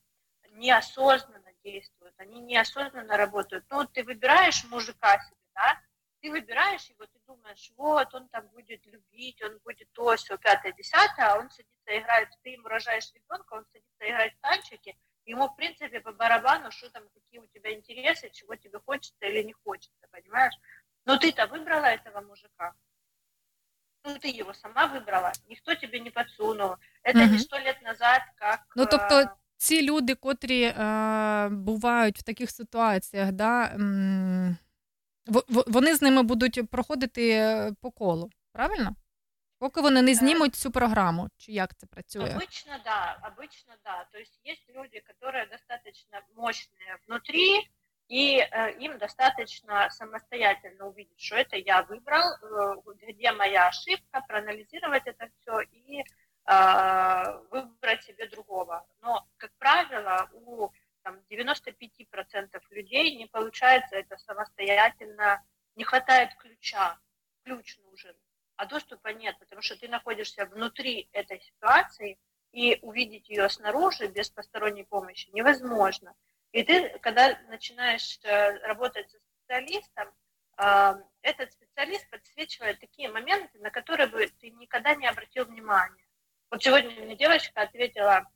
неосознанно 0.52 1.52
действуют, 1.64 2.14
они 2.18 2.40
неосознанно 2.40 3.18
работают. 3.18 3.66
Ну, 3.70 3.78
вот 3.78 3.94
ты 3.94 4.04
выбираешь 4.04 4.64
мужика 4.66 5.20
себе, 5.20 5.38
да, 5.56 5.82
ты 6.22 6.30
выбираешь 6.30 6.86
его, 6.86 7.06
ты 7.08 7.20
думаешь, 7.26 7.72
вот, 7.78 8.14
он 8.14 8.30
там 8.30 8.48
будет 8.50 8.86
любить, 8.86 9.42
он 9.42 9.58
будет 9.66 9.92
то, 9.94 10.16
все, 10.18 10.38
пятое, 10.38 10.72
десятое, 10.74 11.26
а 11.26 11.40
он 11.40 11.50
садится 11.50 11.98
играет, 11.98 12.30
ты 12.44 12.52
ему 12.52 12.68
рожаешь 12.68 13.12
ребенка, 13.14 13.54
он 13.54 13.66
садится 13.66 14.08
играть 14.08 14.36
в 14.36 14.40
танчики, 14.42 14.96
ему, 15.27 15.47
в 15.49 15.57
принципе, 15.57 16.01
по 16.01 16.13
барабану, 16.13 16.71
что 16.71 16.91
там, 16.91 17.03
какие 17.15 17.41
у 17.41 17.47
тебя 17.47 17.73
интересы, 17.75 18.31
чего 18.33 18.57
тебе 18.57 18.79
хочется 18.87 19.27
или 19.27 19.43
не 19.43 19.53
хочется, 19.53 20.07
понимаешь? 20.11 20.55
Но 21.05 21.17
ты-то 21.19 21.47
выбрала 21.47 21.87
этого 21.87 22.21
мужика. 22.21 22.75
Ну, 24.05 24.19
ты 24.19 24.29
его 24.29 24.55
сама 24.55 24.87
выбрала, 24.87 25.33
никто 25.49 25.75
тебе 25.75 26.01
не 26.01 26.11
подсунул. 26.11 26.77
Это 27.03 27.19
Мгм. 27.25 27.33
не 27.33 27.39
сто 27.39 27.59
лет 27.59 27.83
назад, 27.83 28.23
как... 28.37 28.61
Ну, 28.77 28.87
тобто, 28.91 29.15
э, 29.21 29.29
ці 29.57 29.83
люди, 29.83 30.15
котрі 30.15 30.63
е, 30.63 31.49
бувають 31.51 32.19
в 32.19 32.23
таких 32.23 32.51
ситуаціях, 32.51 33.33
да, 33.33 33.73
м, 33.75 34.57
в- 35.27 35.45
в- 35.49 35.65
вони 35.67 35.95
з 35.95 36.03
ними 36.03 36.23
будуть 36.23 36.71
проходити 36.71 37.31
е, 37.31 37.73
по 37.81 37.91
колу, 37.91 38.31
правильно? 38.53 38.95
Поки 39.62 39.82
вони 39.82 40.02
не 40.02 40.14
знімуть 40.14 40.56
цю 40.56 40.72
програму, 40.72 41.30
чи 41.38 41.52
як 41.52 41.76
це 41.78 41.88
працює? 41.88 42.24
Обычно 42.24 42.84
да, 42.84 43.20
обычно 43.30 43.74
да. 43.84 44.08
То 44.12 44.18
есть 44.18 44.40
есть 44.46 44.70
люди, 44.70 45.00
которые 45.00 45.46
достаточно 45.52 46.22
мощные 46.36 46.98
внутри, 47.08 47.70
и 48.10 48.40
э, 48.40 48.86
им 48.86 48.98
достаточно 48.98 49.90
самостоятельно 49.92 50.88
увидеть, 50.88 51.20
что 51.20 51.36
это 51.36 51.58
я 51.58 51.82
выбрал, 51.84 52.28
э, 52.42 52.76
где 53.08 53.32
моя 53.32 53.68
ошибка, 53.68 54.22
проанализировать 54.28 55.04
это 55.06 55.30
все 55.36 55.62
и 55.62 56.02
э, 56.02 57.24
выбрать 57.52 58.04
себе 58.04 58.28
другого. 58.30 58.84
Но, 59.02 59.28
как 59.38 59.52
правило, 59.60 60.30
у 60.34 60.70
там, 61.04 61.20
95% 61.30 62.62
людей 62.72 63.16
не 63.16 63.28
получается 63.28 63.96
это 63.96 64.18
самостоятельно, 64.18 65.40
не 65.76 65.84
хватает 65.84 66.34
ключа, 66.40 66.98
ключ 67.44 67.78
нужен, 67.78 68.16
а 68.62 68.68
доступа 68.68 69.08
нет, 69.08 69.36
потому 69.40 69.64
что 69.64 69.76
ты 69.76 69.88
находишься 69.88 70.46
внутри 70.46 71.10
этой 71.14 71.42
ситуации, 71.42 72.20
и 72.52 72.78
увидеть 72.84 73.28
ее 73.28 73.50
снаружи 73.50 74.06
без 74.06 74.30
посторонней 74.30 74.84
помощи 74.84 75.30
невозможно. 75.34 76.14
И 76.52 76.64
ты, 76.64 77.00
когда 77.00 77.40
начинаешь 77.48 78.20
э, 78.24 78.58
работать 78.68 79.10
со 79.10 79.18
специалистом, 79.18 80.14
э, 80.58 80.94
этот 81.24 81.52
специалист 81.54 82.08
подсвечивает 82.12 82.80
такие 82.80 83.10
моменты, 83.10 83.58
на 83.58 83.72
которые 83.72 84.08
бы 84.08 84.28
ты 84.40 84.52
никогда 84.52 84.94
не 84.94 85.08
обратил 85.08 85.46
внимания. 85.46 86.06
Вот 86.52 86.62
сегодня 86.62 86.92
мне 87.02 87.16
девочка 87.16 87.64
ответила, 87.64 88.30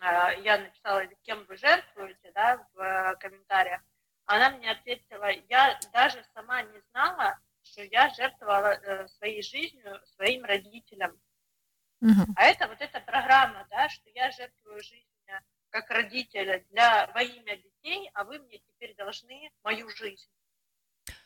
э, 0.00 0.40
я 0.42 0.56
написала, 0.56 1.04
кем 1.24 1.44
вы 1.44 1.58
жертвуете, 1.58 2.32
да, 2.32 2.66
в 2.72 3.16
комментариях. 3.16 3.82
Она 4.24 4.48
мне 4.50 4.70
ответила, 4.70 5.28
я 5.50 5.78
даже 5.92 6.24
сама 6.32 6.62
не 6.62 6.80
знала, 6.92 7.38
что 7.78 7.84
я 7.84 8.12
жертвовала 8.12 8.72
э, 8.74 9.06
своей 9.06 9.40
жизнью 9.40 10.00
своим 10.16 10.44
родителям. 10.44 11.16
Мгм. 12.00 12.26
А 12.34 12.44
это 12.44 12.66
вот 12.66 12.80
эта 12.80 13.00
программа, 13.00 13.66
да, 13.70 13.88
что 13.88 14.10
я 14.10 14.32
жертвую 14.32 14.82
жизнью 14.82 15.06
как 15.70 15.90
родителя 15.90 16.64
для 16.70 17.06
во 17.08 17.22
имя 17.22 17.56
детей, 17.56 18.10
а 18.14 18.24
вы 18.24 18.38
мне 18.38 18.58
теперь 18.58 18.94
должны 18.96 19.52
мою 19.62 19.90
жизнь. 19.90 20.28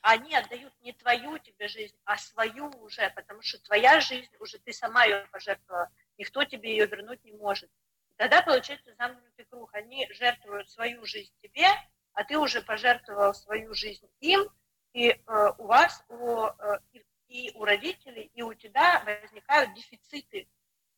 Они 0.02 0.34
отдают 0.34 0.74
не 0.80 0.92
твою 0.92 1.38
тебе 1.38 1.68
жизнь, 1.68 1.96
а 2.04 2.18
свою 2.18 2.68
уже, 2.80 3.08
потому 3.10 3.40
что 3.40 3.62
твоя 3.62 4.00
жизнь 4.00 4.34
уже 4.40 4.58
ты 4.58 4.72
сама 4.72 5.04
ее 5.04 5.26
пожертвовала, 5.30 5.88
никто 6.18 6.44
тебе 6.44 6.72
ее 6.72 6.86
вернуть 6.86 7.22
не 7.24 7.32
может. 7.32 7.70
Тогда 8.16 8.42
получается 8.42 8.92
замкнутый 8.96 9.44
круг. 9.44 9.72
Они 9.74 10.08
жертвуют 10.12 10.68
свою 10.70 11.06
жизнь 11.06 11.32
тебе, 11.40 11.68
а 12.14 12.24
ты 12.24 12.36
уже 12.36 12.60
пожертвовал 12.60 13.32
свою 13.32 13.72
жизнь 13.74 14.10
им, 14.20 14.50
и 14.95 15.07
э, 15.09 15.15
у 15.57 15.65
вас, 15.67 16.03
у, 16.09 16.15
э, 16.59 16.79
и, 16.93 17.01
и 17.29 17.51
у 17.55 17.65
родителей, 17.65 18.31
и 18.39 18.43
у 18.43 18.53
тебя 18.53 19.03
возникают 19.05 19.69
дефициты. 19.75 20.47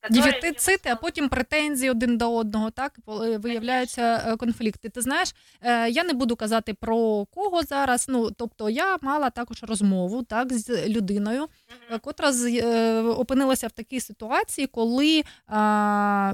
которые 0.01 0.41
Дефіцити, 0.41 0.89
а 0.89 0.95
потім 0.95 1.29
претензії 1.29 1.91
один 1.91 2.17
до 2.17 2.35
одного, 2.35 2.71
так 2.71 2.97
е, 3.07 3.37
виявляються 3.37 4.23
е, 4.27 4.37
конфлікти. 4.37 4.89
Ти 4.89 5.01
знаєш, 5.01 5.35
е, 5.61 5.89
я 5.89 6.03
не 6.03 6.13
буду 6.13 6.35
казати 6.35 6.73
про 6.73 7.25
кого 7.25 7.63
зараз. 7.63 8.05
Ну 8.09 8.31
тобто, 8.31 8.69
я 8.69 8.97
мала 9.01 9.29
також 9.29 9.63
розмову 9.63 10.23
так 10.23 10.53
з 10.53 10.87
людиною, 10.87 11.47
е, 11.91 11.99
котра 11.99 12.33
з- 12.33 12.45
е, 12.63 13.01
опинилася 13.01 13.67
в 13.67 13.71
такій 13.71 13.99
ситуації, 13.99 14.67
коли 14.67 15.23
а, 15.47 16.33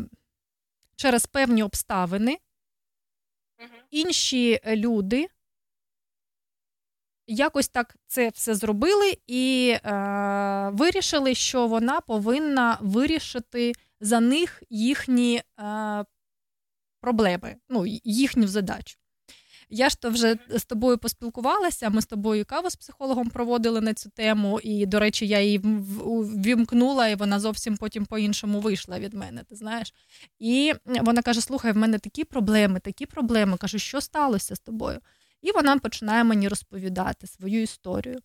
через 0.96 1.26
певні 1.26 1.64
обставини 1.64 2.38
інші 3.92 4.60
люди 4.66 5.28
якось 7.31 7.69
так 7.69 7.97
це 8.07 8.29
все 8.29 8.55
зробили 8.55 9.19
і 9.27 9.77
е, 9.85 10.71
вирішили, 10.73 11.35
що 11.35 11.67
вона 11.67 12.01
повинна 12.01 12.79
вирішити 12.81 13.73
за 14.01 14.21
них 14.21 14.63
їхні 14.71 15.43
е, 15.61 16.05
проблеми, 17.01 17.57
ну, 17.69 17.87
їхню 18.05 18.49
задачу. 18.49 18.97
Я 19.73 19.89
ж 19.89 20.01
то 20.01 20.11
вже 20.11 20.37
з 20.49 20.65
тобою 20.65 20.99
поспілкувалася. 20.99 21.91
Ми 21.91 22.03
з 22.03 22.07
тобою 22.07 22.45
каву 22.45 22.71
з 22.71 22.77
психологом 22.77 23.31
проводили 23.31 23.81
на 23.81 23.95
цю 23.95 24.11
тему, 24.11 24.61
і, 24.63 24.87
до 24.87 24.99
речі, 25.01 25.27
я 25.27 25.41
її 25.41 25.59
вімкнула, 26.45 27.09
і 27.09 27.15
вона 27.15 27.41
зовсім 27.41 27.77
потім 27.77 28.07
по-іншому 28.07 28.61
вийшла 28.61 28.99
від 28.99 29.15
мене. 29.15 29.43
Ти 29.49 29.55
знаєш? 29.55 29.95
І 30.39 30.73
вона 30.85 31.23
каже: 31.23 31.41
Слухай, 31.41 31.73
в 31.73 31.77
мене 31.77 31.99
такі 31.99 32.25
проблеми, 32.25 32.81
такі 32.81 33.07
проблеми. 33.07 33.57
Кажу, 33.57 33.79
що 33.79 34.01
сталося 34.01 34.57
з 34.57 34.61
тобою? 34.61 34.99
І 35.43 35.53
вона 35.53 35.79
починає 35.79 36.25
мені 36.25 36.49
розповідати 36.49 37.27
свою 37.27 37.63
історію. 37.63 38.19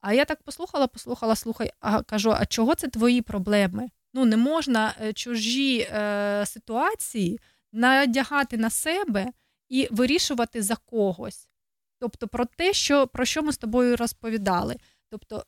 А 0.00 0.12
я 0.12 0.24
так 0.24 0.42
послухала, 0.42 0.86
послухала, 0.86 1.36
слухай, 1.36 1.72
а 1.80 2.02
кажу: 2.02 2.32
а 2.32 2.46
чого 2.46 2.74
це 2.74 2.88
твої 2.88 3.22
проблеми? 3.22 3.88
Ну, 4.14 4.24
не 4.24 4.36
можна 4.36 4.94
е, 5.00 5.12
чужі 5.12 5.80
е, 5.80 6.44
ситуації 6.46 7.40
надягати 7.72 8.56
на 8.56 8.70
себе 8.70 9.32
і 9.68 9.88
вирішувати 9.90 10.62
за 10.62 10.76
когось. 10.76 11.48
Тобто 11.98 12.28
про 12.28 12.44
те, 12.44 12.72
що, 12.72 13.06
про 13.06 13.24
що 13.24 13.42
ми 13.42 13.52
з 13.52 13.58
тобою 13.58 13.96
розповідали. 13.96 14.76
Тобто, 15.10 15.44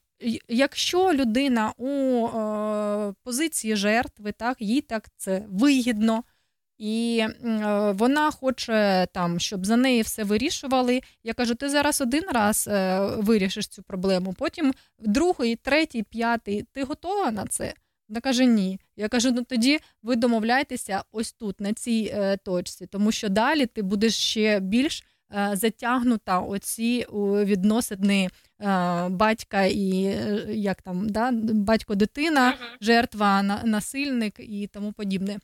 якщо 0.49 1.13
людина 1.13 1.73
у 1.77 2.27
е, 2.27 3.15
позиції 3.23 3.77
жертви, 3.77 4.33
так, 4.33 4.57
їй 4.61 4.81
так 4.81 5.09
це 5.17 5.45
вигідно, 5.49 6.25
і 6.83 7.19
е, 7.19 7.93
вона 7.93 8.31
хоче, 8.31 9.07
там, 9.13 9.41
щоб 9.41 9.67
за 9.67 9.77
неї 9.77 10.03
все 10.03 10.25
вирішували. 10.25 11.01
Я 11.25 11.33
кажу, 11.35 11.55
ти 11.55 11.69
зараз 11.69 12.01
один 12.01 12.23
раз 12.33 12.69
е, 12.69 13.01
вирішиш 13.01 13.67
цю 13.69 13.83
проблему, 13.83 14.35
потім 14.39 14.73
другий, 14.99 15.57
третій, 15.57 16.03
п'ятий, 16.03 16.65
ти 16.73 16.83
готова 16.83 17.31
на 17.31 17.47
це? 17.47 17.75
Вона 18.09 18.21
каже, 18.21 18.45
ні. 18.45 18.81
Я 18.97 19.09
кажу, 19.09 19.31
ну 19.33 19.43
тоді 19.43 19.79
ви 20.03 20.17
домовляєтеся 20.17 21.03
ось 21.13 21.33
тут, 21.33 21.61
на 21.61 21.73
цій 21.73 22.13
е, 22.15 22.37
точці, 22.37 22.87
тому 22.87 23.13
що 23.13 23.29
далі 23.29 23.67
ти 23.67 23.83
будеш 23.83 24.17
ще 24.17 24.61
більш 24.61 25.05
затягнута 25.53 26.39
оці 26.41 27.07
відносини 27.45 28.29
батька 29.09 29.63
і 29.65 29.89
як 30.49 30.83
там, 30.83 31.09
да, 31.09 31.31
батько-дитина, 31.43 32.55
жертва, 32.81 33.43
насильник 33.43 34.35
і 34.39 34.67
тому 34.67 34.93
подібне. 34.93 35.39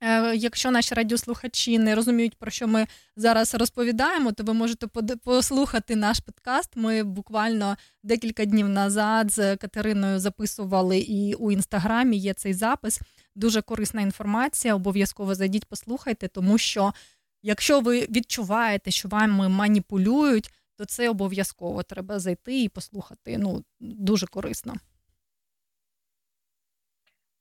Е, 0.00 0.36
якщо 0.36 0.70
наші 0.70 0.94
радіослухачі 0.94 1.78
не 1.78 1.94
розуміють, 1.94 2.38
про 2.38 2.50
що 2.50 2.68
ми 2.68 2.86
зараз 3.16 3.54
розповідаємо, 3.54 4.32
то 4.32 4.44
ви 4.44 4.54
можете 4.54 4.86
послухати 5.24 5.96
наш 5.96 6.20
подкаст. 6.20 6.70
Ми 6.76 7.02
буквально 7.02 7.76
декілька 8.02 8.44
днів 8.44 8.68
назад 8.68 9.32
з 9.32 9.56
Катериною 9.56 10.18
записували 10.18 10.98
і 10.98 11.34
у 11.34 11.52
інстаграмі 11.52 12.16
є 12.16 12.34
цей 12.34 12.54
запис. 12.54 13.00
Дуже 13.34 13.62
корисна 13.62 14.00
інформація. 14.00 14.74
Обов'язково 14.74 15.34
зайдіть, 15.34 15.64
послухайте, 15.64 16.28
тому 16.28 16.58
що 16.58 16.92
якщо 17.42 17.80
ви 17.80 18.00
відчуваєте, 18.10 18.90
що 18.90 19.08
вами 19.08 19.48
маніпулюють, 19.48 20.50
то 20.76 20.84
це 20.84 21.08
обов'язково 21.08 21.82
треба 21.82 22.18
зайти 22.18 22.62
і 22.62 22.68
послухати. 22.68 23.38
Ну 23.38 23.64
дуже 23.80 24.26
корисно. 24.26 24.74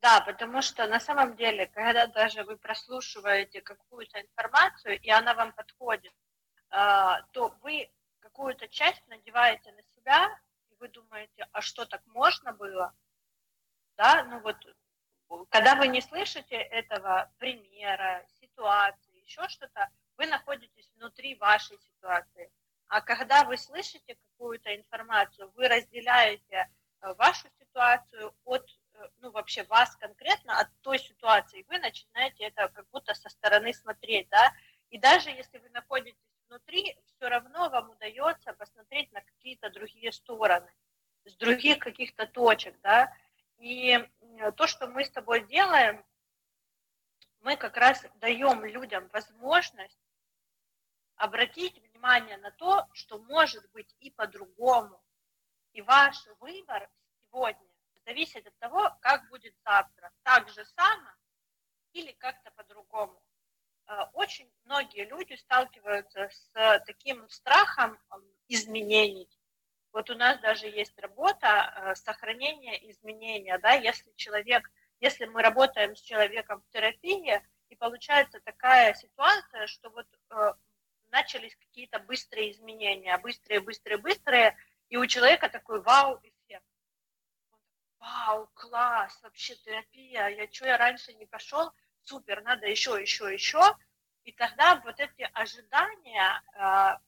Да, 0.01 0.21
потому 0.21 0.61
что 0.61 0.87
на 0.87 0.99
самом 0.99 1.35
деле, 1.35 1.67
когда 1.67 2.07
даже 2.07 2.43
вы 2.43 2.57
прослушиваете 2.57 3.61
какую-то 3.61 4.21
информацию, 4.21 4.99
и 5.01 5.09
она 5.09 5.33
вам 5.33 5.53
подходит, 5.53 6.13
а, 6.69 7.21
то 7.33 7.55
вы 7.61 7.89
какую-то 8.19 8.67
часть 8.67 9.05
надеваете 9.07 9.71
на 9.71 9.81
себя, 9.83 10.39
и 10.69 10.75
вы 10.75 10.89
думаете, 10.89 11.47
а 11.51 11.61
что 11.61 11.85
так 11.85 12.01
можно 12.07 12.53
было? 12.53 12.93
Да, 13.97 14.23
ну 14.25 14.39
вот, 14.41 14.57
когда 15.49 15.75
вы 15.75 15.87
не 15.87 16.01
слышите 16.01 16.55
этого 16.55 17.31
примера, 17.39 18.23
ситуации, 18.39 19.21
еще 19.21 19.47
что-то, 19.49 19.89
вы 20.17 20.27
находитесь 20.27 20.91
внутри 20.95 21.35
вашей 21.35 21.77
ситуации. 21.79 22.51
А 22.87 23.01
когда 23.01 23.43
вы 23.43 23.57
слышите 23.57 24.15
какую-то 24.15 24.75
информацию, 24.75 25.51
вы 25.55 25.67
разделяете 25.67 26.69
э, 27.01 27.13
вашу 27.15 27.47
ситуацию 27.59 28.33
от 28.45 28.69
ну, 29.19 29.31
вообще 29.31 29.63
вас 29.63 29.95
конкретно 29.95 30.59
от 30.59 30.67
той 30.81 30.99
ситуации, 30.99 31.65
вы 31.67 31.79
начинаете 31.79 32.45
это 32.45 32.69
как 32.69 32.89
будто 32.89 33.13
со 33.13 33.29
стороны 33.29 33.73
смотреть, 33.73 34.29
да, 34.29 34.53
и 34.89 34.97
даже 34.97 35.29
если 35.29 35.57
вы 35.57 35.69
находитесь 35.69 36.17
внутри, 36.47 36.97
все 37.05 37.27
равно 37.27 37.69
вам 37.69 37.89
удается 37.89 38.53
посмотреть 38.53 39.11
на 39.11 39.21
какие-то 39.21 39.69
другие 39.69 40.11
стороны, 40.11 40.71
с 41.25 41.35
других 41.35 41.79
каких-то 41.79 42.25
точек, 42.27 42.79
да, 42.81 43.13
и 43.57 44.07
то, 44.55 44.67
что 44.67 44.87
мы 44.87 45.03
с 45.03 45.09
тобой 45.09 45.45
делаем, 45.47 46.05
мы 47.41 47.57
как 47.57 47.77
раз 47.77 48.05
даем 48.15 48.63
людям 48.65 49.09
возможность 49.13 49.99
обратить 51.15 51.81
внимание 51.89 52.37
на 52.37 52.51
то, 52.51 52.87
что 52.93 53.19
может 53.19 53.69
быть 53.71 53.95
и 53.99 54.11
по-другому. 54.11 55.01
И 55.73 55.81
ваш 55.81 56.15
выбор 56.39 56.89
сегодня 57.25 57.66
зависит 58.07 58.47
от 58.47 58.57
того, 58.59 58.89
как 59.01 59.27
будет 59.29 59.53
завтра. 59.65 60.11
Так 60.23 60.49
же 60.49 60.65
само 60.65 61.11
или 61.91 62.13
как-то 62.13 62.51
по-другому. 62.51 63.21
Э, 63.87 64.03
очень 64.13 64.49
многие 64.63 65.05
люди 65.05 65.33
сталкиваются 65.33 66.29
с 66.29 66.83
таким 66.85 67.27
страхом 67.29 67.99
изменений. 68.47 69.29
Вот 69.91 70.09
у 70.09 70.15
нас 70.15 70.39
даже 70.39 70.67
есть 70.67 70.97
работа 70.99 71.47
э, 71.47 71.95
сохранения 71.95 72.89
изменения, 72.91 73.57
да, 73.57 73.73
если 73.73 74.11
человек, 74.15 74.69
если 75.01 75.25
мы 75.25 75.41
работаем 75.41 75.95
с 75.95 76.01
человеком 76.01 76.61
в 76.61 76.69
терапии, 76.71 77.41
и 77.69 77.75
получается 77.75 78.39
такая 78.39 78.93
ситуация, 78.93 79.67
что 79.67 79.89
вот 79.89 80.07
э, 80.29 80.53
начались 81.11 81.55
какие-то 81.57 81.99
быстрые 81.99 82.51
изменения, 82.51 83.17
быстрые, 83.17 83.59
быстрые, 83.59 83.97
быстрые, 83.97 84.55
и 84.87 84.95
у 84.95 85.05
человека 85.05 85.49
такой 85.49 85.81
вау 85.81 86.21
вау, 87.99 88.47
класс, 88.53 89.19
вообще 89.23 89.55
терапия, 89.55 90.27
я 90.27 90.51
что, 90.51 90.65
я 90.65 90.77
раньше 90.77 91.13
не 91.13 91.25
пошел, 91.25 91.71
супер, 92.03 92.41
надо 92.43 92.67
еще, 92.67 92.99
еще, 92.99 93.31
еще. 93.33 93.61
И 94.23 94.31
тогда 94.33 94.75
вот 94.83 94.99
эти 94.99 95.29
ожидания, 95.33 96.41
а, 96.55 96.99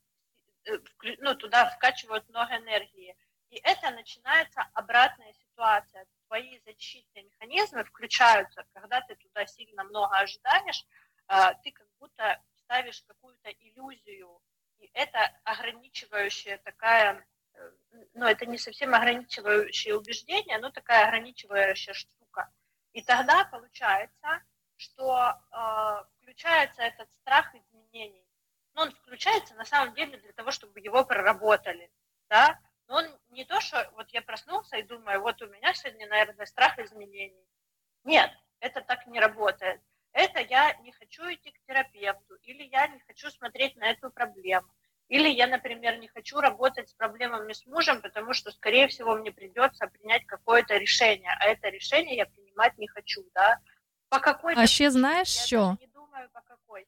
э, 0.65 0.77
ну, 1.19 1.35
туда 1.35 1.69
вкачивают 1.69 2.27
много 2.29 2.57
энергии. 2.57 3.15
И 3.49 3.59
это 3.63 3.91
начинается 3.91 4.61
обратная 4.73 5.33
ситуация. 5.33 6.05
Твои 6.27 6.59
защитные 6.59 7.25
механизмы 7.25 7.83
включаются, 7.83 8.65
когда 8.73 9.01
ты 9.01 9.15
туда 9.15 9.45
сильно 9.47 9.83
много 9.83 10.15
ожидаешь, 10.17 10.85
а, 11.27 11.53
ты 11.55 11.71
как 11.71 11.87
будто 11.99 12.41
ставишь 12.55 13.01
какую-то 13.01 13.49
иллюзию. 13.49 14.41
И 14.77 14.89
это 14.93 15.19
ограничивающая 15.43 16.57
такая 16.59 17.25
ну, 18.14 18.26
это 18.26 18.45
не 18.45 18.57
совсем 18.57 18.94
ограничивающее 18.94 19.95
убеждение, 19.95 20.57
но 20.60 20.69
такая 20.69 21.07
ограничивающая 21.07 21.94
штука. 21.94 22.49
И 22.94 23.02
тогда 23.02 23.45
получается, 23.45 24.44
что 24.77 25.34
э, 25.52 26.03
включается 26.18 26.81
этот 26.81 27.11
страх 27.11 27.53
изменений. 27.56 28.26
Но 28.73 28.84
он 28.84 28.91
включается 28.91 29.56
на 29.56 29.65
самом 29.65 29.94
деле 29.94 30.18
для 30.18 30.34
того, 30.34 30.52
чтобы 30.52 30.80
его 30.80 31.03
проработали, 31.03 31.91
да. 32.30 32.60
Но 32.88 32.95
он 32.98 33.19
не 33.30 33.45
то, 33.45 33.60
что 33.60 33.90
вот 33.95 34.10
я 34.11 34.22
проснулся 34.22 34.77
и 34.77 34.84
думаю, 34.84 35.22
вот 35.22 35.41
у 35.41 35.48
меня 35.48 35.73
сегодня, 35.73 36.07
наверное, 36.07 36.45
страх 36.45 36.80
изменений. 36.80 37.45
Нет, 38.03 38.31
это 38.60 38.81
так 38.81 39.06
не 39.07 39.19
работает. 39.19 39.81
Это 40.11 40.40
я 40.40 40.73
не 40.81 40.91
хочу 40.91 41.23
идти 41.31 41.52
к 41.52 41.61
терапевту, 41.68 42.36
или 42.44 42.64
я 42.64 42.88
не 42.88 42.99
хочу 43.02 43.30
смотреть 43.30 43.76
на 43.76 43.91
эту 43.91 44.10
проблему 44.10 44.69
или 45.10 45.30
я, 45.30 45.48
например, 45.48 45.99
не 45.99 46.07
хочу 46.07 46.40
работать 46.40 46.90
с 46.90 46.94
проблемами 46.94 47.53
с 47.53 47.65
мужем, 47.65 48.02
потому 48.02 48.34
что, 48.34 48.52
скорее 48.52 48.88
всего, 48.88 49.15
мне 49.15 49.31
придется 49.31 49.88
принять 49.88 50.26
какое-то 50.26 50.77
решение, 50.77 51.31
а 51.40 51.48
это 51.48 51.69
решение 51.69 52.15
я 52.15 52.26
принимать 52.26 52.77
не 52.77 52.88
хочу. 52.88 53.23
Да? 53.34 53.57
По 54.10 54.19
какой 54.19 54.53
а 54.57 54.68
ще 54.68 54.91
знаєш 54.91 55.27
що? 55.27 55.77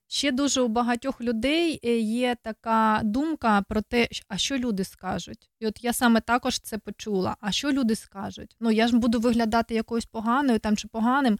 Ще 0.07 0.31
дуже 0.31 0.61
у 0.61 0.67
багатьох 0.67 1.21
людей 1.21 1.79
е, 1.83 1.97
є 1.97 2.35
така 2.43 3.01
думка 3.03 3.63
про 3.69 3.81
те, 3.81 4.07
а 4.27 4.37
що 4.37 4.57
люди 4.57 4.83
скажуть. 4.83 5.49
І 5.59 5.67
от 5.67 5.83
я 5.83 5.93
саме 5.93 6.21
також 6.21 6.59
це 6.59 6.77
почула. 6.77 7.35
А 7.41 7.51
що 7.51 7.71
люди 7.71 7.95
скажуть? 7.95 8.55
Ну 8.59 8.71
я 8.71 8.87
ж 8.87 8.97
буду 8.97 9.19
виглядати 9.19 9.75
якоюсь 9.75 10.05
поганою 10.05 10.59
там 10.59 10.77
чи 10.77 10.87
поганим. 10.87 11.39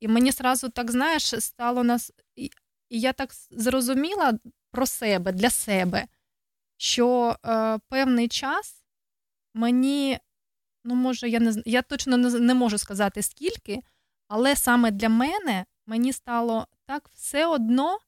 І 0.00 0.08
мені 0.08 0.32
сразу 0.32 0.68
так 0.68 0.90
знаєш, 0.90 1.22
стало 1.44 1.84
нас. 1.84 2.12
І 2.36 2.50
я 2.90 3.12
так 3.12 3.30
зрозуміла, 3.50 4.38
про 4.74 4.86
себе, 4.86 5.32
для 5.32 5.50
себе, 5.50 6.06
що 6.76 7.36
е, 7.46 7.78
певний 7.88 8.28
час 8.28 8.84
мені, 9.54 10.18
ну, 10.84 10.94
може, 10.94 11.28
я 11.28 11.40
не 11.40 11.62
я 11.66 11.82
точно 11.82 12.16
не, 12.16 12.30
не 12.30 12.54
можу 12.54 12.78
сказати 12.78 13.22
скільки, 13.22 13.80
але 14.28 14.56
саме 14.56 14.90
для 14.90 15.08
мене 15.08 15.64
мені 15.86 16.12
стало 16.12 16.66
так 16.86 17.10
все 17.14 17.46
одно, 17.46 17.98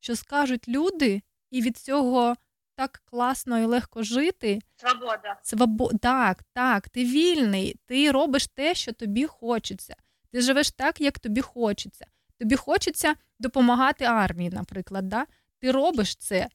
що 0.00 0.16
скажуть 0.16 0.68
люди, 0.68 1.22
і 1.50 1.62
від 1.62 1.76
цього 1.76 2.36
так 2.74 3.02
класно 3.04 3.58
і 3.58 3.64
легко 3.64 4.02
жити. 4.02 4.58
Свобода. 4.76 5.40
Свобо... 5.42 5.90
Так, 6.02 6.42
так, 6.52 6.88
ти 6.88 7.04
вільний, 7.04 7.76
ти 7.86 8.10
робиш 8.10 8.46
те, 8.46 8.74
що 8.74 8.92
тобі 8.92 9.26
хочеться. 9.26 9.96
Ти 10.32 10.40
живеш 10.40 10.70
так, 10.70 11.00
як 11.00 11.18
тобі 11.18 11.40
хочеться. 11.40 12.06
Тобі 12.38 12.56
хочеться 12.56 13.14
допомагати 13.38 14.04
армії, 14.04 14.50
наприклад. 14.50 15.08
Да? 15.08 15.26
Ти 15.60 15.70
робиш 15.70 16.16
це, 16.16 16.48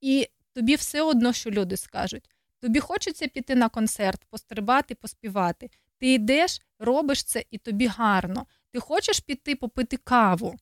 і 0.00 0.28
тобі 0.52 0.74
все 0.74 1.02
одно, 1.02 1.32
що 1.32 1.50
люди 1.50 1.76
скажуть. 1.76 2.30
Тобі 2.60 2.80
хочеться 2.80 3.28
піти 3.28 3.54
на 3.54 3.68
концерт, 3.68 4.24
пострибати, 4.30 4.94
поспівати. 4.94 5.70
Ти 5.98 6.12
йдеш, 6.12 6.60
робиш 6.78 7.24
це, 7.24 7.44
і 7.50 7.58
тобі 7.58 7.86
гарно. 7.86 8.46
Ти 8.70 8.80
хочеш 8.80 9.20
піти 9.20 9.56
попити 9.56 9.96
каву, 9.96 10.54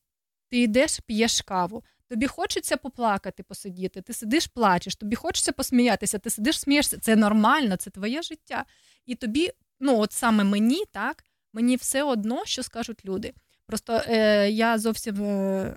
ти 0.49 0.59
йдеш, 0.59 1.01
п'єш 1.07 1.41
каву. 1.41 1.85
Тобі 2.09 2.27
хочеться 2.27 2.77
поплакати, 2.77 3.43
посидіти, 3.43 4.03
ти 4.03 4.13
сидиш, 4.13 4.47
плачеш, 4.47 4.97
тобі 4.97 5.17
хочеться 5.17 5.53
посміятися, 5.53 6.19
ти 6.19 6.31
сидиш, 6.31 6.61
смієшся. 6.61 6.99
Це 6.99 7.17
нормально, 7.17 7.77
це 7.77 7.91
твоє 7.91 8.23
життя. 8.23 8.65
І 9.07 9.15
тобі, 9.15 9.51
ну 9.81 9.99
от 9.99 10.13
саме 10.13 10.45
мені, 10.45 10.85
так, 10.93 11.25
мені 11.53 11.77
все 11.77 12.03
одно, 12.03 12.45
що 12.45 12.63
скажуть 12.63 13.05
люди. 13.05 13.35
Просто 13.67 14.03
е, 14.09 14.51
я 14.51 14.79
зовсім 14.79 15.25
е, 15.25 15.77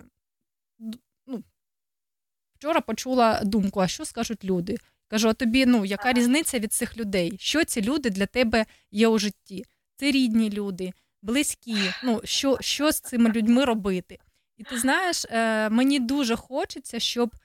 вчора 2.66 2.82
почула 2.82 3.42
думку, 3.44 3.80
а 3.80 3.88
що 3.88 4.06
скажуть 4.06 4.46
люди? 4.46 4.78
Кажу, 5.08 5.30
а 5.30 5.34
тобі 5.34 5.66
ну, 5.66 5.86
яка 5.86 6.14
різниця 6.14 6.60
від 6.60 6.74
цих 6.74 6.98
людей? 6.98 7.36
Що 7.40 7.64
ці 7.64 7.82
люди 7.82 8.10
для 8.10 8.26
тебе 8.26 8.66
є 8.92 9.08
у 9.08 9.20
житті? 9.20 9.66
Це 9.96 10.12
рідні 10.12 10.50
люди, 10.50 10.94
близькі. 11.22 11.78
Ну, 12.04 12.22
Що 12.24 12.58
що 12.62 12.92
з 12.92 13.00
цими 13.00 13.30
людьми 13.32 13.66
робити? 13.66 14.20
І 14.58 14.64
ти 14.64 14.78
знаєш, 14.78 15.26
е, 15.26 15.70
мені 15.70 16.00
дуже 16.00 16.36
хочеться, 16.36 17.00
щоб 17.00 17.36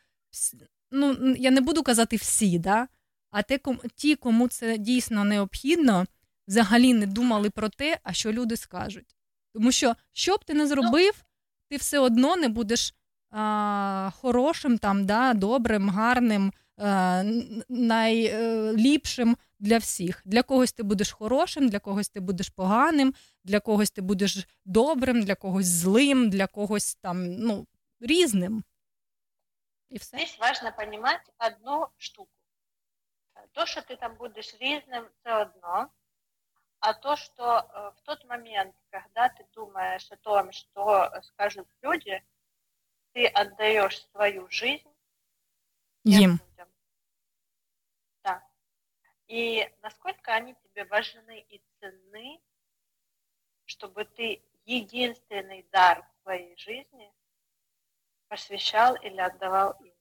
ну, 0.90 1.34
я 1.38 1.50
не 1.50 1.60
буду 1.60 1.82
казати 1.82 2.16
всі, 2.16 2.58
да? 2.58 2.88
а 3.30 3.42
те, 3.42 3.60
ті, 3.94 4.16
кому 4.16 4.48
це 4.48 4.78
дійсно 4.78 5.24
необхідно, 5.24 6.06
взагалі 6.48 6.94
не 6.94 7.06
думали 7.06 7.50
про 7.50 7.68
те, 7.68 7.98
а 8.02 8.12
що 8.12 8.32
люди 8.32 8.56
скажуть. 8.56 9.16
Тому 9.54 9.72
що, 9.72 9.96
що 10.12 10.36
б 10.36 10.44
ти 10.44 10.54
не 10.54 10.66
зробив, 10.66 11.24
ти 11.68 11.76
все 11.76 11.98
одно 11.98 12.36
не 12.36 12.48
будеш 12.48 12.94
а, 13.30 14.10
хорошим, 14.20 14.78
там, 14.78 15.06
да, 15.06 15.34
добрим, 15.34 15.90
гарним, 15.90 16.52
а, 16.76 17.22
найліпшим 17.68 19.36
для 19.58 19.78
всіх. 19.78 20.22
Для 20.24 20.42
когось 20.42 20.72
ти 20.72 20.82
будеш 20.82 21.12
хорошим, 21.12 21.68
для 21.68 21.78
когось 21.78 22.08
ти 22.08 22.20
будеш 22.20 22.48
поганим, 22.48 23.14
для 23.44 23.60
когось 23.60 23.90
ти 23.90 24.02
будеш 24.02 24.48
добрим, 24.64 25.22
для 25.22 25.34
когось 25.34 25.66
злим, 25.66 26.30
для 26.30 26.46
когось 26.46 26.94
там, 26.94 27.34
ну, 27.34 27.66
різним. 28.00 28.64
І 29.88 29.98
все. 29.98 30.16
Здесь 30.16 30.38
важно 30.38 30.72
понимать 30.76 31.32
одну 31.38 31.86
штуку. 31.98 32.30
То, 33.52 33.66
що 33.66 33.82
ти 33.82 33.96
там 33.96 34.14
будеш 34.18 34.56
різним, 34.60 35.04
це 35.24 35.42
одно. 35.42 35.88
А 36.80 36.94
то, 36.94 37.16
что 37.16 37.42
э, 37.44 37.92
в 37.96 38.00
тот 38.02 38.24
момент, 38.24 38.74
когда 38.90 39.28
ты 39.28 39.44
думаешь 39.54 40.10
о 40.10 40.16
том, 40.16 40.50
что 40.52 41.10
скажут 41.22 41.68
люди, 41.82 42.22
ты 43.12 43.26
отдаешь 43.26 44.04
свою 44.10 44.48
жизнь 44.50 44.88
им 46.04 46.32
людям. 46.32 46.68
Да. 48.22 48.46
И 49.26 49.68
насколько 49.82 50.34
они 50.34 50.54
тебе 50.54 50.84
важны 50.84 51.40
и 51.48 51.62
ценны, 51.78 52.40
чтобы 53.64 54.04
ты 54.04 54.42
единственный 54.64 55.62
дар 55.72 56.02
в 56.02 56.22
твоей 56.22 56.56
жизни 56.56 57.12
посвящал 58.28 58.94
или 58.96 59.20
отдавал 59.20 59.72
им. 59.82 59.94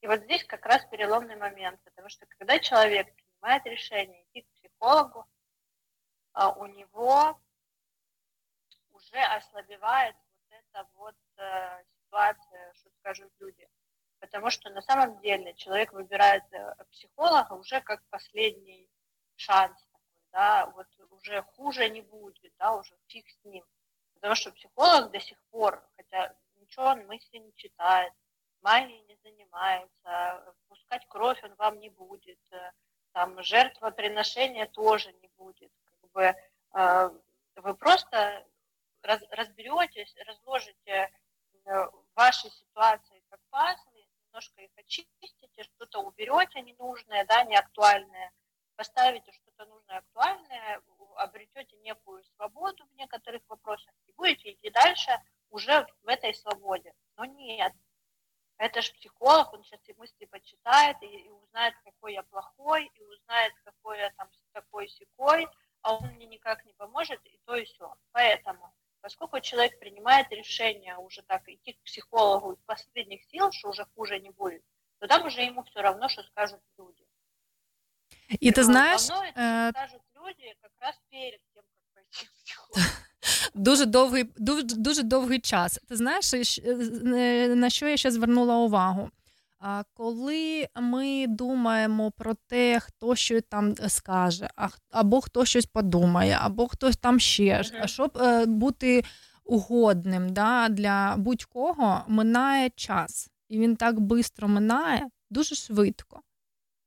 И 0.00 0.06
вот 0.06 0.20
здесь 0.20 0.44
как 0.44 0.64
раз 0.66 0.84
переломный 0.86 1.36
момент, 1.36 1.80
потому 1.82 2.08
что 2.08 2.26
когда 2.26 2.58
человек 2.58 3.12
принимает 3.14 3.64
решение 3.66 4.24
идти 4.24 4.42
к 4.42 4.50
психологу, 4.52 5.26
а 6.32 6.52
у 6.52 6.66
него 6.66 7.40
уже 8.90 9.18
ослабевает 9.18 10.14
вот 10.14 10.58
эта 10.58 10.88
вот 10.94 11.16
ситуация, 12.04 12.72
что 12.74 12.90
скажут 13.00 13.32
люди. 13.38 13.68
Потому 14.20 14.50
что 14.50 14.70
на 14.70 14.82
самом 14.82 15.20
деле 15.20 15.54
человек 15.54 15.92
выбирает 15.92 16.42
э, 16.52 16.74
психолога 16.90 17.52
уже 17.52 17.80
как 17.80 18.02
последний 18.10 18.88
шанс 19.36 19.78
да, 20.32 20.66
вот 20.74 20.86
уже 21.10 21.42
хуже 21.42 21.88
не 21.88 22.02
будет, 22.02 22.52
да, 22.58 22.74
уже 22.74 22.94
фиг 23.06 23.26
с 23.28 23.44
ним. 23.44 23.64
Потому 24.14 24.34
что 24.34 24.52
психолог 24.52 25.10
до 25.10 25.20
сих 25.20 25.40
пор, 25.50 25.86
хотя 25.96 26.34
ничего 26.56 26.86
он 26.86 27.06
мысли 27.06 27.38
не 27.38 27.54
читает, 27.54 28.12
магией 28.62 29.00
не 29.02 29.16
занимается, 29.22 30.54
пускать 30.68 31.06
кровь 31.08 31.42
он 31.44 31.54
вам 31.54 31.78
не 31.78 31.88
будет, 31.90 32.40
э, 32.50 32.72
там 33.12 33.42
жертвоприношения 33.42 34.66
тоже 34.66 35.12
не 35.12 35.28
будет. 35.36 35.72
Как 36.00 36.10
бы, 36.10 36.34
э, 36.74 37.10
вы 37.56 37.74
просто 37.74 38.46
раз, 39.02 39.22
разберетесь, 39.30 40.14
разложите 40.26 41.10
э, 41.68 41.90
ваши 42.14 42.50
ситуации 42.50 43.22
как 43.30 43.40
пазлы, 43.50 44.06
немножко 44.26 44.60
их 44.62 44.70
очистите, 44.76 45.62
что-то 45.62 46.00
уберете 46.00 46.60
ненужное, 46.62 47.24
да, 47.26 47.44
неактуальное, 47.44 48.32
поставите 48.76 49.32
что-то 49.32 49.66
нужное, 49.66 49.98
актуальное, 49.98 50.82
обретете 51.16 51.76
некую 51.78 52.22
свободу 52.36 52.86
в 52.86 52.94
некоторых 52.94 53.42
вопросах 53.48 53.92
и 54.06 54.12
будете 54.12 54.52
идти 54.52 54.70
дальше 54.70 55.10
уже 55.50 55.86
в 56.02 56.08
этой 56.08 56.34
свободе. 56.34 56.92
Но 57.16 57.24
нет, 57.24 57.72
это 58.58 58.82
же 58.82 58.92
психолог, 58.92 59.52
он 59.52 59.62
сейчас 59.64 59.80
и 59.88 59.94
мысли 59.94 60.24
почитает, 60.26 60.96
и, 61.02 61.06
и 61.06 61.28
узнает, 61.30 61.74
какой 61.84 62.14
я 62.14 62.22
плохой, 62.24 62.90
и 62.94 63.02
узнает, 63.02 63.52
какой 63.64 63.98
я 63.98 64.10
там 64.16 64.28
такой 64.52 64.88
секой, 64.88 65.46
а 65.82 65.94
он 65.94 66.08
мне 66.10 66.26
никак 66.26 66.64
не 66.64 66.72
поможет, 66.72 67.24
и 67.24 67.38
то 67.44 67.54
и 67.54 67.64
все. 67.64 67.94
Поэтому, 68.12 68.72
поскольку 69.00 69.40
человек 69.40 69.78
принимает 69.78 70.30
решение 70.30 70.96
уже 70.96 71.22
так 71.22 71.48
идти 71.48 71.72
к 71.72 71.82
психологу 71.84 72.52
из 72.52 72.58
последних 72.66 73.22
сил, 73.24 73.50
что 73.52 73.68
уже 73.68 73.86
хуже 73.94 74.20
не 74.20 74.30
будет, 74.30 74.62
то 74.98 75.06
там 75.06 75.26
уже 75.26 75.42
ему 75.42 75.62
все 75.62 75.80
равно, 75.80 76.08
что 76.08 76.22
скажут 76.22 76.60
люди. 76.78 77.04
И 78.40 78.52
ты 78.52 78.62
знаешь... 78.62 79.08
Э... 79.34 79.70
Скажут 79.70 80.02
люди 80.14 80.54
как 80.60 80.72
раз 80.80 80.96
перед 81.10 81.40
тем, 81.54 81.62
как 81.62 81.94
пойти 81.94 82.26
к 82.26 82.32
психологу. 82.44 82.80
Дуже 83.54 83.86
довгий, 83.86 84.24
дуже, 84.36 84.62
дуже 84.62 85.02
довгий 85.02 85.40
час. 85.40 85.80
Ти 85.88 85.96
знаєш, 85.96 86.60
на 87.56 87.70
що 87.70 87.88
я 87.88 87.96
ще 87.96 88.10
звернула 88.10 88.56
увагу? 88.56 89.10
А 89.60 89.82
коли 89.94 90.68
ми 90.80 91.26
думаємо 91.28 92.10
про 92.10 92.34
те, 92.34 92.80
хто 92.80 93.16
що 93.16 93.40
там 93.40 93.74
скаже, 93.88 94.48
або 94.90 95.20
хто 95.20 95.44
щось 95.44 95.66
подумає, 95.66 96.38
або 96.40 96.68
хтось 96.68 96.96
там 96.96 97.20
ще, 97.20 97.62
а 97.82 97.86
щоб 97.86 98.18
е, 98.18 98.46
бути 98.46 99.04
угодним 99.44 100.32
да, 100.32 100.68
для 100.68 101.16
будь-кого, 101.16 102.00
минає 102.08 102.70
час. 102.70 103.30
І 103.48 103.58
він 103.58 103.76
так 103.76 104.00
швидко 104.00 104.48
минає, 104.48 105.06
дуже 105.30 105.54
швидко. 105.54 106.20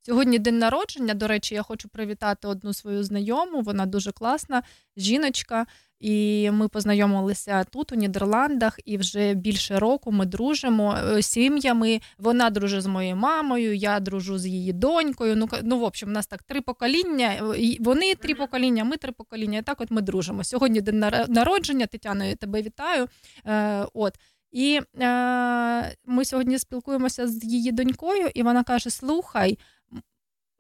Сьогодні 0.04 0.40
день 0.40 0.60
народження. 0.60 1.14
До 1.14 1.28
речі, 1.28 1.56
я 1.56 1.62
хочу 1.62 1.90
привітати 1.90 2.48
одну 2.48 2.74
свою 2.74 3.04
знайому. 3.04 3.62
Вона 3.62 3.86
дуже 3.86 4.12
класна 4.12 4.64
жіночка. 4.98 5.66
І 6.00 6.50
ми 6.52 6.68
познайомилися 6.68 7.64
тут, 7.64 7.92
у 7.92 7.96
Нідерландах, 7.96 8.80
і 8.86 8.98
вже 8.98 9.34
більше 9.34 9.80
року 9.80 10.12
ми 10.12 10.26
дружимо 10.26 10.98
е, 10.98 11.22
сім'ями. 11.22 12.02
Вона 12.18 12.50
дружить 12.50 12.82
з 12.82 12.86
моєю 12.86 13.16
мамою, 13.16 13.76
я 13.76 14.00
дружу 14.00 14.38
з 14.38 14.48
її 14.48 14.74
донькою. 14.74 15.36
Ну, 15.36 15.50
ну 15.64 15.80
в 15.80 15.84
общем, 15.84 16.10
у 16.10 16.12
нас 16.12 16.28
так 16.28 16.44
три 16.44 16.62
покоління. 16.62 17.56
Вони 17.80 18.16
три 18.16 18.36
покоління, 18.36 18.84
ми 18.84 18.98
три 18.98 19.12
покоління. 19.12 19.58
І 19.58 19.62
так 19.62 19.82
от 19.82 19.92
ми 19.92 20.02
дружимо. 20.02 20.44
Сьогодні 20.44 20.82
день 20.82 21.00
народження, 21.28 21.86
Тетяно, 21.86 22.26
я 22.26 22.36
тебе 22.36 22.62
вітаю. 22.62 23.08
Е, 23.46 23.86
от. 23.94 24.14
І 24.52 24.82
е, 25.02 25.96
ми 26.06 26.26
сьогодні 26.26 26.60
спілкуємося 26.60 27.28
з 27.28 27.44
її 27.44 27.72
донькою, 27.72 28.30
і 28.34 28.44
вона 28.44 28.64
каже: 28.64 28.90
Слухай, 28.90 29.58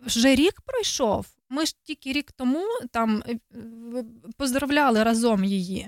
вже 0.05 0.35
рік 0.35 0.61
пройшов. 0.61 1.27
Ми 1.49 1.65
ж 1.65 1.75
тільки 1.83 2.13
рік 2.13 2.31
тому 2.31 2.65
там 2.91 3.23
е, 3.27 3.39
поздравляли 4.37 5.03
разом 5.03 5.43
її. 5.43 5.87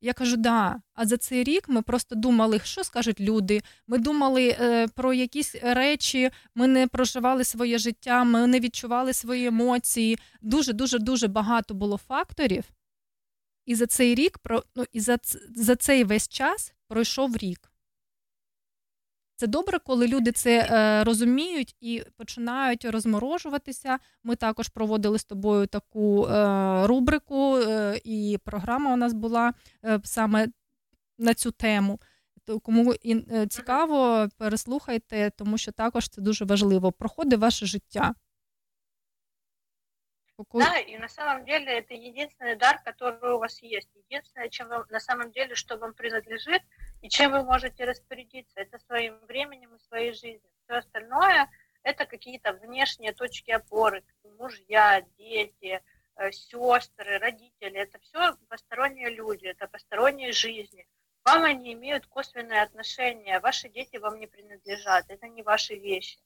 Я 0.00 0.12
кажу, 0.12 0.36
да. 0.36 0.80
А 0.94 1.06
за 1.06 1.16
цей 1.16 1.44
рік 1.44 1.68
ми 1.68 1.82
просто 1.82 2.14
думали, 2.14 2.60
що 2.64 2.84
скажуть 2.84 3.20
люди. 3.20 3.62
Ми 3.86 3.98
думали 3.98 4.56
е, 4.60 4.88
про 4.88 5.14
якісь 5.14 5.54
речі, 5.62 6.30
ми 6.54 6.66
не 6.66 6.86
проживали 6.86 7.44
своє 7.44 7.78
життя, 7.78 8.24
ми 8.24 8.46
не 8.46 8.60
відчували 8.60 9.12
свої 9.12 9.46
емоції. 9.46 10.18
Дуже 10.42 10.72
дуже 10.72 10.98
дуже 10.98 11.28
багато 11.28 11.74
було 11.74 11.96
факторів. 11.96 12.64
І 13.66 13.74
за 13.74 13.86
цей 13.86 14.14
рік 14.14 14.38
ну, 14.76 14.84
і 14.92 15.00
за, 15.00 15.18
за 15.56 15.76
цей 15.76 16.04
весь 16.04 16.28
час 16.28 16.72
пройшов 16.88 17.36
рік. 17.36 17.70
Це 19.35 19.47
добре, 19.47 19.79
коли 19.79 20.07
люди 20.07 20.31
це 20.31 20.59
е, 20.71 21.03
розуміють 21.03 21.75
і 21.79 22.03
починають 22.17 22.85
розморожуватися. 22.85 23.99
Ми 24.23 24.35
також 24.35 24.67
проводили 24.67 25.19
з 25.19 25.23
тобою 25.23 25.67
таку 25.67 26.25
е, 26.27 26.87
рубрику, 26.87 27.57
е, 27.57 28.01
і 28.03 28.39
програма 28.45 28.93
у 28.93 28.95
нас 28.97 29.13
була 29.13 29.53
е, 29.85 29.99
саме 30.03 30.47
на 31.17 31.33
цю 31.33 31.51
тему. 31.51 31.99
От 32.47 32.61
кому 32.63 32.93
ін- 32.93 33.27
е, 33.31 33.47
цікаво, 33.47 34.27
переслухайте, 34.37 35.29
тому 35.29 35.57
що 35.57 35.71
також 35.71 36.09
це 36.09 36.21
дуже 36.21 36.45
важливо. 36.45 36.91
Проходить 36.91 37.39
ваше 37.39 37.65
життя. 37.65 38.15
Поку- 40.37 40.59
Да, 40.59 40.77
и 40.79 40.97
на 40.99 41.07
самом 41.09 41.45
деле 41.45 41.65
это 41.81 41.93
единственный 41.93 42.57
дар, 42.57 42.81
который 42.85 43.35
у 43.35 43.39
вас 43.39 43.63
есть. 43.63 43.89
Единственное, 44.09 44.49
чем 44.49 44.67
вам, 44.69 44.83
на 44.91 44.99
самом 44.99 45.31
деле, 45.31 45.55
что 45.55 45.77
вам 45.77 45.93
принадлежит 45.93 46.61
и 47.02 47.08
чем 47.08 47.32
вы 47.32 47.42
можете 47.42 47.84
распорядиться, 47.84 48.60
это 48.60 48.78
своим 48.78 49.18
временем 49.26 49.74
и 49.74 49.78
своей 49.80 50.12
жизнью. 50.12 50.50
Все 50.64 50.78
остальное 50.78 51.48
это 51.86 52.04
какие-то 52.04 52.52
внешние 52.52 53.12
точки 53.12 53.52
опоры, 53.52 54.02
мужья, 54.38 55.02
дети, 55.18 55.80
э, 56.16 56.32
сестры, 56.32 57.18
родители. 57.18 57.78
Это 57.78 58.00
все 58.00 58.34
посторонние 58.48 59.10
люди, 59.10 59.46
это 59.46 59.68
посторонние 59.68 60.32
жизни. 60.32 60.84
Вам 61.24 61.44
они 61.44 61.74
имеют 61.74 62.06
косвенное 62.06 62.62
отношение. 62.62 63.38
Ваши 63.38 63.68
дети 63.68 63.98
вам 63.98 64.18
не 64.18 64.26
принадлежат, 64.26 65.04
это 65.08 65.28
не 65.28 65.44
ваши 65.44 65.76
вещи. 65.76 66.18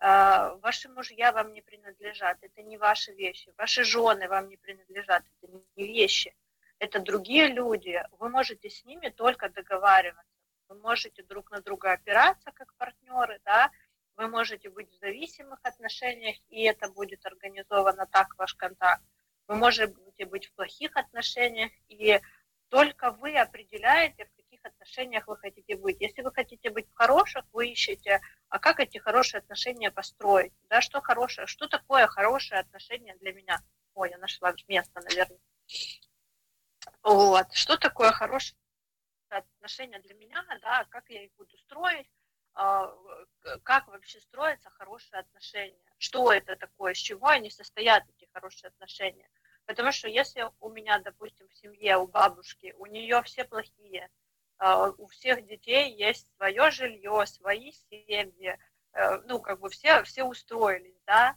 А, 0.00 0.56
Ваши 0.56 0.88
мужья 0.88 1.30
вам 1.30 1.52
не 1.52 1.62
принадлежат, 1.62 2.38
это 2.42 2.62
не 2.62 2.76
ваши 2.76 3.12
вещи. 3.12 3.54
Ваши 3.56 3.84
жены 3.84 4.28
вам 4.28 4.48
не 4.48 4.56
принадлежат, 4.56 5.22
это 5.40 5.52
не 5.76 5.86
вещи. 5.86 6.34
Это 6.78 7.00
другие 7.00 7.48
люди. 7.48 8.02
Вы 8.18 8.28
можете 8.28 8.68
с 8.68 8.84
ними 8.84 9.08
только 9.08 9.48
договариваться. 9.48 10.36
Вы 10.68 10.78
можете 10.80 11.22
друг 11.22 11.50
на 11.50 11.60
друга 11.60 11.92
опираться 11.92 12.50
как 12.52 12.74
партнеры, 12.74 13.40
да, 13.44 13.70
вы 14.16 14.28
можете 14.28 14.70
быть 14.70 14.90
в 14.90 14.98
зависимых 14.98 15.60
отношениях, 15.62 16.36
и 16.48 16.62
это 16.64 16.88
будет 16.88 17.24
организовано 17.24 18.06
так, 18.06 18.34
ваш 18.38 18.54
контакт. 18.54 19.02
Вы 19.46 19.56
можете 19.56 20.26
быть 20.26 20.46
в 20.46 20.54
плохих 20.54 20.96
отношениях, 20.96 21.70
и 21.88 22.20
только 22.68 23.12
вы 23.12 23.36
определяете, 23.36 24.24
в 24.24 24.36
каких 24.36 24.64
отношениях 24.64 25.28
вы 25.28 25.36
хотите 25.36 25.76
быть. 25.76 26.00
Если 26.00 26.22
вы 26.22 26.32
хотите 26.32 26.70
быть 26.70 26.88
в 26.90 26.94
хороших, 26.94 27.44
вы 27.52 27.68
ищете, 27.68 28.20
а 28.48 28.58
как 28.58 28.80
эти 28.80 28.98
хорошие 28.98 29.38
отношения 29.38 29.90
построить? 29.90 30.52
Да, 30.68 30.80
что 30.80 31.00
хорошее, 31.00 31.46
что 31.46 31.68
такое 31.68 32.06
хорошее 32.06 32.60
отношение 32.60 33.14
для 33.20 33.32
меня? 33.32 33.60
Ой, 33.94 34.10
я 34.10 34.18
нашла 34.18 34.52
место, 34.66 35.00
наверное. 35.00 35.38
Вот. 37.06 37.46
Что 37.52 37.76
такое 37.76 38.10
хорошее 38.10 38.58
отношение 39.28 40.00
для 40.00 40.14
меня, 40.14 40.44
да, 40.60 40.84
как 40.90 41.08
я 41.08 41.22
их 41.22 41.30
буду 41.36 41.56
строить, 41.58 42.10
а, 42.54 42.92
как 43.62 43.86
вообще 43.86 44.20
строятся 44.20 44.70
хорошие 44.70 45.20
отношения, 45.20 45.78
что 45.98 46.32
это 46.32 46.56
такое, 46.56 46.94
из 46.94 46.98
чего 46.98 47.28
они 47.28 47.48
состоят, 47.48 48.02
эти 48.08 48.28
хорошие 48.32 48.70
отношения. 48.70 49.28
Потому 49.66 49.92
что 49.92 50.08
если 50.08 50.50
у 50.58 50.68
меня, 50.68 50.98
допустим, 50.98 51.48
в 51.48 51.54
семье, 51.54 51.96
у 51.96 52.08
бабушки, 52.08 52.74
у 52.76 52.86
нее 52.86 53.22
все 53.22 53.44
плохие, 53.44 54.10
а, 54.58 54.88
у 54.88 55.06
всех 55.06 55.46
детей 55.46 55.94
есть 55.94 56.26
свое 56.34 56.72
жилье, 56.72 57.24
свои 57.26 57.70
семьи, 57.70 58.58
э, 58.94 59.18
ну, 59.26 59.38
как 59.40 59.60
бы 59.60 59.70
все, 59.70 60.02
все 60.02 60.24
устроились, 60.24 61.00
да, 61.06 61.36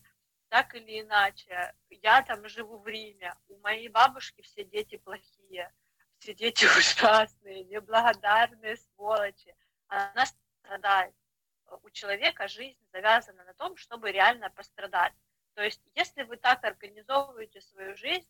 так 0.49 0.75
или 0.75 1.01
иначе. 1.01 1.73
Я 1.89 2.23
там 2.23 2.47
живу 2.49 2.79
в 2.79 2.87
Риме, 2.87 3.33
у 3.47 3.57
моей 3.59 3.87
бабушки 3.87 4.41
все 4.41 4.63
дети 4.63 4.97
плохие, 4.97 5.38
все 6.19 6.33
дети 6.33 6.65
ужасные, 6.77 7.63
неблагодарные 7.63 8.77
сволочи. 8.77 9.55
Она 9.87 10.25
страдает. 10.25 11.15
У 11.83 11.89
человека 11.91 12.47
жизнь 12.47 12.79
завязана 12.91 13.43
на 13.43 13.53
том, 13.53 13.77
чтобы 13.77 14.11
реально 14.11 14.49
пострадать. 14.49 15.13
То 15.55 15.63
есть, 15.63 15.81
если 15.95 16.23
вы 16.23 16.37
так 16.37 16.63
организовываете 16.63 17.61
свою 17.61 17.95
жизнь, 17.95 18.27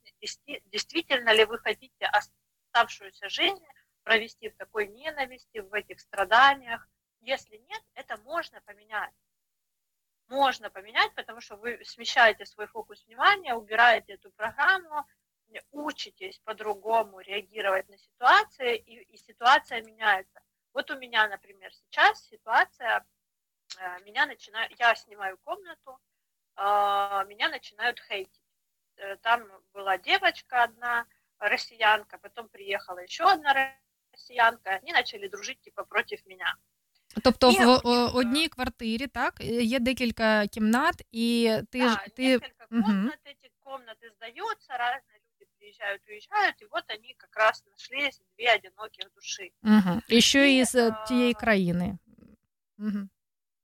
действительно 0.65 1.33
ли 1.33 1.45
вы 1.45 1.59
хотите 1.59 2.05
оставшуюся 2.05 3.29
жизнь 3.29 3.63
провести 4.03 4.49
в 4.49 4.55
такой 4.55 4.87
ненависти, 4.87 5.59
в 5.59 5.73
этих 5.73 5.99
страданиях? 5.99 6.87
Если 7.21 7.57
нет, 7.57 7.83
это 7.93 8.17
можно 8.17 8.61
поменять. 8.61 9.13
Можно 10.27 10.69
поменять, 10.69 11.13
потому 11.15 11.41
что 11.41 11.55
вы 11.55 11.83
смещаете 11.83 12.45
свой 12.45 12.67
фокус 12.67 13.05
внимания, 13.05 13.53
убираете 13.53 14.13
эту 14.13 14.31
программу, 14.31 15.05
учитесь 15.70 16.40
по-другому 16.44 17.20
реагировать 17.20 17.88
на 17.88 17.98
ситуации, 17.98 18.76
и, 18.76 19.02
и 19.14 19.16
ситуация 19.16 19.82
меняется. 19.82 20.40
Вот 20.72 20.90
у 20.90 20.98
меня, 20.98 21.28
например, 21.28 21.72
сейчас 21.72 22.26
ситуация, 22.28 23.04
э, 23.78 24.04
меня 24.04 24.26
начинают, 24.26 24.72
я 24.78 24.94
снимаю 24.94 25.38
комнату, 25.44 25.98
а, 26.56 27.24
меня 27.24 27.48
начинают 27.48 28.00
хейтить. 28.00 28.42
Э, 28.96 29.16
Там 29.16 29.42
была 29.72 29.98
девочка 29.98 30.64
одна, 30.64 31.06
россиянка, 31.38 32.18
потом 32.18 32.48
приехала 32.48 32.98
еще 32.98 33.24
одна 33.24 33.76
россиянка, 34.12 34.70
они 34.82 34.92
начали 34.92 35.28
дружить 35.28 35.60
типа 35.60 35.84
против 35.84 36.26
меня. 36.26 36.56
Тобто 37.22 37.50
І 37.50 37.58
в 37.58 37.68
у 37.68 37.80
о, 37.84 38.04
них, 38.04 38.14
одній 38.14 38.48
квартирі, 38.48 39.06
так, 39.06 39.40
є 39.40 39.78
декілька 39.78 40.46
кімнат, 40.46 41.02
і 41.12 41.52
ти 41.72 41.88
ж 41.88 41.96
да, 41.96 42.08
ти. 42.16 42.22
несколько 42.22 42.66
Мгм. 42.70 42.84
комнат, 42.84 43.18
эти 43.24 43.50
комнаты 43.64 44.10
сдаются, 44.16 44.76
разные 45.68 45.68
люди 45.68 45.68
приезжают, 45.68 46.02
уезжают, 46.08 46.62
и 46.62 46.66
вот 46.66 46.84
они 46.88 47.14
как 47.14 47.36
раз 47.36 47.64
нашлись, 47.70 48.20
две 48.36 48.52
одиноких 48.52 49.12
души. 49.14 49.52
Угу. 49.62 50.00
І 50.08 50.20
що 50.20 50.38
І, 50.38 50.56
із 50.58 50.74
е, 50.74 50.90
а, 50.90 51.06
тієї 51.06 51.34
країни. 51.34 51.98
Угу. 52.78 53.08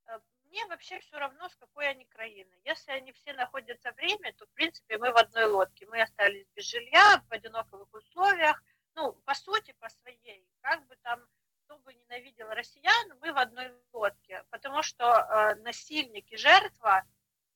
Э, 0.06 0.20
Мне 0.50 0.64
вообще 0.68 0.98
все 0.98 1.18
равно, 1.18 1.48
с 1.48 1.56
какой 1.56 1.90
они 1.90 2.06
краины. 2.16 2.54
Если 2.64 2.92
они 2.92 3.12
все 3.12 3.32
находятся 3.32 3.90
в 3.90 3.98
Риме, 3.98 4.32
то, 4.36 4.44
в 4.44 4.54
принципе, 4.54 4.98
мы 4.98 5.12
в 5.12 5.16
одной 5.16 5.44
лодке. 5.44 5.86
Мы 5.86 6.02
остались 6.02 6.46
без 6.56 6.64
жилья, 6.64 7.22
в 7.30 7.34
одинаковых 7.34 7.88
условиях. 7.92 8.62
Ну, 8.96 9.12
по 9.24 9.34
сути, 9.34 9.74
по 9.80 9.88
своей. 9.88 10.44
Как 10.60 10.80
бы 10.88 10.96
там, 11.02 11.20
кто 11.64 11.78
бы 11.78 11.94
ненавидел 11.94 12.48
россиян, 12.48 13.12
мы 13.20 13.32
в 13.32 13.38
одной 13.38 13.70
лодке. 13.92 14.42
Потому 14.50 14.82
что 14.82 15.04
э, 15.04 15.54
насильник 15.62 16.32
и 16.32 16.36
жертва, 16.36 17.04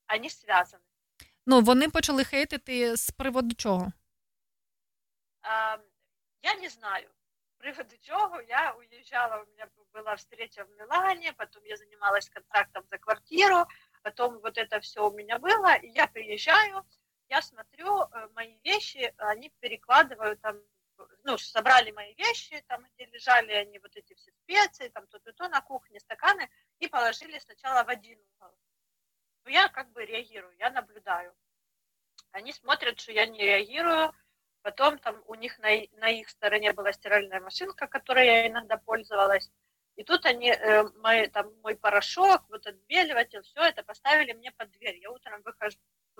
они 0.07 0.31
связаны. 0.31 0.85
Ну, 1.47 1.61
вони 1.61 1.89
почали 1.89 2.25
хейтити 2.25 2.97
з 2.97 3.11
приводу 3.11 3.55
чого? 3.55 3.93
Я 5.44 6.56
не 6.56 6.68
знаю. 6.70 7.10
Приводу 7.58 7.98
чего 7.98 8.40
я 8.42 8.74
уезжала, 8.76 9.44
у 9.44 9.46
меня 9.48 9.70
была 9.92 10.16
встреча 10.16 10.64
в 10.64 10.70
Милане, 10.78 11.34
потом 11.34 11.64
я 11.66 11.76
занималась 11.76 12.30
контрактом 12.30 12.88
за 12.88 12.98
квартиру, 12.98 13.68
потом 14.02 14.40
вот 14.40 14.58
это 14.58 14.80
все 14.80 15.10
у 15.10 15.12
меня 15.14 15.40
было, 15.40 15.76
и 15.76 15.90
я 15.90 16.08
приезжаю, 16.08 16.86
я 17.28 17.42
смотрю, 17.42 18.04
э, 18.04 18.30
мои 18.34 18.58
вещи, 18.64 19.14
они 19.18 19.52
перекладывают 19.60 20.40
там, 20.42 20.58
ну, 21.24 21.38
собрали 21.38 21.92
мои 21.92 22.14
вещи, 22.16 22.64
там, 22.68 22.86
где 22.94 23.06
лежали 23.08 23.52
они, 23.52 23.78
вот 23.80 23.96
эти 23.96 24.14
все 24.14 24.32
специи, 24.32 24.88
там, 24.90 25.06
то-то-то 25.08 25.50
на 25.50 25.62
кухне, 25.62 26.00
стаканы, 26.00 26.50
и 26.80 26.88
положили 26.88 27.38
сначала 27.40 27.84
в 27.84 27.90
один 27.90 28.20
угол. 28.40 28.58
Ну, 29.44 29.52
я 29.52 29.70
как 29.70 29.92
бы 29.92 30.06
реагирую, 30.06 30.56
я 30.58 30.70
наблюдаю. 30.72 31.36
Они 32.32 32.54
смотрят, 32.54 33.00
что 33.00 33.12
я 33.12 33.26
не 33.26 33.42
реагирую, 33.42 34.14
Потом 34.62 34.98
там 35.00 35.22
у 35.28 35.36
них 35.36 35.58
на, 35.60 35.70
на 36.00 36.10
их 36.10 36.30
стороне 36.30 36.74
была 36.74 36.92
стиральная 36.92 37.40
машинка, 37.40 37.88
которой 37.88 38.26
я 38.26 38.48
иногда 38.48 38.78
пользовалась. 38.78 39.50
И 39.96 40.04
тут 40.04 40.26
они 40.26 40.50
э, 40.50 40.84
мой, 41.02 41.28
там, 41.28 41.54
мой 41.62 41.76
порошок, 41.76 42.44
вот 42.50 42.66
отбеливатель, 42.68 43.42
все 43.44 43.62
это 43.64 43.84
поставили 43.84 44.34
мне 44.34 44.52
под 44.52 44.72
дверь. 44.72 44.98
Я 44.98 45.12
утром 45.12 45.42
выхожу 45.44 45.78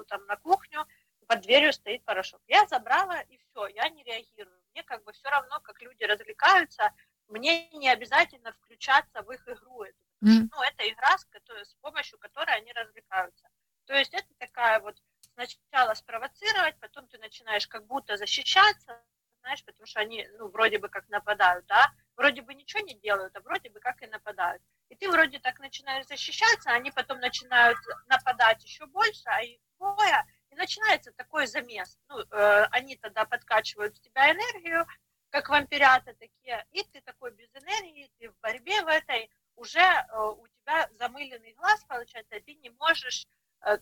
там 0.08 0.26
на 0.26 0.38
кухню, 0.38 0.86
под 1.28 1.42
дверью 1.42 1.72
стоит 1.74 2.04
порошок. 2.06 2.42
Я 2.48 2.66
забрала 2.66 3.22
и 3.22 3.38
все, 3.38 3.68
я 3.68 3.88
не 3.90 4.04
реагирую. 4.04 4.60
Мне 4.74 4.84
как 4.84 5.04
бы 5.04 5.14
все 5.14 5.30
равно, 5.30 5.60
как 5.62 5.82
люди 5.82 6.04
развлекаются, 6.04 6.92
мне 7.28 7.70
не 7.70 7.88
обязательно 7.90 8.52
включаться 8.52 9.22
в 9.22 9.32
их 9.32 9.48
игру. 9.48 9.86
Мгм. 10.22 10.50
Ну, 10.52 10.62
это 10.64 10.90
игра, 10.90 11.18
с, 11.18 11.26
которой- 11.26 11.66
с 11.66 11.74
помощью 11.76 12.18
которой 12.20 12.56
они 12.58 12.74
развлекаются. 12.74 13.48
То 13.86 13.94
есть 13.94 14.14
это 14.14 14.28
такая 14.40 14.80
вот 14.80 14.98
сначала 15.46 15.94
спровоцировать, 15.94 16.80
потом 16.80 17.08
ты 17.08 17.18
начинаешь 17.18 17.68
как 17.68 17.86
будто 17.86 18.18
защищаться, 18.18 19.02
знаешь, 19.42 19.64
потому 19.64 19.86
что 19.86 20.00
они, 20.02 20.28
ну, 20.38 20.50
вроде 20.50 20.80
бы 20.80 20.90
как 20.90 21.08
нападают, 21.10 21.66
да, 21.68 21.92
вроде 22.16 22.42
бы 22.42 22.54
ничего 22.54 22.82
не 22.82 22.96
делают, 22.96 23.36
а 23.36 23.42
вроде 23.42 23.70
бы 23.70 23.80
как 23.80 24.02
и 24.02 24.08
нападают. 24.08 24.62
И 24.90 24.96
ты 24.96 25.10
вроде 25.10 25.40
так 25.40 25.60
начинаешь 25.60 26.08
защищаться, 26.08 26.72
они 26.72 26.92
потом 26.92 27.20
начинают 27.20 27.78
нападать 28.08 28.64
еще 28.64 28.86
больше, 28.88 29.24
а 29.26 29.42
их 29.42 29.60
двое, 29.78 30.26
и 30.50 30.56
начинается 30.56 31.12
такой 31.14 31.48
замес. 31.48 31.98
Ну, 32.10 32.20
э, 32.20 32.68
они 32.72 32.98
тогда 32.98 33.26
подкачивают 33.26 33.96
в 33.96 34.02
тебя 34.02 34.32
энергию, 34.32 34.86
как 35.30 35.48
вампирята 35.50 36.14
такие, 36.16 36.66
и 36.72 36.84
ты 36.84 37.02
такой 37.02 37.32
без 37.32 37.50
энергии, 37.54 38.12
ты 38.20 38.30
в 38.30 38.40
борьбе 38.40 38.82
в 38.82 38.88
этой, 38.88 39.30
уже 39.56 39.80
э, 39.80 40.06
у 40.38 40.48
тебя 40.48 40.90
замыленный 40.94 41.54
глаз, 41.54 41.84
получается, 41.86 42.36
и 42.36 42.42
ты 42.42 42.56
не 42.56 42.72
можешь 42.72 43.26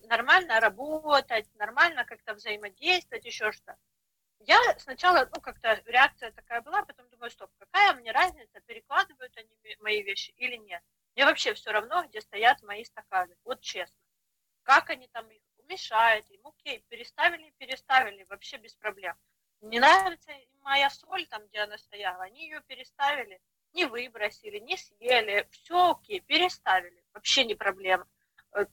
нормально 0.04 0.60
работать, 0.60 1.48
нормально 1.56 2.06
как-то 2.06 2.34
взаимодействовать, 2.34 3.26
еще 3.26 3.52
что. 3.52 3.78
Я 4.40 4.60
сначала, 4.80 5.30
ну, 5.34 5.42
как-то 5.42 5.82
реакция 5.86 6.32
такая 6.32 6.62
была, 6.62 6.84
потом 6.84 7.10
думаю, 7.10 7.32
стоп, 7.32 7.52
какая 7.58 7.94
мне 7.94 8.12
разница, 8.12 8.62
перекладывают 8.62 9.36
они 9.38 9.50
мои 9.80 10.02
вещи 10.04 10.32
или 10.38 10.56
нет. 10.58 10.82
Мне 11.16 11.26
вообще 11.26 11.54
все 11.54 11.72
равно, 11.72 12.06
где 12.06 12.22
стоят 12.22 12.62
мои 12.62 12.84
стаканы, 12.84 13.36
вот 13.44 13.62
честно. 13.62 13.98
Как 14.64 14.90
они 14.90 15.08
там 15.08 15.30
их 15.30 15.42
мешают 15.68 16.30
им, 16.30 16.46
окей, 16.46 16.84
переставили, 16.90 17.52
переставили, 17.58 18.26
вообще 18.30 18.58
без 18.58 18.76
проблем. 18.76 19.16
Не 19.62 19.80
нравится 19.80 20.32
им 20.32 20.50
моя 20.62 20.90
соль, 20.90 21.26
там, 21.28 21.46
где 21.48 21.60
она 21.60 21.78
стояла, 21.78 22.24
они 22.24 22.44
ее 22.44 22.62
переставили. 22.62 23.42
не 23.74 23.86
выбросили, 23.86 24.60
не 24.60 24.78
съели, 24.78 25.48
все 25.52 25.92
окей, 25.92 26.22
переставили, 26.22 27.04
вообще 27.14 27.46
не 27.46 27.54
проблема. 27.54 28.08
Э, 28.58 28.66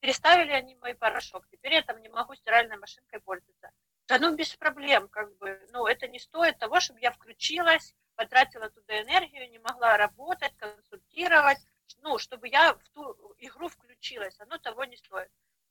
Переставили 0.00 0.52
они 0.52 0.76
мой 0.76 0.94
порошок, 0.94 1.46
теперь 1.48 1.74
я 1.74 1.82
там 1.82 2.00
не 2.00 2.08
могу 2.08 2.34
стиральной 2.34 2.76
машинкой 2.76 3.20
пользоваться. 3.20 3.70
Да 4.06 4.18
ну 4.18 4.34
без 4.36 4.54
проблем, 4.54 5.08
как 5.08 5.36
бы, 5.38 5.60
ну 5.72 5.86
это 5.86 6.06
не 6.06 6.18
стоит 6.18 6.58
того, 6.58 6.80
чтобы 6.80 7.00
я 7.00 7.10
включилась, 7.10 7.94
потратила 8.14 8.70
туда 8.70 9.00
энергию, 9.00 9.50
не 9.50 9.58
могла 9.58 9.96
работать, 9.96 10.56
консультировать, 10.56 11.58
ну, 12.02 12.18
чтобы 12.18 12.48
я 12.48 12.74
в 12.74 12.88
ту 12.90 13.34
игру 13.38 13.68
включилась, 13.68 14.38
оно 14.38 14.58
того 14.58 14.84
не 14.84 14.96
стоит. 14.96 15.30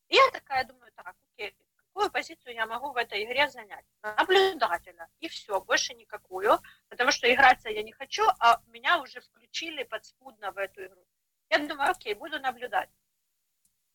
И 0.10 0.15
я 0.15 0.30
такая 0.31 0.65
думаю, 0.65 0.91
так, 0.93 1.15
окей, 1.34 1.56
какую 1.76 2.11
позицию 2.11 2.53
я 2.56 2.65
могу 2.65 2.91
в 2.91 2.98
этой 2.98 3.23
игре 3.23 3.49
занять? 3.49 3.85
Наблюдателя. 4.02 5.07
И 5.19 5.30
все, 5.30 5.61
больше 5.61 5.93
никакую, 5.93 6.60
потому 6.89 7.11
что 7.11 7.34
играться 7.34 7.69
я 7.69 7.84
не 7.84 7.93
хочу, 7.93 8.23
а 8.39 8.60
меня 8.68 8.99
уже 8.99 9.22
включили 9.22 9.84
подспудно 9.84 10.52
в 10.52 10.57
эту 10.57 10.85
игру. 10.85 11.06
Я 11.49 11.60
думаю, 11.60 11.91
окей, 11.91 12.14
буду 12.15 12.39
наблюдать. 12.39 12.89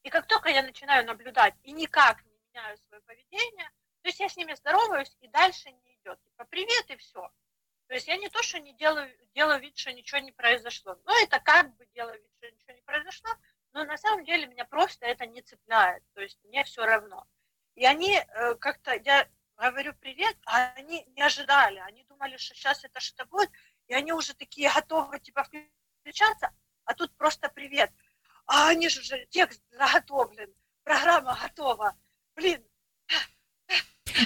И 0.07 0.09
как 0.09 0.29
только 0.29 0.51
я 0.51 0.63
начинаю 0.63 1.05
наблюдать 1.05 1.55
и 1.65 1.73
никак 1.73 2.25
не 2.25 2.39
меняю 2.49 2.79
свое 2.79 3.03
поведение, 3.03 3.69
то 4.03 4.09
есть 4.09 4.21
я 4.21 4.29
с 4.29 4.37
ними 4.37 4.55
здороваюсь, 4.55 5.17
и 5.19 5.27
дальше 5.27 5.69
не 5.73 5.97
идет. 5.97 6.23
Типа, 6.23 6.45
привет, 6.45 6.89
и 6.91 6.97
все. 6.97 7.29
То 7.89 7.95
есть 7.95 8.07
я 8.07 8.17
не 8.17 8.29
то, 8.29 8.41
что 8.41 8.61
не 8.61 8.73
делаю, 8.75 9.13
делаю 9.35 9.61
вид, 9.61 9.77
что 9.77 9.93
ничего 9.93 10.21
не 10.21 10.31
произошло. 10.31 10.97
Ну, 11.05 11.25
это 11.25 11.41
как 11.41 11.75
бы 11.75 11.87
делаю 11.87 12.23
вид, 12.23 12.31
что 12.39 12.49
ничего 12.49 12.75
не 12.75 12.83
произошло, 12.83 13.31
но 13.73 13.83
на 13.83 13.97
самом 13.97 14.25
деле 14.25 14.47
меня 14.47 14.65
просто 14.65 15.07
это 15.07 15.27
не 15.27 15.43
цепляет. 15.43 16.05
То 16.15 16.21
есть 16.21 16.39
мне 16.45 16.63
все 16.63 16.85
равно. 16.85 17.27
И 17.75 17.85
они 17.85 18.15
э, 18.15 18.55
как-то, 18.61 18.95
я 18.95 19.29
говорю 19.57 19.93
привет, 19.95 20.37
а 20.47 20.73
они 20.77 21.05
не 21.17 21.23
ожидали. 21.23 21.81
Они 21.81 22.05
думали, 22.05 22.37
что 22.37 22.55
сейчас 22.55 22.85
это 22.85 23.01
что-то 23.01 23.25
будет, 23.29 23.51
и 23.89 23.95
они 23.95 24.13
уже 24.13 24.35
такие 24.35 24.71
готовы, 24.73 25.19
типа, 25.19 25.45
включаться, 25.99 26.55
а 26.85 26.95
тут 26.95 27.13
просто 27.17 27.49
привет. 27.49 27.91
А 28.47 28.69
они 28.69 28.89
же 28.89 29.27
текст 29.31 29.61
заготовлен, 29.71 30.55
программа 30.85 31.39
готова. 31.43 31.97
Блин, 32.35 32.65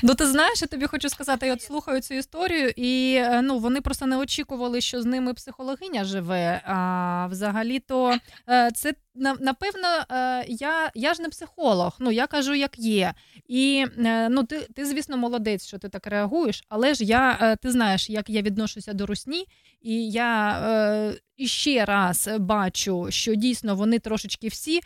Ну, 0.02 0.14
ти 0.14 0.26
знаєш, 0.26 0.62
я 0.62 0.68
тобі 0.68 0.86
хочу 0.86 1.08
сказати, 1.08 1.46
я 1.46 1.52
от 1.52 1.62
слухаю 1.62 2.00
цю 2.00 2.14
історію, 2.14 2.72
і 2.76 3.14
е, 3.14 3.42
ну 3.42 3.58
вони 3.58 3.80
просто 3.80 4.06
не 4.06 4.16
очікували, 4.16 4.80
що 4.80 5.02
з 5.02 5.04
ними 5.04 5.34
психологиня 5.34 6.04
живе. 6.04 6.60
А 6.64 7.26
взагалі-то 7.30 8.18
е, 8.48 8.70
це 8.74 8.94
напевно, 9.40 9.88
е, 10.10 10.44
я, 10.48 10.90
я 10.94 11.14
ж 11.14 11.22
не 11.22 11.28
психолог, 11.28 11.96
ну 11.98 12.10
я 12.10 12.26
кажу, 12.26 12.54
як 12.54 12.78
є. 12.78 13.14
І 13.48 13.86
ну, 14.30 14.44
ти, 14.44 14.60
ти, 14.60 14.86
звісно, 14.86 15.16
молодець, 15.16 15.66
що 15.66 15.78
ти 15.78 15.88
так 15.88 16.06
реагуєш, 16.06 16.64
але 16.68 16.94
ж 16.94 17.04
я, 17.04 17.56
ти 17.62 17.70
знаєш, 17.70 18.10
як 18.10 18.30
я 18.30 18.42
відношуся 18.42 18.92
до 18.92 19.06
русні, 19.06 19.46
і 19.82 20.10
я 20.10 21.14
іще 21.36 21.84
раз 21.84 22.28
бачу, 22.38 23.06
що 23.10 23.34
дійсно 23.34 23.76
вони 23.76 23.98
трошечки 23.98 24.48
всі 24.48 24.80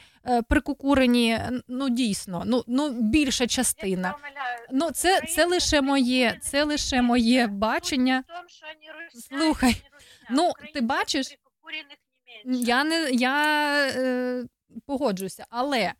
прикукурені. 0.49 1.39
Ну, 1.69 1.91
дійсно, 1.91 2.43
ну, 2.47 2.65
ну 2.67 2.91
більша 2.91 3.47
частина. 3.47 4.15
я 4.73 4.84
Ну, 4.85 4.91
це, 4.91 5.21
це 5.21 5.45
лише 5.47 5.81
моє, 5.81 6.39
це 6.43 6.65
лише 6.65 7.03
моє 7.03 7.47
бачення. 7.47 8.25
Слухай, 9.29 9.77
ну, 10.31 10.53
ти 10.75 10.81
бачиш, 10.81 11.39
я 12.45 12.85
не 12.85 13.11
я 13.11 13.67
е, 13.89 14.45
погоджуюся, 14.87 15.47
але 15.51 15.93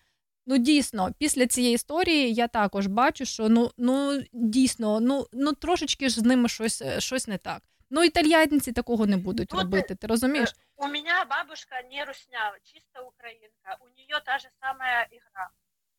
ну 0.47 0.59
дійсно, 0.59 1.11
після 1.19 1.47
цієї 1.47 1.75
історії 1.75 2.35
я 2.35 2.49
також 2.49 2.87
бачу, 2.87 3.25
що 3.25 3.49
ну, 3.49 3.71
ну 3.79 4.23
дійсно, 4.33 5.01
ну, 5.01 5.27
ну 5.33 5.53
трошечки 5.53 6.09
ж 6.09 6.21
з 6.21 6.23
ними 6.23 6.49
щось, 6.49 6.83
е, 6.83 7.01
щось 7.01 7.29
не 7.29 7.39
так. 7.39 7.63
Ну, 7.91 8.05
італьянці 8.05 8.73
такого 8.73 9.07
не 9.07 9.17
будуть 9.17 9.51
Ну, 9.53 9.59
робити, 9.59 9.95
ти 9.95 10.07
розумієш? 10.07 10.55
У 10.77 10.87
меня 10.87 11.25
бабушка 11.31 11.83
не 11.93 12.05
русня, 12.05 12.53
чисто 12.63 13.07
украинка. 13.07 13.77
У 13.81 13.85
нее 13.85 14.23
та 14.27 14.39
же 14.39 14.49
самая 14.61 15.09
игра. 15.11 15.51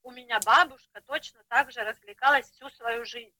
У 0.06 0.11
меня 0.11 0.40
бабушка 0.45 1.02
точно 1.02 1.44
так 1.45 1.72
же 1.72 1.82
развлекалась 1.84 2.48
всю 2.52 2.69
свою 2.69 3.06
жизнь. 3.06 3.36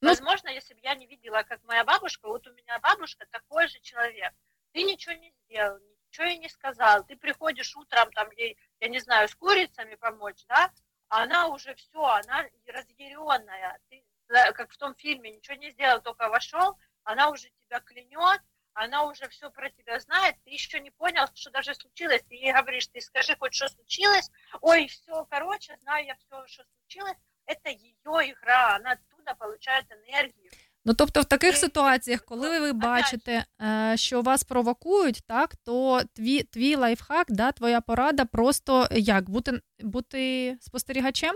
Ну- 0.00 0.08
Возможно, 0.08 0.48
если 0.48 0.72
бы 0.72 0.80
я 0.80 0.94
не 0.94 1.06
видела, 1.06 1.42
как 1.42 1.62
моя 1.64 1.84
бабушка, 1.84 2.28
вот 2.28 2.46
у 2.46 2.52
меня 2.54 2.78
бабушка 2.78 3.26
такой 3.30 3.68
же 3.68 3.78
человек. 3.80 4.32
Ты 4.72 4.84
ничего 4.84 5.14
не 5.16 5.30
сделал, 5.44 5.78
ничего 6.06 6.28
ей 6.28 6.38
не 6.38 6.48
сказал. 6.48 7.04
Ты 7.04 7.16
приходишь 7.16 7.76
утром, 7.76 8.10
там 8.12 8.30
ей, 8.32 8.56
я 8.80 8.88
не 8.88 9.00
знаю, 9.00 9.28
с 9.28 9.34
курицами 9.34 9.96
помочь, 9.96 10.46
да? 10.48 10.72
А 11.08 11.24
она 11.24 11.48
уже 11.48 11.74
все, 11.74 12.02
она 12.02 12.46
разъяренная. 12.66 13.78
Ты, 13.90 14.02
да, 14.28 14.52
как 14.52 14.72
в 14.72 14.78
том 14.78 14.94
фильме, 14.94 15.30
ничего 15.30 15.56
не 15.56 15.72
сделал, 15.72 16.00
только 16.00 16.30
вошел, 16.30 16.78
она 17.04 17.28
уже 17.28 17.50
тебя 17.50 17.80
клянет, 17.80 18.40
она 18.75 19.03
уже 19.05 19.27
все 19.29 19.49
про 19.49 19.69
тебя 19.69 19.99
знает, 19.99 20.35
ты 20.43 20.51
еще 20.51 20.79
не 20.79 20.91
понял, 20.91 21.25
что 21.33 21.51
даже 21.51 21.75
случилось, 21.75 22.21
ты 22.29 22.35
ей 22.35 22.53
говоришь, 22.53 22.87
ты 22.87 23.01
скажи 23.01 23.35
хоть, 23.39 23.53
что 23.53 23.67
случилось, 23.67 24.29
ой, 24.61 24.87
все, 24.87 25.25
короче, 25.29 25.77
знаю 25.81 26.05
я 26.05 26.15
все, 26.15 26.47
что 26.47 26.63
случилось, 26.63 27.17
это 27.45 27.69
ее 27.69 28.31
игра, 28.31 28.75
она 28.75 28.91
оттуда 28.91 29.35
получает 29.35 29.85
энергию. 29.91 30.51
Ну, 30.85 30.93
тобто, 30.93 31.21
в 31.21 31.25
таких 31.25 31.51
Ти- 31.51 31.57
ситуаціях, 31.57 32.25
коли 32.25 32.59
ви 32.59 32.69
Опять 32.69 32.81
бачите, 32.81 33.45
е, 33.61 33.97
що 33.97 34.21
вас 34.21 34.43
провокують, 34.43 35.23
так, 35.27 35.55
то 35.55 36.01
твій, 36.13 36.43
твій 36.43 36.75
лайфхак, 36.75 37.31
да, 37.31 37.51
твоя 37.51 37.81
порада 37.81 38.25
просто 38.25 38.87
як 38.91 39.29
бути, 39.29 39.61
бути 39.79 40.57
спостерігачем? 40.61 41.35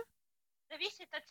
Зависит 0.71 1.07
от 1.13 1.23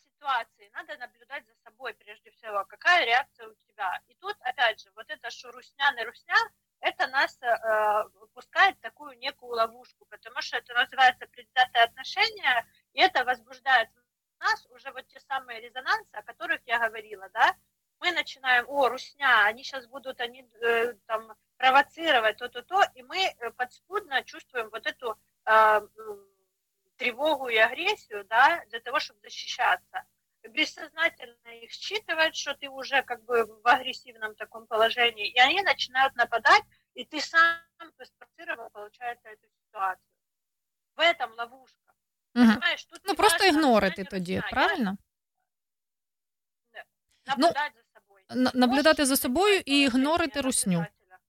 Надо 0.72 0.96
наблюдать 0.98 1.46
за 1.46 1.54
собой 1.64 1.94
прежде 1.94 2.30
всего, 2.30 2.64
какая 2.64 3.04
реакция 3.04 3.48
у 3.48 3.54
тебя. 3.66 4.00
И 4.08 4.14
тут, 4.14 4.36
опять 4.40 4.80
же, 4.80 4.90
вот 4.94 5.08
это, 5.08 5.30
что 5.30 5.50
русня, 5.50 5.92
не 5.96 6.04
русня, 6.04 6.36
это 6.80 7.06
нас 7.08 7.38
э, 7.42 8.08
пускает 8.34 8.76
в 8.78 8.80
такую 8.80 9.18
некую 9.18 9.52
ловушку, 9.52 10.06
потому 10.06 10.40
что 10.40 10.56
это 10.56 10.72
называется 10.74 11.26
предвзятое 11.26 11.84
отношение, 11.84 12.66
и 12.94 13.00
это 13.00 13.24
возбуждает 13.24 13.90
в 13.90 14.40
нас 14.40 14.66
уже 14.70 14.90
вот 14.92 15.06
те 15.08 15.20
самые 15.20 15.60
резонансы, 15.60 16.14
о 16.14 16.22
которых 16.22 16.60
я 16.66 16.78
говорила, 16.78 17.28
да, 17.30 17.54
мы 18.00 18.12
начинаем, 18.12 18.64
о, 18.68 18.88
русня, 18.88 19.44
они 19.44 19.62
сейчас 19.62 19.86
будут, 19.86 20.20
они 20.20 20.48
э, 20.62 20.94
там 21.06 21.36
провоцировать 21.58 22.38
то-то-то, 22.38 22.90
и 22.94 23.02
мы 23.02 23.18
э, 23.18 23.50
подспудно 23.50 24.24
чувствуем 24.24 24.70
вот 24.70 24.86
эту 24.86 25.18
э, 25.44 25.80
тревогу 26.96 27.48
и 27.48 27.56
агрессию, 27.56 28.24
да, 28.24 28.64
для 28.70 28.80
того, 28.80 29.00
чтобы 29.00 29.20
защищаться. 29.20 30.04
Бессознательно 30.49 31.49
их 31.63 31.71
считывает, 31.71 32.35
что 32.35 32.53
ты 32.53 32.69
уже 32.69 33.01
как 33.01 33.23
бы 33.23 33.45
в 33.45 33.67
агрессивном 33.67 34.35
таком 34.35 34.67
положении, 34.67 35.27
и 35.27 35.39
они 35.39 35.61
начинают 35.63 36.15
нападать, 36.15 36.63
и 36.93 37.03
ты 37.03 37.19
сам 37.21 37.57
спровоцировал, 38.03 38.69
получается, 38.69 39.27
эту 39.29 39.47
ситуацию. 39.65 40.07
В 40.95 40.99
этом 40.99 41.33
ловушка. 41.37 41.93
Угу. 42.35 42.45
Понимаешь, 42.45 42.85
тут 42.85 42.99
Ну 43.03 43.11
не 43.11 43.15
просто 43.15 43.43
важно, 43.43 43.59
ігнорити 43.59 43.89
русня, 44.01 44.03
не 44.03 44.09
тоді, 44.09 44.35
русня. 44.35 44.49
Я- 44.49 44.51
правильно? 44.67 44.97
Наблюдать 47.27 47.73
за 47.75 47.99
собой. 47.99 48.25
Н- 48.31 48.51
наблюдати 48.53 49.05
за 49.05 49.11
Можешь 49.11 49.21
собою 49.21 49.47
изменять 49.53 49.67
і 49.67 49.81
ігнорити 49.81 50.41
положение 50.41 50.41
русню. 50.41 50.79
наблюдателя. 50.79 51.19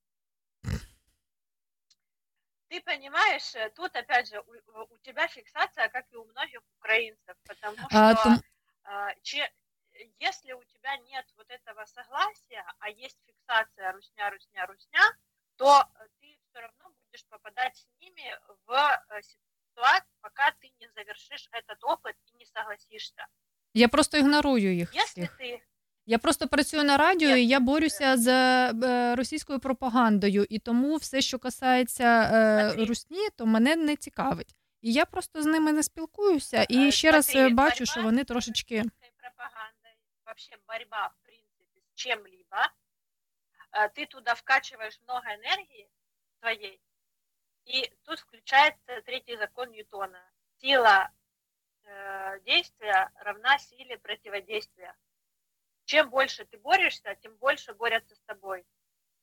Ты 2.71 2.81
понимаешь, 2.85 3.55
э, 3.57 3.71
тут 3.71 3.97
опять 3.97 4.29
же 4.29 4.41
у, 4.41 4.53
у 4.95 4.99
тебя 4.99 5.29
фиксация, 5.29 5.89
как 5.89 6.05
и 6.13 6.17
у 6.17 6.25
многих 6.25 6.61
украинцев, 6.79 7.35
потому 7.47 7.77
что 7.77 7.87
А, 7.99 8.15
том- 8.15 8.33
а, 8.33 8.37
че- 8.37 8.43
если 10.19 10.53
у 10.53 10.63
тебя 10.65 10.97
нет 10.99 11.25
вот 11.37 11.47
этого 11.51 11.85
согласия, 11.87 12.65
а 12.79 12.91
есть 12.91 13.19
фиксация 13.27 13.93
русня, 13.93 14.31
русня, 14.31 14.67
русня, 14.67 15.01
то 15.57 15.81
э, 15.81 16.07
ты 16.21 16.39
все 16.49 16.61
равно 16.61 16.95
будешь 17.05 17.25
попадать 17.29 17.77
с 17.77 17.87
ними 18.01 18.39
в 18.67 18.73
э, 18.73 19.23
ситуацию, 19.23 20.13
пока 20.21 20.51
ты 20.61 20.71
не 20.81 20.89
завершишь 20.95 21.49
этот 21.53 21.83
опыт 21.83 22.15
и 22.27 22.37
не 22.39 22.47
согласишься. 22.47 23.27
Я 23.75 23.89
просто 23.89 24.19
ігнорую 24.19 24.75
їх 24.75 24.95
Если 24.95 25.23
всіх. 25.25 25.37
ты 25.41 25.61
Я 26.09 26.19
просто 26.19 26.49
працюю 26.49 26.85
на 26.85 26.97
радіо, 26.97 27.31
Ні. 27.31 27.43
і 27.43 27.47
я 27.49 27.61
борюся 27.61 28.17
з 28.17 28.29
е, 28.73 29.15
російською 29.17 29.61
пропагандою, 29.61 30.47
і 30.51 30.59
тому 30.59 30.97
все, 30.97 31.21
що 31.21 31.39
касається 31.39 32.31
е, 32.35 32.65
Смотри. 32.65 32.85
русні, 32.85 33.31
то 33.37 33.47
мене 33.47 33.77
не 33.77 33.97
цікавить. 33.97 34.55
І 34.81 34.93
я 34.93 35.07
просто 35.07 35.43
з 35.43 35.47
ними 35.47 35.73
не 35.73 35.83
спілкуюся. 35.83 36.63
І 36.69 36.89
Е, 36.89 36.93
ще 36.93 37.11
раз 37.11 37.27
смотри, 37.27 37.51
е, 37.51 37.55
бачу, 37.55 37.79
борьба 37.79 37.93
що 37.93 38.03
вони 38.03 38.21
с 38.21 38.27
трошечки 38.27 38.77
российской 38.77 39.13
пропагандой, 39.19 39.97
вообще 40.27 40.57
борьба, 40.69 41.07
в 41.09 41.27
принципе, 41.27 41.81
с 41.81 41.95
чем-либо, 41.95 42.73
э, 43.73 43.89
ты 43.95 44.07
туда 44.07 44.35
вкачиваешь 44.35 45.01
много 45.09 45.27
энергии 45.35 45.89
своей, 46.41 46.81
и 47.67 47.93
тут 48.05 48.21
включается 48.21 49.03
третий 49.05 49.37
закон 49.37 49.71
Ньютона. 49.71 50.23
Сила 50.61 51.11
э, 51.85 52.41
действия 52.45 53.11
равна 53.17 53.59
силе 53.59 53.99
противодействия. 53.99 54.95
Чем 55.85 56.11
больше 56.11 56.45
ты 56.45 56.59
борешься, 56.59 57.17
тем 57.23 57.37
больше 57.37 57.75
борются 57.75 58.15
с 58.15 58.21
тобой. 58.21 58.65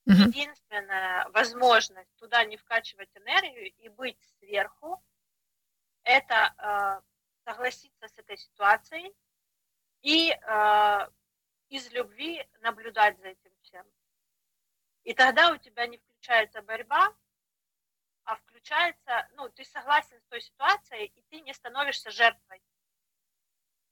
Мгм. 0.05 0.27
Единственная 0.27 1.29
возможность 1.29 2.13
туда 2.17 2.43
не 2.43 2.57
вкачивать 2.57 3.09
энергию 3.15 3.71
и 3.77 3.89
быть 3.89 4.19
сверху, 4.39 5.01
это 6.08 6.54
э, 6.56 7.02
согласиться 7.44 8.08
с 8.08 8.18
этой 8.18 8.38
ситуацией 8.38 9.14
и 10.00 10.30
э, 10.30 11.08
из 11.68 11.90
любви 11.92 12.48
наблюдать 12.60 13.18
за 13.18 13.28
этим 13.28 13.52
всем. 13.60 13.86
И 15.04 15.12
тогда 15.12 15.52
у 15.52 15.58
тебя 15.58 15.86
не 15.86 15.98
включается 15.98 16.62
борьба, 16.62 17.14
а 18.24 18.36
включается, 18.36 19.28
ну, 19.32 19.50
ты 19.50 19.64
согласен 19.64 20.18
с 20.20 20.24
той 20.26 20.40
ситуацией, 20.40 21.06
и 21.14 21.22
ты 21.30 21.40
не 21.40 21.52
становишься 21.52 22.10
жертвой. 22.10 22.62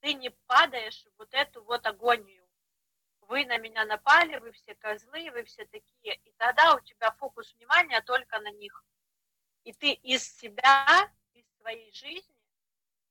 Ты 0.01 0.15
не 0.15 0.31
падаешь 0.31 1.05
в 1.05 1.19
вот 1.19 1.35
эту 1.35 1.63
вот 1.65 1.87
агонию. 1.87 2.47
Вы 3.23 3.45
на 3.45 3.59
меня 3.59 3.85
напали, 3.85 4.39
вы 4.39 4.53
все 4.53 4.75
козлы, 4.75 5.31
вы 5.33 5.45
все 5.45 5.67
такие. 5.67 6.15
И 6.15 6.33
тогда 6.39 6.75
у 6.75 6.81
тебя 6.81 7.13
фокус 7.13 7.55
внимания 7.55 8.01
только 8.01 8.39
на 8.41 8.51
них. 8.53 8.85
И 9.65 9.73
ты 9.73 9.93
из 9.93 10.23
себя, 10.37 11.11
своей 11.67 11.91
жизни 11.93 12.43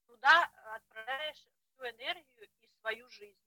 туда 0.07 0.49
отправляешь 0.75 1.45
всю 1.73 1.83
энергию 1.83 2.47
и 2.61 2.67
свою 2.79 3.09
жизнь. 3.09 3.37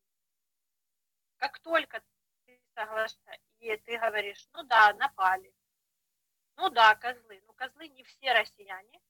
Как 1.39 1.59
только 1.61 2.03
ты 2.45 2.61
соглашаешься, 2.75 3.39
и 3.61 3.75
ты 3.79 3.99
говоришь, 3.99 4.47
ну 4.53 4.65
да, 4.65 4.93
напали, 4.95 5.55
ну 6.57 6.69
да, 6.69 6.95
козлы. 6.97 7.43
Ну, 7.47 7.55
козлы 7.55 7.89
не 7.89 8.03
все 8.05 8.35
россияне, 8.35 9.01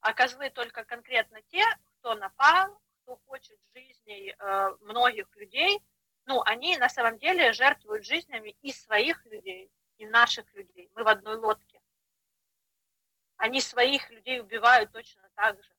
а 0.00 0.12
козлы 0.12 0.50
только 0.50 0.84
конкретно 0.84 1.40
те, 1.42 1.64
кто 1.98 2.16
напал, 2.16 2.80
кто 3.02 3.16
хочет 3.26 3.58
жизней 3.74 4.34
э, 4.36 4.76
многих 4.80 5.28
людей. 5.36 5.80
Ну, 6.26 6.42
они 6.46 6.76
на 6.78 6.88
самом 6.88 7.18
деле 7.18 7.52
жертвуют 7.52 8.04
жизнями 8.04 8.56
и 8.62 8.72
своих 8.72 9.24
людей, 9.26 9.70
и 9.98 10.06
наших 10.06 10.52
людей. 10.54 10.90
Мы 10.94 11.04
в 11.04 11.08
одной 11.08 11.36
лодке. 11.36 11.73
Они 13.36 13.60
своих 13.60 14.10
людей 14.10 14.40
убивают 14.40 14.92
точно 14.92 15.28
так 15.34 15.62
же. 15.62 15.72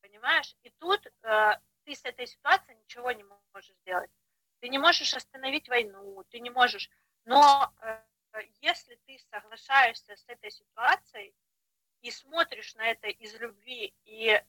Понимаешь? 0.00 0.56
И 0.62 0.70
тут 0.70 1.06
э, 1.22 1.58
ты 1.84 1.94
с 1.94 2.04
этой 2.04 2.26
ситуацией 2.26 2.76
ничего 2.78 3.12
не 3.12 3.24
можешь 3.24 3.74
сделать. 3.82 4.10
Ты 4.60 4.68
не 4.68 4.78
можешь 4.78 5.14
остановить 5.14 5.68
войну, 5.68 6.24
ты 6.30 6.40
не 6.40 6.50
можешь. 6.50 6.90
Но 7.24 7.72
э, 7.82 8.02
если 8.60 8.96
ты 9.06 9.18
соглашаешься 9.30 10.16
с 10.16 10.24
этой 10.28 10.50
ситуацией 10.50 11.34
и 12.02 12.10
смотришь 12.10 12.74
на 12.74 12.86
это 12.86 13.08
из 13.08 13.34
любви, 13.36 13.94
и 14.04 14.42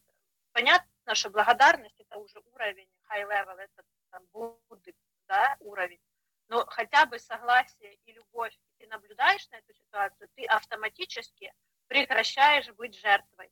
понятно, 0.51 1.15
что 1.15 1.29
благодарность 1.29 1.99
это 1.99 2.17
уже 2.17 2.39
уровень 2.53 2.89
high 3.09 3.27
level, 3.27 3.57
это 3.57 3.83
там, 4.09 4.25
Будды, 4.33 4.93
да, 5.27 5.55
уровень, 5.59 6.01
но 6.47 6.65
хотя 6.65 7.05
бы 7.05 7.17
согласие 7.17 7.95
и 8.05 8.11
любовь, 8.11 8.57
ты 8.81 8.87
наблюдаешь 8.87 9.47
на 9.49 9.57
эту 9.57 9.73
ситуацию, 9.73 10.27
ты 10.35 10.45
автоматически 10.45 11.53
прекращаешь 11.87 12.69
быть 12.71 12.95
жертвой. 12.99 13.51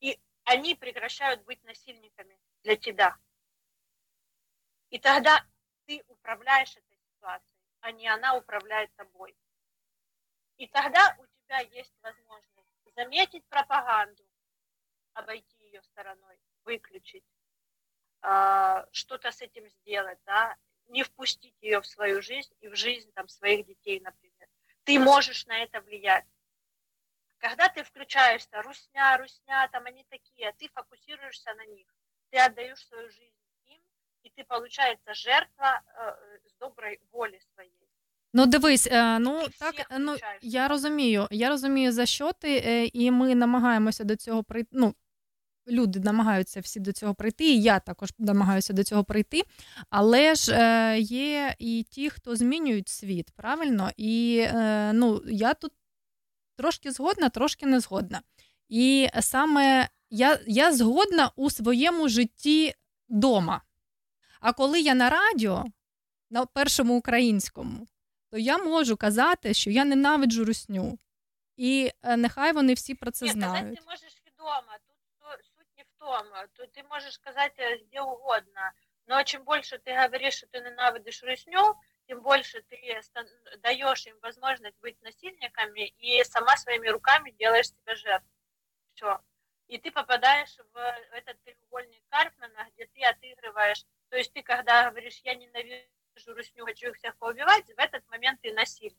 И 0.00 0.18
они 0.44 0.74
прекращают 0.74 1.44
быть 1.44 1.62
насильниками 1.64 2.38
для 2.62 2.76
тебя. 2.76 3.16
И 4.90 4.98
тогда 4.98 5.46
ты 5.86 6.02
управляешь 6.08 6.76
этой 6.76 6.96
ситуацией 6.96 7.56
а 7.80 7.92
не 7.92 8.08
она 8.08 8.34
управляет 8.34 8.92
тобой. 8.96 9.36
И 10.56 10.66
тогда 10.66 11.14
у 11.18 11.26
тебя 11.26 11.60
есть 11.60 11.94
возможность 12.02 12.68
заметить 12.96 13.46
пропаганду, 13.46 14.24
обойти 15.12 15.62
ее 15.66 15.80
стороной, 15.82 16.36
выключить, 16.64 17.24
а, 18.22 18.84
что-то 18.90 19.30
с 19.30 19.40
этим 19.40 19.68
сделать, 19.68 20.18
да, 20.24 20.56
не 20.87 21.03
впустить 21.03 21.55
ее 21.61 21.79
в 21.81 21.87
свою 21.87 22.21
жизнь 22.21 22.53
и 22.61 22.67
в 22.67 22.75
жизнь 22.75 23.11
там, 23.13 23.27
своих 23.27 23.65
детей, 23.65 23.99
например. 23.99 24.47
Ты 24.83 24.99
можешь 24.99 25.45
на 25.45 25.63
это 25.63 25.81
влиять. 25.81 26.25
Когда 27.37 27.69
ты 27.69 27.83
включаешься, 27.83 28.61
русня, 28.61 29.17
русня, 29.17 29.67
там 29.71 29.85
они 29.85 30.05
такие, 30.09 30.53
ты 30.59 30.69
фокусируешься 30.69 31.53
на 31.55 31.65
них, 31.65 31.87
ты 32.29 32.37
отдаешь 32.37 32.87
свою 32.87 33.09
жизнь 33.09 33.31
і 34.23 34.29
ти, 34.29 34.43
получається, 34.43 35.13
жертва 35.13 35.81
з 36.45 36.57
доброї 36.59 36.99
волі 37.11 37.39
своєї. 37.53 37.75
Ну, 38.33 38.45
дивись, 38.45 38.87
е, 38.91 39.19
ну 39.19 39.47
так 39.59 39.75
ну 39.99 40.15
я 40.41 40.67
розумію. 40.67 41.27
Я 41.31 41.49
розумію, 41.49 41.91
за 41.91 42.05
що 42.05 42.31
ти, 42.33 42.57
е, 42.65 42.85
і 42.85 43.11
ми 43.11 43.35
намагаємося 43.35 44.03
до 44.03 44.15
цього 44.15 44.43
прийти. 44.43 44.69
Ну, 44.71 44.95
люди 45.68 46.00
намагаються 46.00 46.60
всі 46.60 46.80
до 46.80 46.92
цього 46.92 47.14
прийти, 47.14 47.44
і 47.44 47.62
я 47.62 47.78
також 47.78 48.10
намагаюся 48.18 48.72
до 48.72 48.84
цього 48.84 49.04
прийти. 49.04 49.42
Але 49.90 50.34
ж 50.34 50.52
е, 50.54 50.98
є 51.00 51.54
і 51.58 51.86
ті, 51.90 52.10
хто 52.10 52.36
змінюють 52.36 52.88
світ, 52.88 53.30
правильно? 53.36 53.90
І 53.96 54.46
ну, 54.92 55.22
я 55.26 55.54
тут 55.54 55.72
трошки 56.56 56.92
згодна, 56.92 57.28
трошки 57.28 57.66
не 57.66 57.80
згодна. 57.80 58.22
І 58.68 59.08
саме 59.20 59.88
я, 60.10 60.40
я 60.46 60.72
згодна 60.72 61.30
у 61.36 61.50
своєму 61.50 62.08
житті 62.08 62.74
дома. 63.08 63.62
А 64.40 64.52
коли 64.52 64.80
я 64.80 64.94
на 64.94 65.10
радіо, 65.10 65.64
на 66.30 66.46
першому 66.46 66.96
українському, 66.96 67.88
то 68.30 68.38
я 68.38 68.58
можу 68.58 68.96
казати, 68.96 69.54
що 69.54 69.70
я 69.70 69.84
ненавиджу 69.84 70.44
русню. 70.44 70.98
І 71.56 71.90
е, 72.02 72.16
нехай 72.16 72.52
вони 72.52 72.74
всі 72.74 72.94
про 72.94 73.10
це 73.10 73.24
Ні, 73.24 73.30
знають. 73.30 73.78
Ти 73.78 73.82
можеш 73.86 74.22
відомо, 74.26 74.72
тут 74.85 74.85
суть 76.06 76.24
не 76.24 76.30
в 76.30 76.32
тому. 76.32 76.46
Тут 76.54 76.72
ти 76.72 76.82
можеш 76.90 77.18
казати 77.18 77.84
де 77.92 78.00
угодно. 78.00 78.70
Но 79.06 79.24
чим 79.24 79.44
більше 79.46 79.78
ти 79.78 79.96
говориш, 79.96 80.36
що 80.36 80.46
ти 80.46 80.60
ненавидиш 80.60 81.22
русню, 81.22 81.74
тем 82.08 82.20
больше 82.22 82.62
ты 82.62 83.00
даешь 83.62 84.06
им 84.06 84.18
возможность 84.22 84.76
быть 84.82 85.00
насильниками 85.02 85.92
и 85.98 86.24
сама 86.24 86.56
своими 86.56 86.88
руками 86.88 87.30
делаешь 87.30 87.68
себя 87.68 87.94
жертвой. 87.94 88.30
Все. 88.94 89.20
И 89.68 89.78
ты 89.78 89.90
попадаешь 89.90 90.58
в 90.72 90.78
этот 91.12 91.36
треугольник 91.44 92.02
Карпмана, 92.08 92.68
где 92.72 92.86
ты 92.86 93.04
отыгрываешь 93.04 93.84
то 94.08 94.16
есть 94.16 94.32
ты, 94.32 94.42
когда 94.42 94.90
говоришь, 94.90 95.20
я 95.24 95.34
ненавижу 95.34 96.34
русню, 96.34 96.64
хочу 96.64 96.88
их 96.88 96.96
всех 96.96 97.16
поубивать, 97.18 97.66
в 97.66 97.78
этот 97.78 98.08
момент 98.08 98.40
ты 98.40 98.52
насильник. 98.52 98.98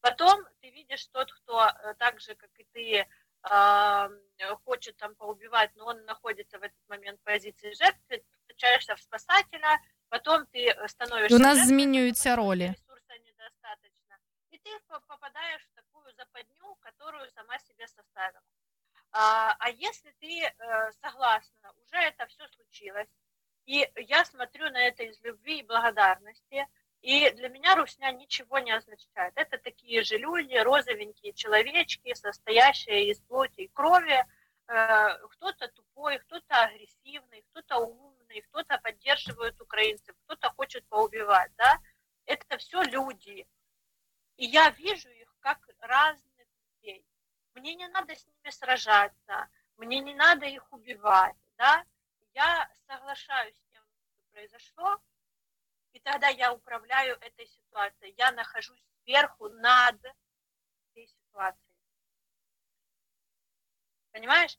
Потом 0.00 0.46
ты 0.60 0.70
видишь 0.70 1.06
тот, 1.08 1.32
кто 1.32 1.66
так 1.98 2.20
же, 2.20 2.34
как 2.36 2.50
и 2.58 2.64
ты, 2.72 3.08
хочет 4.64 4.96
там 4.96 5.14
поубивать, 5.14 5.70
но 5.76 5.86
он 5.86 6.04
находится 6.04 6.58
в 6.58 6.62
этот 6.62 6.88
момент 6.88 7.20
в 7.20 7.24
позиции 7.24 7.72
жертвы, 7.72 8.02
ты 8.08 8.24
включаешься 8.44 8.94
в 8.94 9.00
спасателя, 9.00 9.80
потом 10.08 10.46
ты 10.46 10.74
становишься... 10.88 11.36
У 11.36 11.38
нас 11.38 11.66
змінюються 11.66 12.36
ролі. 12.36 12.66
Ресурса 12.66 13.14
недостаточно. 13.24 14.18
И 14.50 14.58
ты 14.58 14.70
попадаешь 15.08 15.62
в 15.62 15.74
такую 15.74 16.14
западню, 16.14 16.76
которую 16.80 17.30
сама 17.30 17.58
себе 17.58 17.86
составила. 17.86 18.42
А, 19.12 19.54
а 19.58 19.70
если 19.70 20.10
ты 20.20 20.42
э, 20.42 20.92
согласна, 21.00 21.72
уже 21.82 21.96
это 21.96 22.26
все 22.26 22.46
случилось, 22.48 23.08
и 23.66 23.88
я 23.96 24.24
смотрю 24.24 24.70
на 24.70 24.78
это 24.78 25.04
из 25.04 25.20
любви 25.22 25.60
и 25.60 25.62
благодарности. 25.62 26.66
И 27.02 27.30
для 27.30 27.48
меня 27.48 27.76
русня 27.76 28.10
ничего 28.12 28.58
не 28.58 28.72
означает. 28.72 29.32
Это 29.36 29.58
такие 29.58 30.02
же 30.02 30.18
люди, 30.18 30.54
розовенькие 30.56 31.32
человечки, 31.32 32.14
состоящие 32.14 33.10
из 33.10 33.20
плоти 33.20 33.62
и 33.62 33.68
крови. 33.68 34.24
Э, 34.68 35.18
кто-то 35.28 35.68
тупой, 35.68 36.18
кто-то 36.18 36.64
агрессивный, 36.64 37.42
кто-то 37.50 37.78
умный, 37.78 38.40
кто-то 38.42 38.78
поддерживает 38.78 39.60
украинцев, 39.60 40.16
кто-то 40.24 40.50
хочет 40.50 40.86
поубивать. 40.88 41.52
Да? 41.56 41.78
Это 42.24 42.58
все 42.58 42.82
люди. 42.82 43.46
И 44.36 44.46
я 44.46 44.70
вижу 44.70 45.08
их 45.10 45.34
как 45.40 45.58
разных 45.78 46.46
людей. 46.82 47.06
Мне 47.54 47.74
не 47.74 47.86
надо 47.88 48.14
с 48.14 48.26
ними 48.26 48.50
сражаться, 48.50 49.48
мне 49.76 50.00
не 50.00 50.14
надо 50.14 50.46
их 50.46 50.72
убивать. 50.72 51.36
Да? 51.56 51.84
я 52.36 52.68
соглашаюсь 52.86 53.56
с 53.56 53.64
тем, 53.72 53.82
что 53.82 54.32
произошло, 54.32 55.00
и 55.95 55.99
тогда 55.99 56.27
я 56.29 56.53
управляю 56.53 57.17
этой 57.21 57.47
ситуацией. 57.47 58.13
Я 58.17 58.31
нахожусь 58.31 58.83
сверху 59.03 59.49
над 59.49 59.97
этой 60.93 61.07
ситуацией. 61.07 61.65
Понимаешь? 64.11 64.57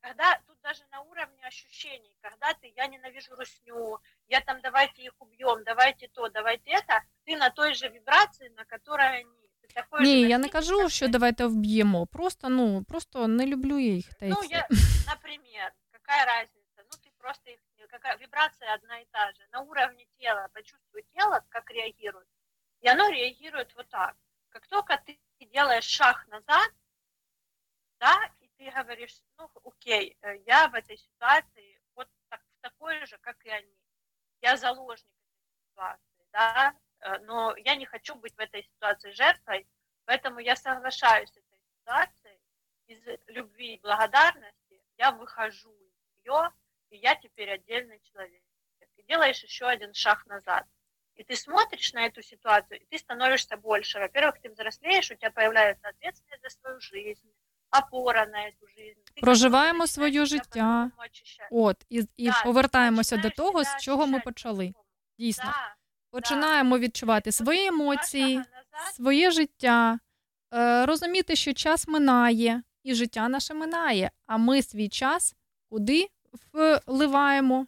Когда 0.00 0.40
тут 0.46 0.60
даже 0.62 0.82
на 0.90 1.00
уровне 1.02 1.46
ощущений, 1.46 2.16
когда 2.20 2.52
ты, 2.54 2.72
я 2.76 2.88
ненавижу 2.88 3.36
русню, 3.36 3.98
я 4.26 4.40
там 4.40 4.60
давайте 4.62 5.02
их 5.02 5.12
убьем, 5.20 5.62
давайте 5.64 6.08
то, 6.08 6.28
давайте 6.28 6.70
это, 6.72 7.02
ты 7.24 7.36
на 7.36 7.50
той 7.50 7.74
же 7.74 7.88
вибрации, 7.88 8.48
на 8.48 8.64
которой 8.64 9.20
они. 9.20 9.36
Ні, 10.00 10.20
я 10.20 10.38
не 10.38 10.48
кажу, 10.48 10.88
що 10.88 11.08
давайте 11.08 11.46
вб'ємо. 11.46 12.06
Просто, 12.06 12.48
ну, 12.48 12.84
просто 12.84 13.28
не 13.28 13.46
люблю 13.46 13.78
їх. 13.78 14.06
Ну, 14.20 14.36
я, 14.50 14.68
например, 15.06 15.72
какая 15.92 16.24
разница? 16.24 16.60
просто 17.20 17.50
их, 17.50 17.60
какая, 17.95 18.17
вибрация 18.17 18.73
одна 18.73 18.99
и 18.99 19.05
та 19.05 19.31
же. 19.31 19.47
На 19.51 19.61
уровне 19.61 20.05
тела, 20.17 20.49
почувствуй 20.53 21.03
тело, 21.13 21.43
как 21.49 21.69
реагирует. 21.71 22.27
И 22.81 22.87
оно 22.87 23.09
реагирует 23.09 23.73
вот 23.75 23.87
так. 23.89 24.15
Как 24.49 24.67
только 24.67 24.97
ты 25.05 25.17
делаешь 25.39 25.85
шаг 25.85 26.27
назад, 26.27 26.71
да, 27.99 28.31
и 28.41 28.49
ты 28.57 28.69
говоришь, 28.71 29.21
ну, 29.37 29.49
окей, 29.63 30.17
э, 30.21 30.37
я 30.45 30.67
в 30.67 30.75
этой 30.75 30.97
ситуации 30.97 31.81
вот 31.95 32.09
так, 32.29 32.41
такой 32.61 33.05
же, 33.05 33.17
как 33.19 33.43
и 33.45 33.49
они. 33.49 33.77
Я 34.41 34.57
заложник 34.57 35.11
этой 35.11 35.69
ситуации, 35.69 36.27
да, 36.31 36.75
э, 36.99 37.17
но 37.19 37.55
я 37.57 37.75
не 37.75 37.85
хочу 37.85 38.15
быть 38.15 38.35
в 38.35 38.39
этой 38.39 38.63
ситуации 38.63 39.11
жертвой, 39.11 39.67
поэтому 40.03 40.39
я 40.39 40.55
соглашаюсь 40.55 41.29
с 41.29 41.37
этой 41.37 41.59
ситуацией 41.79 42.39
из 42.87 43.01
любви 43.27 43.75
и 43.75 43.79
благодарности, 43.79 44.83
я 44.97 45.11
выхожу 45.11 45.73
из 45.73 46.25
нее, 46.25 46.51
и 46.90 46.96
я 46.96 47.14
теперь 47.14 47.50
отдельный 47.50 48.00
человек. 48.12 48.42
И 48.96 49.02
делаешь 49.02 49.42
еще 49.44 49.66
один 49.66 49.94
шаг 49.94 50.26
назад. 50.26 50.64
И 51.16 51.24
ты 51.24 51.36
смотришь 51.36 51.92
на 51.92 52.06
эту 52.06 52.22
ситуацию, 52.22 52.80
и 52.80 52.86
ты 52.90 52.98
становишься 52.98 53.56
больше. 53.56 53.98
Во-первых, 53.98 54.34
ты 54.42 54.48
взрослеешь, 54.50 55.10
у 55.10 55.14
тебя 55.14 55.30
появляется 55.30 55.88
ответственность 55.88 56.42
за 56.42 56.50
свою 56.50 56.80
жизнь, 56.80 57.28
опора 57.70 58.26
на 58.26 58.46
эту 58.48 58.66
жизнь. 58.76 59.00
Ты 59.14 59.20
Проживаємо 59.20 59.78
как-то 59.78 59.92
своє 59.92 60.08
начинаешь 60.20 60.28
себя 60.30 60.38
життя. 60.44 60.50
по-другому 60.90 61.08
ощущать. 61.10 61.48
От, 61.50 61.76
і, 61.88 62.02
і 62.16 62.26
Да, 62.26 62.42
повертаємося 62.44 63.16
до 63.16 63.22
починаєш 63.22 63.36
того, 63.36 63.64
себе 63.64 63.78
з 63.78 63.82
чого 63.82 64.06
ми 64.06 64.12
ощущать 64.12 64.24
почали. 64.24 64.66
по-другому. 64.66 64.84
Дійсно. 65.18 65.44
Да, 65.44 65.74
Починаємо 66.10 66.78
відчувати 66.78 67.32
свої 67.32 67.66
емоції, 67.66 68.42
своє 68.94 69.30
життя, 69.30 69.98
е, 70.54 70.86
розуміти, 70.86 71.36
що 71.36 71.52
час 71.52 71.88
минає, 71.88 72.62
і 72.82 72.94
життя 72.94 73.28
наше 73.28 73.54
минає, 73.54 74.10
а 74.26 74.36
ми 74.36 74.62
свій 74.62 74.88
час 74.88 75.34
куди 75.68 76.08
вливаємо 76.86 77.66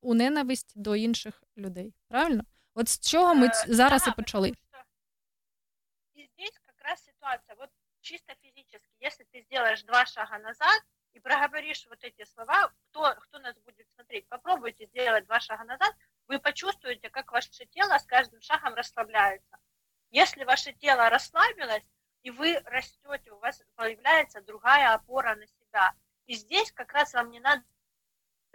у 0.00 0.14
ненависть 0.14 0.72
до 0.76 0.96
інших 0.96 1.42
людей. 1.56 1.94
Правильно? 2.08 2.44
От 2.74 2.88
з 2.88 3.10
чого 3.10 3.34
ми 3.34 3.46
ць- 3.46 3.66
Э, 3.68 3.72
зараз 3.74 4.04
да, 4.04 4.10
і 4.10 4.14
почали. 4.16 4.48
потому 4.50 4.62
что 4.68 6.20
И 6.20 6.26
здесь 6.34 6.58
как 6.66 6.74
раз 6.84 7.04
ситуация, 7.04 7.54
вот 7.58 7.70
чисто 8.00 8.34
физически, 8.42 8.88
если 9.00 9.24
ты 9.34 9.42
сделаешь 9.42 9.82
два 9.84 10.06
шага 10.06 10.38
назад 10.38 10.82
и 11.16 11.20
проговоришь 11.20 11.86
вот 11.90 12.04
эти 12.04 12.24
слова, 12.24 12.68
кто, 12.90 13.14
кто 13.20 13.38
нас 13.38 13.54
будет 13.66 13.90
смотреть, 13.90 14.26
попробуйте 14.28 14.86
сделать 14.86 15.24
два 15.26 15.40
шага 15.40 15.64
назад, 15.64 15.94
вы 16.28 16.38
почувствуете, 16.38 17.08
как 17.10 17.32
ваше 17.32 17.66
тело 17.66 17.98
с 17.98 18.04
каждым 18.06 18.40
шагом 18.42 18.74
расслабляется. 18.74 19.56
Если 20.10 20.44
ваше 20.44 20.72
тело 20.72 21.08
расслабилось, 21.10 21.84
и 22.26 22.30
вы 22.30 22.60
растете, 22.64 23.30
у 23.32 23.38
вас 23.38 23.62
появляется 23.74 24.40
другая 24.40 24.94
опора 24.94 25.36
на 25.36 25.46
себя. 25.46 25.92
И 26.26 26.34
здесь 26.34 26.72
как 26.72 26.92
раз 26.92 27.14
вам 27.14 27.30
не 27.30 27.40
надо 27.40 27.62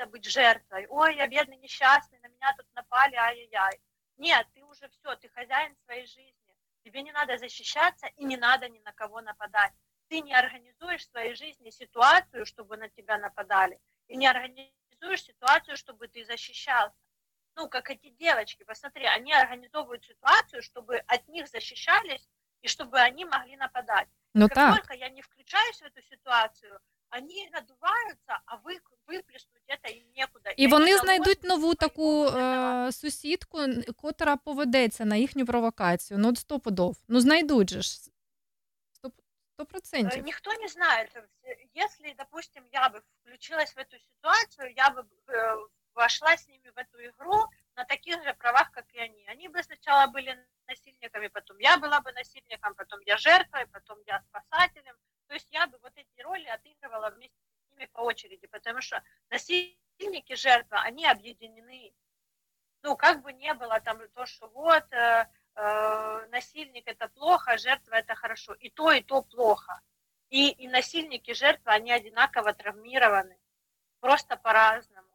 быть 0.07 0.25
жертвой. 0.25 0.87
Ой, 0.89 1.17
я 1.17 1.27
бедный, 1.27 1.57
несчастный, 1.57 2.19
на 2.21 2.29
меня 2.29 2.55
тут 2.57 2.67
напали, 2.75 3.15
ай-яй-яй. 3.15 3.81
Нет, 4.17 4.47
ты 4.55 4.65
уже 4.65 4.89
все, 4.89 5.17
ты 5.17 5.29
хозяин 5.29 5.77
своей 5.85 6.07
жизни. 6.07 6.57
Тебе 6.85 7.03
не 7.03 7.13
надо 7.13 7.39
защищаться 7.39 8.07
и 8.17 8.25
не 8.25 8.37
надо 8.37 8.69
ни 8.69 8.79
на 8.81 8.93
кого 8.93 9.21
нападать. 9.21 9.73
Ты 10.09 10.21
не 10.21 10.35
организуешь 10.35 11.03
в 11.03 11.11
своей 11.11 11.35
жизни 11.35 11.71
ситуацию, 11.71 12.45
чтобы 12.45 12.77
на 12.77 12.89
тебя 12.89 13.19
нападали. 13.19 13.79
И 14.09 14.17
не 14.17 14.27
организуешь 14.27 15.25
ситуацию, 15.25 15.77
чтобы 15.77 16.09
ты 16.09 16.25
защищался. 16.25 16.97
Ну, 17.55 17.69
как 17.69 17.91
эти 17.91 18.09
девочки, 18.11 18.65
посмотри, 18.65 19.05
они 19.05 19.33
организовывают 19.33 20.05
ситуацию, 20.05 20.63
чтобы 20.63 20.97
от 21.07 21.29
них 21.29 21.49
защищались 21.49 22.29
и 22.63 22.69
чтобы 22.69 22.99
они 22.99 23.25
могли 23.25 23.57
нападать. 23.57 24.09
Ну 24.35 24.49
как 24.49 24.55
так. 24.55 24.77
только 24.77 24.95
я 24.95 25.09
не 25.11 25.21
включаюсь 25.21 25.81
в 25.81 25.85
эту 25.85 26.03
ситуацию, 26.03 26.81
они 27.12 27.50
надуваются, 27.54 28.40
а 28.46 28.56
вы, 28.58 28.80
выплеснуть 29.08 29.64
это 29.68 29.90
им 29.90 30.06
некуда. 30.16 30.50
І 30.58 30.64
они 30.66 30.68
вони 30.68 30.92
довольны 30.96 31.00
знайдуть 31.04 31.44
нову 31.44 31.62
своим 31.62 31.76
таку 31.76 32.24
вот 32.24 32.34
этого. 32.34 32.88
е, 32.88 32.92
сусідку, 32.92 33.60
н- 33.60 33.84
котра 33.84 34.36
поведеться 34.38 35.06
на 35.06 35.16
їхню 35.16 35.46
провокацію. 35.46 36.18
Ну, 36.20 36.30
от 36.30 36.38
стопудов. 36.38 36.98
Ну, 37.08 37.20
знайдуть 37.20 37.70
же 37.70 37.82
ж. 37.82 37.90
Сто, 38.94 39.12
сто 39.54 39.64
Э, 39.64 39.66
процентів. 39.66 40.24
Никто 40.26 40.54
не 40.54 40.68
знает. 40.68 41.16
Э, 41.16 41.24
Если, 41.86 42.14
допустим, 42.18 42.64
я 42.74 42.90
бы 42.90 43.02
включилась 43.22 43.76
в 43.76 43.80
эту 43.80 43.98
ситуацию, 44.00 44.74
я 44.78 44.90
бы 44.90 45.04
э, 45.28 45.68
вошла 45.96 46.34
с 46.38 46.48
ними 46.48 46.72
в 46.76 46.78
эту 46.80 46.98
игру 47.10 47.46
на 47.78 47.84
таких 47.86 48.24
же 48.24 48.34
правах, 48.34 48.72
как 48.72 48.86
и 48.94 49.00
они. 49.00 49.26
Они 49.34 49.48
бы 49.50 49.64
сначала 49.64 50.08
были 50.08 50.38
насильниками, 50.68 51.28
потом 51.30 51.58
я 51.60 51.78
была 51.78 52.00
бы 52.02 52.12
насильником, 52.14 52.74
потом 52.76 53.00
я 53.06 53.18
жертвой, 53.18 53.66
потом 53.72 53.98
я 54.08 54.22
спасателем. 54.30 54.96
То 55.29 55.35
есть 55.35 55.49
я 55.51 55.67
бы 55.67 55.79
вот 55.83 55.93
эти 55.97 56.21
роли 56.21 56.47
отыгрывала 56.47 57.11
вместе 57.11 57.37
с 57.37 57.71
ними 57.71 57.87
по 57.87 58.01
очереди, 58.01 58.47
потому 58.47 58.81
что 58.81 59.03
насильники, 59.31 60.35
жертва, 60.35 60.81
они 60.81 61.07
объединены. 61.07 61.93
Ну, 62.83 62.97
как 62.97 63.23
бы 63.23 63.33
не 63.33 63.55
было 63.55 63.81
там 63.81 64.01
то, 64.11 64.27
что 64.27 64.49
вот 64.49 64.93
э, 64.93 65.29
э, 65.55 66.27
насильник 66.31 66.87
это 66.89 67.09
плохо, 67.09 67.57
жертва 67.59 67.95
это 67.95 68.15
хорошо. 68.15 68.55
И 68.55 68.71
то, 68.71 68.91
и 68.91 69.03
то 69.03 69.23
плохо. 69.23 69.81
И, 70.31 70.51
и 70.51 70.69
насильники, 70.69 71.31
и 71.31 71.35
жертва, 71.35 71.73
они 71.73 71.93
одинаково 71.93 72.55
травмированы, 72.55 73.39
просто 74.01 74.37
по-разному. 74.37 75.09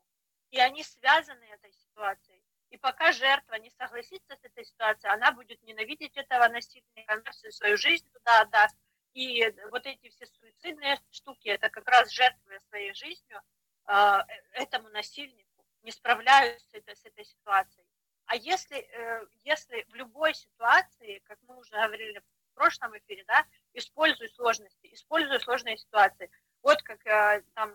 И 0.52 0.60
они 0.60 0.84
связаны 0.84 1.44
этой 1.44 1.74
ситуацией. 1.74 2.42
И 2.70 2.78
пока 2.78 3.12
жертва 3.12 3.56
не 3.56 3.70
согласится 3.72 4.36
с 4.36 4.44
этой 4.44 4.66
ситуацией, 4.66 5.14
она 5.14 5.32
будет 5.32 5.62
ненавидеть 5.64 6.18
этого 6.18 6.48
насильника, 6.50 7.14
она 7.14 7.32
всю 7.32 7.52
свою 7.52 7.78
жизнь 7.78 8.10
туда 8.12 8.42
отдаст. 8.42 8.76
И 9.18 9.52
вот 9.72 9.84
эти 9.88 10.10
все 10.10 10.28
суицидные 10.28 11.00
штуки, 11.10 11.48
это 11.48 11.72
как 11.72 11.88
раз 11.88 12.12
жертвуя 12.12 12.60
своей 12.70 12.94
жизнью 12.94 13.42
э, 13.88 14.20
этому 14.52 14.90
насильнику, 14.90 15.66
не 15.82 15.92
справляются 15.92 16.68
с 16.70 16.74
этой, 16.76 16.96
с 16.96 17.04
этой 17.04 17.26
ситуацией. 17.26 17.84
А 18.28 18.36
если, 18.36 18.78
э, 18.78 19.26
если 19.44 19.88
в 19.90 19.96
любой 19.96 20.36
ситуации, 20.36 21.24
как 21.26 21.40
мы 21.48 21.58
уже 21.58 21.72
говорили 21.72 22.20
в 22.20 22.54
прошлом 22.54 22.96
эфире, 22.96 23.24
да, 23.24 23.44
используй 23.74 24.30
сложности, 24.30 24.94
используй 24.94 25.40
сложные 25.40 25.78
ситуации. 25.78 26.30
Вот 26.62 26.84
как 26.84 27.04
э, 27.08 27.42
там 27.56 27.74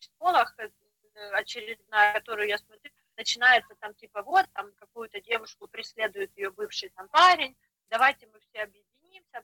психолог 0.00 0.52
э, 0.58 0.68
очередная, 1.34 2.14
которую 2.14 2.48
я 2.48 2.58
смотрю, 2.58 2.90
начинается 3.16 3.76
там 3.76 3.94
типа 3.94 4.22
вот, 4.22 4.46
там 4.52 4.72
какую-то 4.72 5.20
девушку 5.20 5.68
преследует 5.68 6.36
ее 6.36 6.50
бывший 6.50 6.88
там 6.88 7.08
парень, 7.08 7.56
давайте 7.88 8.26
мы 8.26 8.40
все 8.40 8.62
объединимся 8.62 8.93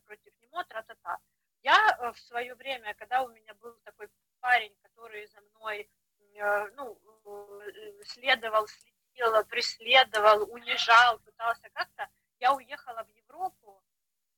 против 0.04 0.32
него, 0.40 0.62
тра-та-та. 0.64 1.18
Я 1.62 1.96
э, 1.98 2.12
в 2.12 2.18
свое 2.18 2.54
время, 2.54 2.94
когда 2.94 3.22
у 3.22 3.28
меня 3.28 3.54
был 3.54 3.74
такой 3.84 4.08
парень, 4.40 4.74
который 4.82 5.26
за 5.26 5.40
мной 5.40 5.90
э, 6.34 6.68
ну, 6.74 6.98
э, 7.24 8.04
следовал, 8.04 8.66
следил, 8.66 9.44
преследовал, 9.44 10.50
унижал, 10.50 11.18
пытался 11.20 11.68
как-то, 11.70 12.08
я 12.38 12.54
уехала 12.54 13.04
в 13.04 13.10
Европу 13.10 13.82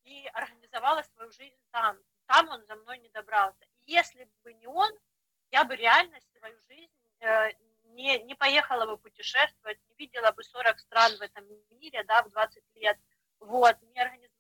и 0.02 0.26
организовала 0.32 1.02
свою 1.02 1.30
жизнь 1.30 1.58
там. 1.70 1.96
Там 2.26 2.48
он 2.48 2.64
за 2.66 2.74
мной 2.76 2.98
не 2.98 3.08
добрался. 3.10 3.64
И 3.86 3.92
если 3.92 4.28
бы 4.42 4.52
не 4.54 4.66
он, 4.66 4.90
я 5.50 5.64
бы 5.64 5.76
реально 5.76 6.18
свою 6.36 6.58
жизнь 6.62 6.90
не, 7.92 8.18
не 8.22 8.34
поехала 8.34 8.86
бы 8.86 8.96
путешествовать, 8.96 9.78
не 9.88 9.94
видела 9.94 10.32
бы 10.32 10.42
40 10.42 10.78
стран 10.80 11.16
в 11.18 11.20
этом 11.20 11.44
мире, 11.70 12.02
да, 12.04 12.22
в 12.22 12.30
20 12.30 12.64
лет, 12.74 12.98
вот, 13.38 13.76
не 13.82 14.00
организовала 14.00 14.31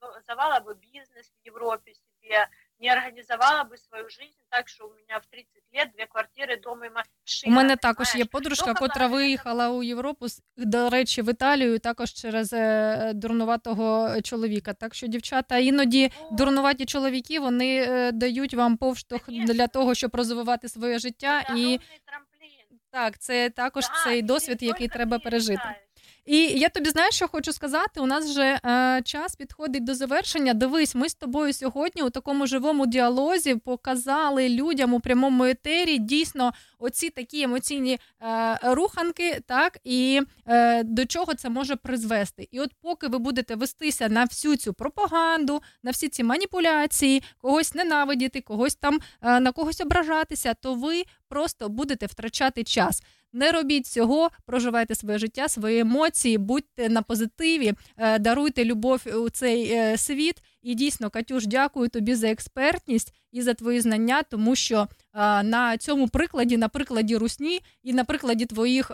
бы 0.65 0.75
бизнес 0.75 1.31
в 1.43 1.47
Европе 1.47 1.91
себе, 1.93 2.47
не 2.79 2.89
организовала 2.89 3.63
бы 3.63 3.77
свою 3.77 4.09
жизнь 4.09 4.41
так, 4.49 4.67
что 4.69 4.85
у 4.87 4.89
меня 4.93 5.19
в 5.19 5.25
30 5.25 5.63
лет 5.73 5.91
две 5.95 6.05
квартиры, 6.05 6.61
дом 6.61 6.83
и 6.83 6.89
У 6.89 6.91
машина. 6.93 7.55
мене 7.55 7.75
також 7.75 8.07
є 8.07 8.11
понимаешь? 8.13 8.29
подружка, 8.31 8.65
Только 8.65 8.79
котра 8.79 8.95
благодаря 9.07 9.25
виїхала 9.25 9.69
у 9.69 9.83
Європу, 9.83 10.27
з- 10.27 10.41
до 10.57 10.89
речі, 10.89 11.21
в 11.21 11.29
Італію 11.31 11.79
також 11.79 12.13
через 12.13 12.53
е, 12.53 13.11
дурнуватого 13.15 14.09
чоловіка. 14.21 14.73
Так 14.73 14.95
що, 14.95 15.07
дівчата, 15.07 15.57
іноді 15.57 16.11
Ну, 16.21 16.37
дурнуваті 16.37 16.85
чоловіки 16.85 17.39
вони 17.39 17.83
е, 17.87 18.11
дають 18.11 18.53
вам 18.53 18.77
повштовх 18.77 19.25
Конечно. 19.25 19.53
для 19.53 19.67
того, 19.67 19.95
щоб 19.95 20.15
розвивати 20.15 20.69
своє 20.69 20.99
життя. 20.99 21.43
это 21.49 21.55
І 21.57 21.65
огромный 21.65 21.79
трамплин. 22.05 22.79
так, 22.91 23.19
це 23.19 23.49
також 23.49 23.83
Да, 23.83 24.03
цей 24.03 24.19
и 24.19 24.21
досвід, 24.21 24.61
не 24.61 24.67
який 24.67 24.87
только 24.87 24.97
треба 24.97 25.17
ты 25.17 25.23
пережити. 25.23 25.61
І 26.26 26.36
я 26.36 26.68
тобі 26.68 26.90
знаєш, 26.90 27.14
що 27.14 27.28
хочу 27.28 27.52
сказати. 27.52 28.00
У 28.00 28.06
нас 28.06 28.30
вже 28.30 28.60
е, 28.64 29.02
час 29.04 29.36
підходить 29.36 29.84
до 29.84 29.94
завершення. 29.94 30.54
Дивись, 30.54 30.94
ми 30.94 31.08
з 31.08 31.14
тобою 31.14 31.52
сьогодні 31.52 32.02
у 32.02 32.10
такому 32.10 32.46
живому 32.46 32.86
діалозі 32.86 33.54
показали 33.54 34.48
людям 34.48 34.94
у 34.94 35.00
прямому 35.00 35.44
етері 35.44 35.98
дійсно 35.98 36.52
оці 36.78 37.10
такі 37.10 37.42
емоційні 37.42 37.98
е, 38.22 38.58
руханки, 38.62 39.40
так 39.46 39.78
і 39.84 40.20
е, 40.46 40.82
до 40.82 41.06
чого 41.06 41.34
це 41.34 41.48
може 41.48 41.76
призвести. 41.76 42.48
І 42.50 42.60
от 42.60 42.70
поки 42.80 43.06
ви 43.06 43.18
будете 43.18 43.54
вестися 43.54 44.08
на 44.08 44.24
всю 44.24 44.56
цю 44.56 44.74
пропаганду, 44.74 45.62
на 45.82 45.90
всі 45.90 46.08
ці 46.08 46.24
маніпуляції, 46.24 47.22
когось 47.38 47.74
ненавидіти, 47.74 48.40
когось 48.40 48.74
там 48.74 48.98
е, 49.22 49.40
на 49.40 49.52
когось 49.52 49.80
ображатися, 49.80 50.54
то 50.54 50.74
ви 50.74 51.04
просто 51.28 51.68
будете 51.68 52.06
втрачати 52.06 52.64
час. 52.64 53.02
Не 53.32 53.52
робіть 53.52 53.86
цього, 53.86 54.30
проживайте 54.46 54.94
своє 54.94 55.18
життя, 55.18 55.48
свої 55.48 55.78
емоції, 55.78 56.38
будьте 56.38 56.88
на 56.88 57.02
позитиві, 57.02 57.74
е, 57.96 58.18
даруйте 58.18 58.64
любов 58.64 59.02
у 59.14 59.30
цей 59.30 59.72
е, 59.72 59.98
світ. 59.98 60.42
І 60.62 60.74
дійсно, 60.74 61.10
Катюш, 61.10 61.46
дякую 61.46 61.88
тобі 61.88 62.14
за 62.14 62.28
експертність 62.28 63.14
і 63.32 63.42
за 63.42 63.54
твої 63.54 63.80
знання, 63.80 64.22
тому 64.22 64.54
що 64.54 64.88
е, 65.14 65.42
на 65.42 65.76
цьому 65.78 66.08
прикладі, 66.08 66.56
на 66.56 66.68
прикладі 66.68 67.16
русні 67.16 67.60
і 67.82 67.92
на 67.92 68.04
прикладі 68.04 68.46
твоїх 68.46 68.90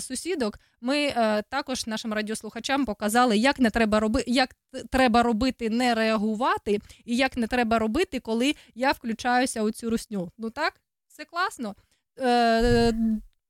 сусідок, 0.00 0.58
ми 0.80 1.12
також 1.48 1.86
нашим 1.86 2.12
радіослухачам 2.12 2.84
показали, 2.84 3.36
як 3.36 3.60
не 3.60 3.70
треба 3.70 4.00
робити, 4.00 4.30
як 4.30 4.50
треба 4.90 5.22
робити, 5.22 5.70
не 5.70 5.94
реагувати, 5.94 6.80
і 7.04 7.16
як 7.16 7.36
не 7.36 7.46
треба 7.46 7.78
робити, 7.78 8.20
коли 8.20 8.54
я 8.74 8.92
включаюся 8.92 9.62
у 9.62 9.70
цю 9.70 9.90
русню. 9.90 10.30
Ну 10.38 10.50
так, 10.50 10.80
все 11.08 11.24
класно. 11.24 11.74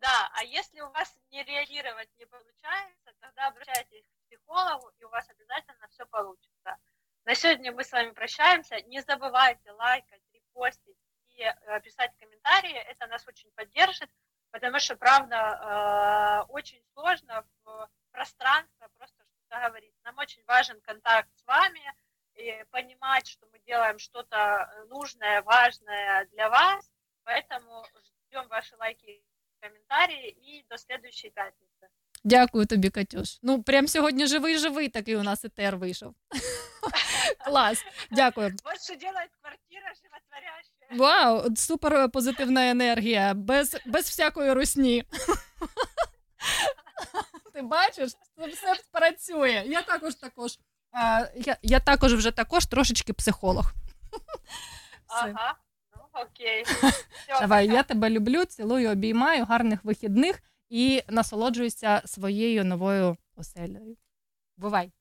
Да, 0.01 0.31
а 0.35 0.45
если 0.45 0.81
у 0.81 0.91
вас 0.91 1.15
не 1.31 1.45
реагировать 1.45 2.09
не 2.19 2.27
получается, 2.27 3.13
тогда 3.21 3.49
обращайтесь 3.49 4.05
к 4.05 4.27
психологу, 4.27 4.91
и 4.99 5.05
у 5.05 5.09
вас 5.11 5.29
обязательно 5.29 5.87
все 5.89 6.07
получится. 6.07 6.77
На 7.25 7.35
сегодня 7.35 7.73
мы 7.73 7.85
с 7.85 7.93
вами 7.93 8.11
прощаемся. 8.11 8.81
Не 8.83 9.01
забывайте 9.03 9.71
лайкать, 9.73 10.23
репостить 10.33 10.97
и 11.29 11.43
э, 11.43 11.81
писать 11.83 12.13
комментарии. 12.19 12.75
Это 12.75 13.07
нас 13.09 13.27
очень 13.29 13.51
поддержит, 13.53 14.11
потому 14.51 14.79
что, 14.79 14.97
правда, 14.97 15.37
э, 15.37 16.53
очень 16.53 16.83
сложно 16.95 17.47
в 17.65 17.91
пространство 18.11 18.89
просто 18.97 19.21
просто 19.51 19.69
говорить. 19.69 19.95
Нам 20.05 20.17
очень 20.19 20.45
важен 20.47 20.81
контакт 20.83 21.29
с 21.37 21.45
вами 21.45 21.83
и 22.35 22.65
понимать, 22.71 23.27
что 23.27 23.47
мы 23.53 23.59
делаем 23.61 23.99
что-то 23.99 24.87
нужное, 24.89 25.43
важное 25.43 26.27
для 26.27 26.49
вас. 26.49 26.91
Поэтому 27.25 27.85
ждем 28.27 28.49
ваши 28.49 28.77
лайки 28.77 29.23
комментарии 29.61 30.29
и 30.31 30.65
до 30.71 30.79
следующей 30.79 31.31
пятницы. 31.31 31.89
Дякую 32.25 32.67
тобі, 32.67 32.91
Катюш. 32.91 33.39
Ну, 33.43 33.63
прям 33.63 33.89
сьогодні 33.89 34.27
живий 34.27 34.59
живий 34.59 34.89
такий 34.89 35.17
у 35.17 35.23
нас 35.23 35.45
етер 35.45 35.77
вийшов. 35.77 36.15
Клас, 37.45 37.85
дякую. 38.11 38.57
Вот 38.65 38.83
что 38.83 38.97
делает 38.97 39.31
квартира 39.41 39.93
животворящая. 40.03 40.99
Вау, 40.99 41.57
супер 41.57 42.11
позитивна 42.11 42.71
енергія, 42.71 43.35
без, 43.35 43.77
без 43.87 44.05
всякої 44.05 44.53
русні. 44.53 45.05
Ти 47.55 47.63
бачиш, 47.63 48.13
це 48.37 48.47
все 48.47 48.75
працює. 48.93 49.63
Я 49.67 49.83
також 49.83 50.15
також. 50.15 50.59
Я, 51.37 51.57
я 51.63 51.81
також 51.81 52.15
вже 52.15 52.31
також 52.31 52.67
трошечки 52.67 53.13
психолог. 53.13 53.73
Ага, 55.13 55.55
окей. 56.23 56.65
Все, 56.65 57.41
Давай, 57.41 57.67
пока. 57.67 57.77
я 57.77 57.83
тебе 57.83 58.11
люблю, 58.11 58.45
цілую, 58.45 58.91
обіймаю, 58.91 59.45
гарних 59.45 59.85
вихідних 59.85 60.43
і 60.69 61.03
насолоджуюся 61.09 62.03
своєю 62.05 62.65
новою 62.65 63.17
оселею. 63.37 63.97
Бувай. 64.57 64.93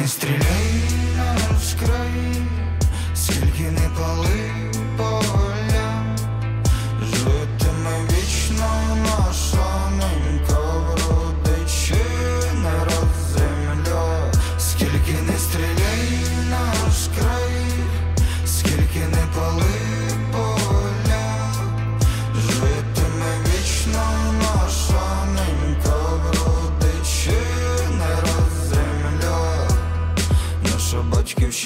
Не 0.00 0.08
стріляй 0.08 0.82
на 1.16 1.34
наш 1.34 1.74
край, 1.80 2.42
скільки 3.14 3.70
не 3.70 3.88
пали 3.98 4.35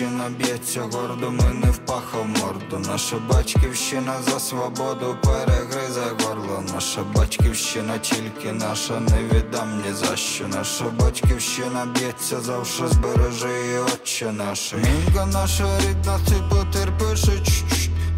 батьківщина 0.01 0.31
б'ється 0.39 0.81
гордо, 0.81 1.31
ми 1.31 1.55
не 1.55 1.71
впахав 1.71 2.27
морду. 2.29 2.91
Наша 2.91 3.17
батьківщина 3.29 4.15
за 4.27 4.41
свободу 4.41 5.17
перегризе 5.23 6.01
горло. 6.25 6.63
Наша 6.75 7.01
батьківщина 7.15 7.99
тільки 7.99 8.53
наша, 8.53 9.01
не 9.01 9.19
віддам 9.23 9.83
ні 9.87 9.93
за 9.95 10.17
що. 10.17 10.49
Наша 10.49 10.85
батьківщина 11.01 11.87
б'ється 11.95 12.41
завше, 12.41 12.89
збережи 12.89 13.49
її, 13.49 13.79
отче 13.79 14.33
наша. 14.33 14.77
Мінка 14.77 15.27
наша 15.27 15.79
рідна, 15.79 16.19
ти 16.29 16.35
потерпиш. 16.51 17.25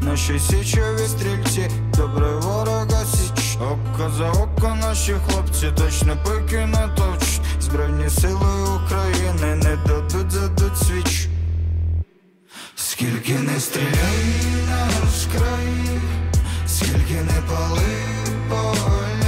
Наші 0.03 0.39
січові 0.39 1.07
стрільці, 1.09 1.71
добре 1.97 2.37
ворога 2.37 3.05
січ. 3.05 3.57
Око 3.61 4.11
за 4.19 4.31
око 4.31 4.77
наші 4.81 5.15
хлопці 5.27 5.73
точно 5.77 6.17
пики 6.25 6.67
натовчуть. 6.67 7.41
Збройні 7.61 8.11
сили 8.11 8.79
України 8.85 9.55
не 9.55 9.77
дадуть 9.87 10.31
задуть 10.31 10.79
свіч. 10.79 11.29
Скільки 13.03 13.39
не 13.39 13.61
стріляй 13.61 14.25
на 14.69 14.87
наш 14.87 15.27
край, 15.37 15.99
скільки 16.67 17.15
не 17.15 17.43
пали 17.49 17.83
поля, 18.49 19.22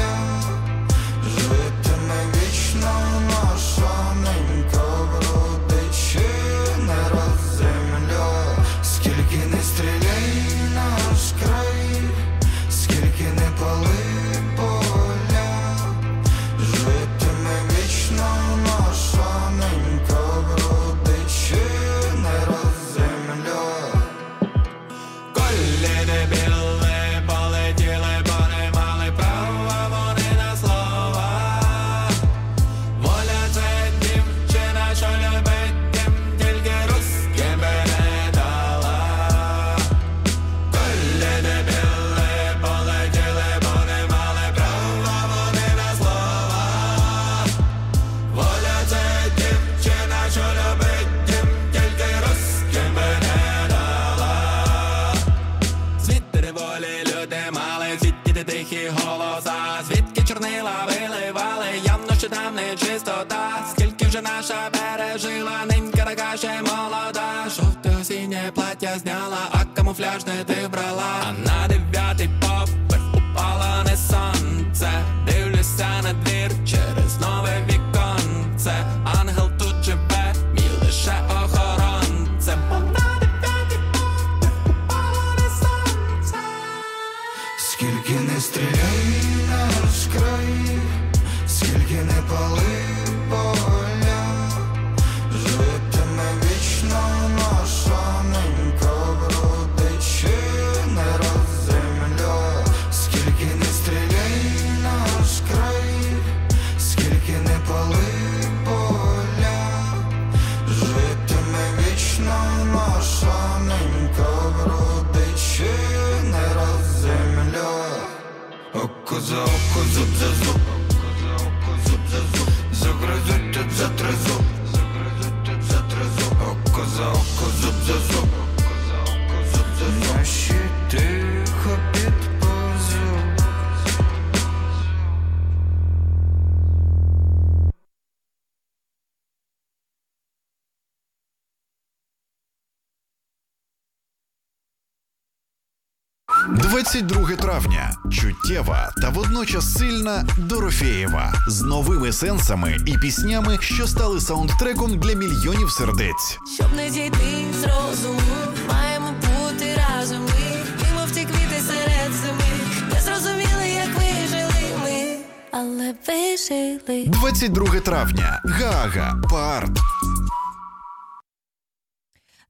водночас 149.44 149.74
сильна 149.74 150.26
Дорофєєва 150.38 151.34
з 151.48 151.62
новими 151.62 152.12
сенсами 152.12 152.76
і 152.86 152.98
піснями, 152.98 153.58
що 153.60 153.86
стали 153.86 154.20
саундтреком 154.20 154.98
для 154.98 155.14
мільйонів 155.14 155.70
сердець. 155.70 156.38
Щоб 156.54 156.74
не 156.76 156.90
зійти 156.90 157.44
з 157.60 157.64
розуму, 157.64 158.20
маємо 158.68 159.08
бути 159.10 159.76
разом 159.76 160.22
ми, 160.22 160.64
мимо 160.82 161.06
ті 161.14 161.20
квіти 161.20 161.62
серед 161.66 162.12
зими, 162.12 162.58
не 162.94 163.00
зрозуміли, 163.00 163.68
як 163.68 163.88
вижили 163.88 164.78
ми, 164.82 165.16
але 165.50 165.94
вижили. 166.08 167.04
22 167.06 167.80
травня. 167.80 168.42
Гаага. 168.44 169.22
Парт. 169.30 169.78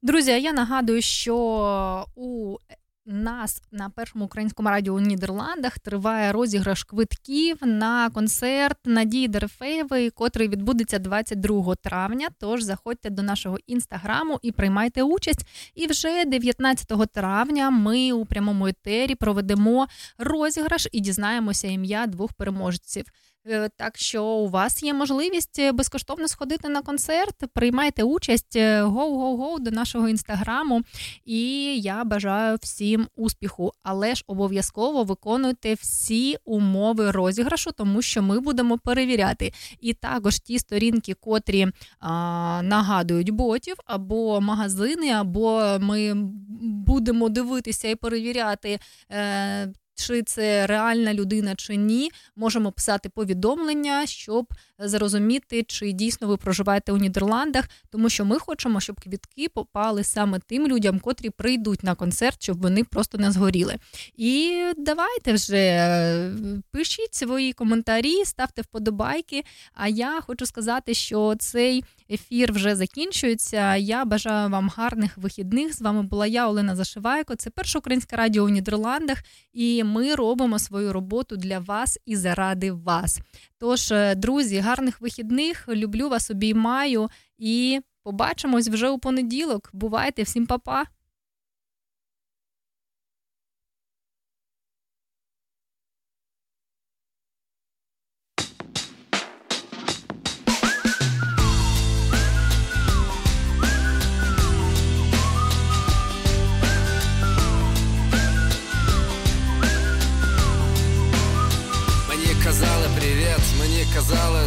Друзі, 0.05 0.31
я 0.31 0.53
нагадую, 0.53 1.01
що 1.01 1.35
у 2.15 2.34
нас 3.05 3.61
на 3.71 3.89
першому 3.89 4.25
українському 4.25 4.69
радіо 4.69 4.93
у 4.93 4.99
Нідерландах 4.99 5.79
триває 5.79 6.31
розіграш 6.31 6.83
квитків 6.83 7.57
на 7.61 8.09
концерт 8.09 8.77
Надії 8.85 9.27
Дерефеєвої, 9.27 10.09
котрий 10.09 10.47
відбудеться 10.47 10.99
22 10.99 11.75
травня. 11.75 12.27
Тож 12.39 12.63
заходьте 12.63 13.09
до 13.09 13.23
нашого 13.23 13.57
інстаграму 13.67 14.39
і 14.41 14.51
приймайте 14.51 15.03
участь. 15.03 15.47
І 15.75 15.87
вже 15.87 16.25
19 16.25 17.11
травня 17.13 17.69
ми 17.69 18.11
у 18.11 18.25
прямому 18.25 18.67
етері 18.67 19.15
проведемо 19.15 19.87
розіграш 20.17 20.87
і 20.91 20.99
дізнаємося 20.99 21.67
ім'я 21.67 22.07
двох 22.07 22.33
переможців. 22.33 23.05
Е, 23.47 23.69
Так 23.77 23.97
що 23.97 24.23
у 24.23 24.49
вас 24.49 24.83
є 24.83 24.93
можливість 24.93 25.59
е, 25.59 25.71
безкоштовно 25.71 26.27
сходити 26.27 26.69
на 26.69 26.81
концерт, 26.81 27.35
приймайте 27.53 28.03
участь 28.03 28.55
е, 28.55 28.81
гоу-гоу-гоу 28.83 29.59
до 29.59 29.71
нашого 29.71 30.09
інстаграму. 30.09 30.81
І 31.25 31.41
я 31.81 32.03
бажаю 32.03 32.57
всім 32.61 33.07
успіху. 33.15 33.71
Але 33.83 34.15
ж 34.15 34.23
обов'язково 34.27 35.03
виконуйте 35.03 35.73
всі 35.73 36.37
умови 36.45 37.11
розіграшу, 37.11 37.71
тому 37.71 38.01
що 38.01 38.21
ми 38.21 38.39
будемо 38.39 38.77
перевіряти. 38.77 39.53
І 39.79 39.93
також 39.93 40.39
ті 40.39 40.59
сторінки, 40.59 41.13
котрі 41.13 41.67
а, 41.99 42.61
нагадують 42.63 43.29
ботів 43.29 43.75
або 43.85 44.41
магазини, 44.41 45.11
або 45.11 45.77
ми 45.81 46.13
будемо 46.61 47.29
дивитися 47.29 47.87
і 47.87 47.95
перевіряти. 47.95 48.79
Е, 49.11 49.73
чи 49.95 50.23
це 50.23 50.67
реальна 50.67 51.13
людина 51.13 51.55
чи 51.55 51.75
ні, 51.75 52.11
можемо 52.35 52.71
писати 52.71 53.09
повідомлення, 53.09 54.05
щоб 54.05 54.53
зрозуміти, 54.79 55.63
чи 55.63 55.91
дійсно 55.91 56.27
ви 56.27 56.37
проживаєте 56.37 56.91
у 56.91 56.97
Нідерландах, 56.97 57.69
тому 57.89 58.09
що 58.09 58.25
ми 58.25 58.39
хочемо, 58.39 58.79
щоб 58.79 58.99
квітки 58.99 59.49
попали 59.49 60.03
саме 60.03 60.39
тим 60.39 60.67
людям, 60.67 60.99
котрі 60.99 61.29
прийдуть 61.29 61.83
на 61.83 61.95
концерт, 61.95 62.43
щоб 62.43 62.61
вони 62.61 62.83
просто 62.83 63.17
не 63.17 63.31
згоріли. 63.31 63.75
І 64.15 64.63
давайте 64.77 65.33
вже 65.33 65.57
е, 65.57 66.31
пишіть 66.71 67.15
свої 67.15 67.53
коментарі, 67.53 68.25
ставте 68.25 68.61
вподобайки. 68.61 69.43
А 69.73 69.87
я 69.87 70.21
хочу 70.21 70.45
сказати, 70.45 70.93
що 70.93 71.35
цей 71.39 71.83
ефір 72.11 72.53
вже 72.53 72.75
закінчується. 72.75 73.75
Я 73.75 74.05
бажаю 74.05 74.49
вам 74.49 74.69
гарних 74.69 75.17
вихідних. 75.17 75.75
З 75.75 75.81
вами 75.81 76.03
була 76.03 76.27
я, 76.27 76.49
Олена 76.49 76.75
Зашивайко. 76.75 77.35
Це 77.35 77.49
перше 77.49 77.77
українське 77.77 78.15
радіо 78.15 78.43
у 78.43 78.49
Нідерландах, 78.49 79.23
і 79.53 79.83
ми 79.83 80.15
робимо 80.15 80.59
свою 80.59 80.93
роботу 80.93 81.37
для 81.37 81.59
вас 81.59 81.99
і 82.05 82.15
заради 82.15 82.71
вас. 82.71 83.19
Тож, 83.59 83.91
е, 83.91 84.15
друзі, 84.15 84.59
гарних 84.59 85.01
вихідних. 85.01 85.67
Люблю 85.67 86.09
вас, 86.09 86.31
обіймаю 86.31 87.09
і 87.37 87.79
побачимось 88.03 88.67
вже 88.67 88.89
у 88.89 88.99
понеділок. 88.99 89.69
Бувайте, 89.73 90.23
всім 90.23 90.45
па-па! 90.45 90.85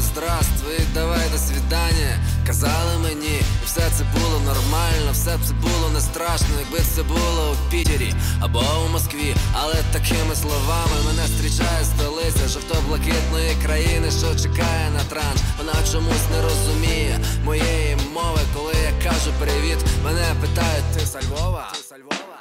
Здравствуй, 0.01 0.79
давай 0.95 1.29
до 1.33 1.39
свидання. 1.39 2.19
Казали 2.47 2.99
мені, 3.03 3.37
і 3.63 3.67
все 3.67 3.81
це 3.81 4.05
було 4.15 4.41
нормально, 4.41 5.11
все 5.13 5.39
це 5.49 5.55
було 5.55 5.91
не 5.95 6.01
страшно, 6.01 6.49
якби 6.61 6.79
це 6.95 7.03
було 7.03 7.53
у 7.53 7.71
Пітері 7.71 8.15
або 8.41 8.63
у 8.87 8.93
Москві. 8.93 9.35
Але 9.53 9.75
такими 9.93 10.35
словами 10.35 10.97
мене 11.07 11.27
зустрічає 11.27 11.85
столиця 11.85 12.49
жовто-блакитної 12.49 13.55
країни, 13.65 14.11
що 14.11 14.35
чекає 14.43 14.91
на 14.91 15.05
транш. 15.05 15.39
Вона 15.59 15.73
чомусь 15.93 16.29
не 16.33 16.43
розуміє 16.43 17.21
моєї 17.45 17.97
мови, 18.15 18.41
коли 18.55 18.73
я 18.73 19.11
кажу 19.11 19.31
привіт. 19.41 19.79
Мене 20.05 20.27
питають, 20.41 20.85
ти 20.95 21.01
з 21.07 21.15
Львова? 21.15 21.73
Ти 21.73 21.83
з 21.83 22.01
Львова? 22.01 22.39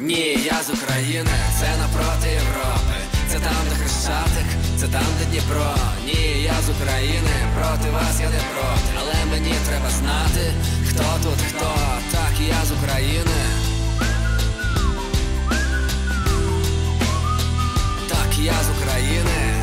Ні, 0.00 0.38
я 0.52 0.62
з 0.62 0.70
України, 0.70 1.30
це 1.60 1.68
напроти 1.76 2.28
Європи. 2.28 2.96
Це 3.28 3.38
там, 3.38 3.62
де 3.70 3.76
Хрещатик, 3.76 4.46
це 4.80 4.88
там, 4.88 5.06
де 5.18 5.24
Дніпро. 5.24 5.74
Ні, 6.06 6.42
я 6.42 6.54
з 6.66 6.70
України, 6.70 7.34
проти 7.56 7.90
вас 7.90 8.20
я 8.20 8.30
не 8.30 8.36
проти. 8.36 8.90
Але 8.98 9.24
мені 9.30 9.54
треба 9.68 9.90
знати, 9.90 10.52
хто 10.88 11.04
тут 11.22 11.38
хто. 11.48 11.74
Так, 12.12 12.32
я 12.48 12.64
з 12.64 12.72
України. 12.72 13.40
Так, 18.08 18.38
я 18.38 18.52
з 18.52 18.82
України. 18.82 19.57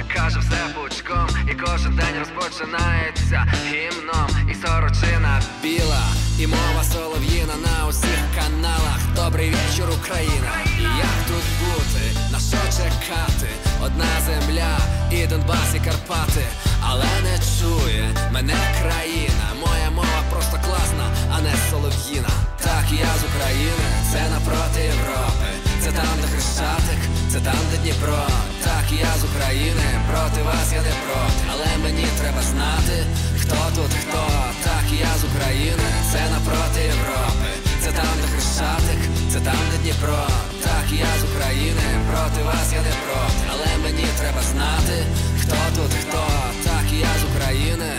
Колгоспник 0.00 0.08
каже 0.08 0.40
все 0.40 0.74
пучком. 0.74 1.28
І 1.50 1.54
кожен 1.54 1.96
день 1.96 2.18
розпочинається 2.18 3.46
гімном. 3.66 4.50
І 4.50 4.54
сорочина 4.54 5.42
біла, 5.62 6.04
і 6.38 6.46
мова 6.46 6.84
солов'їна 6.92 7.54
на 7.56 7.88
усіх 7.88 8.20
каналах. 8.34 9.00
Добрий 9.14 9.50
вечір, 9.50 9.84
Україна. 10.00 10.52
І 10.78 10.82
як 10.82 11.18
тут 11.28 11.44
бути, 11.60 12.04
на 12.32 12.38
що 12.38 12.56
чекати? 12.76 13.48
Одна 13.82 14.20
земля, 14.26 14.78
і 15.10 15.26
Донбас, 15.26 15.74
і 15.74 15.78
Карпати. 15.78 16.44
Але 16.82 17.06
не 17.22 17.38
чує 17.38 18.30
мене 18.32 18.56
країна. 18.82 19.46
Моя 19.60 19.90
мова 19.90 20.22
просто 20.30 20.56
класна, 20.66 21.06
а 21.32 21.40
не 21.40 21.52
солов'їна. 21.70 22.30
Так, 22.60 22.84
я 22.92 23.06
з 23.20 23.24
України, 23.24 23.86
це 24.12 24.30
напроти 24.30 24.80
Європи 24.80 25.69
Це 25.82 25.90
там, 25.92 26.14
де 26.20 26.26
Хрещатик, 26.32 27.00
це 27.32 27.40
там, 27.40 27.60
де 27.70 27.76
Дніпро. 27.82 28.22
Так, 28.64 28.86
я 28.92 29.12
з 29.20 29.24
України, 29.30 29.86
проти 30.10 30.42
вас 30.42 30.68
я 30.72 30.82
не 30.88 30.94
проти. 31.04 31.40
Але 31.52 31.68
мені 31.84 32.06
треба 32.20 32.42
знати, 32.42 32.96
хто 33.40 33.56
тут 33.76 33.92
хто. 34.00 34.22
Так, 34.64 34.86
я 35.08 35.12
з 35.20 35.24
України, 35.30 35.88
це 36.12 36.20
напроти 36.34 36.80
Європи. 36.92 37.50
Це 37.82 37.90
там, 37.98 38.14
де 38.20 38.26
Хрещатик, 38.32 39.00
це 39.32 39.38
там, 39.40 39.62
де 39.70 39.76
Дніпро. 39.82 40.26
Так, 40.64 40.86
я 40.92 41.10
з 41.20 41.22
України, 41.30 41.86
проти 42.10 42.40
вас 42.48 42.68
я 42.78 42.82
не 42.88 42.94
проти. 43.04 43.40
Але 43.52 43.68
мені 43.84 44.06
треба 44.20 44.42
знати, 44.52 44.96
хто 45.40 45.56
тут 45.76 45.92
хто. 46.02 46.22
Так, 46.64 46.86
я 46.92 47.12
з 47.20 47.24
України. 47.30 47.90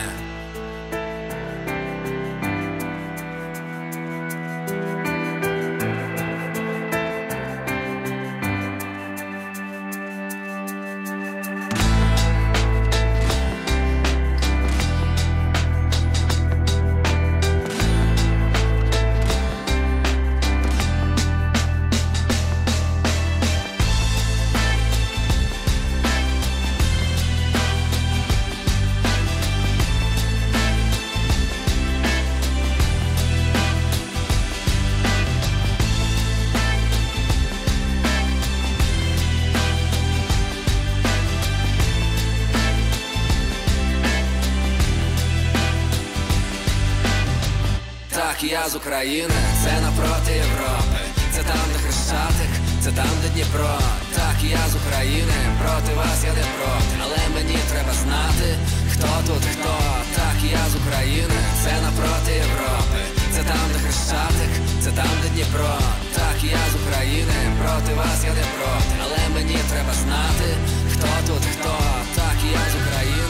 З 48.69 48.75
України, 48.75 49.39
це 49.63 49.81
напроти 49.81 50.31
Європи. 50.45 50.99
Це 51.33 51.41
там, 51.43 51.65
де 51.73 51.79
Хрещатик, 51.83 52.51
це 52.83 52.91
там, 52.91 53.13
де 53.21 53.29
Дніпро. 53.29 53.77
Так, 54.15 54.37
я 54.43 54.63
з 54.71 54.75
України, 54.81 55.37
проти 55.61 55.91
вас 55.99 56.19
я 56.25 56.33
не 56.39 56.45
проти. 56.57 56.93
Але 57.03 57.19
мені 57.35 57.57
треба 57.71 57.93
знати, 58.03 58.47
хто 58.93 59.01
Хто 59.01 59.33
тут 59.33 59.43
хто? 59.53 59.75
Так, 60.15 60.37
я 60.51 60.63
з 60.71 60.75
України, 60.75 61.39
це 61.63 61.73
напроти 61.81 62.31
Європи. 62.45 63.01
Це 63.33 63.41
там, 63.43 63.65
де 63.73 63.79
Хрещатик, 63.79 64.51
це 64.83 64.91
там, 64.91 65.13
де 65.21 65.29
Дніпро. 65.29 65.75
Так, 66.15 66.37
я 66.43 66.63
з 66.71 66.75
України, 66.81 67.37
проти 67.61 67.93
вас 67.99 68.19
я 68.23 68.33
не 68.39 68.45
проти. 68.55 68.93
Але 69.03 69.21
мені 69.35 69.57
треба 69.71 69.93
знати, 70.03 70.47
хто 70.91 71.09
тут 71.27 71.43
хто. 71.53 71.73
Так, 72.15 72.37
я 72.53 72.63
з 72.71 72.75
України. 72.81 73.20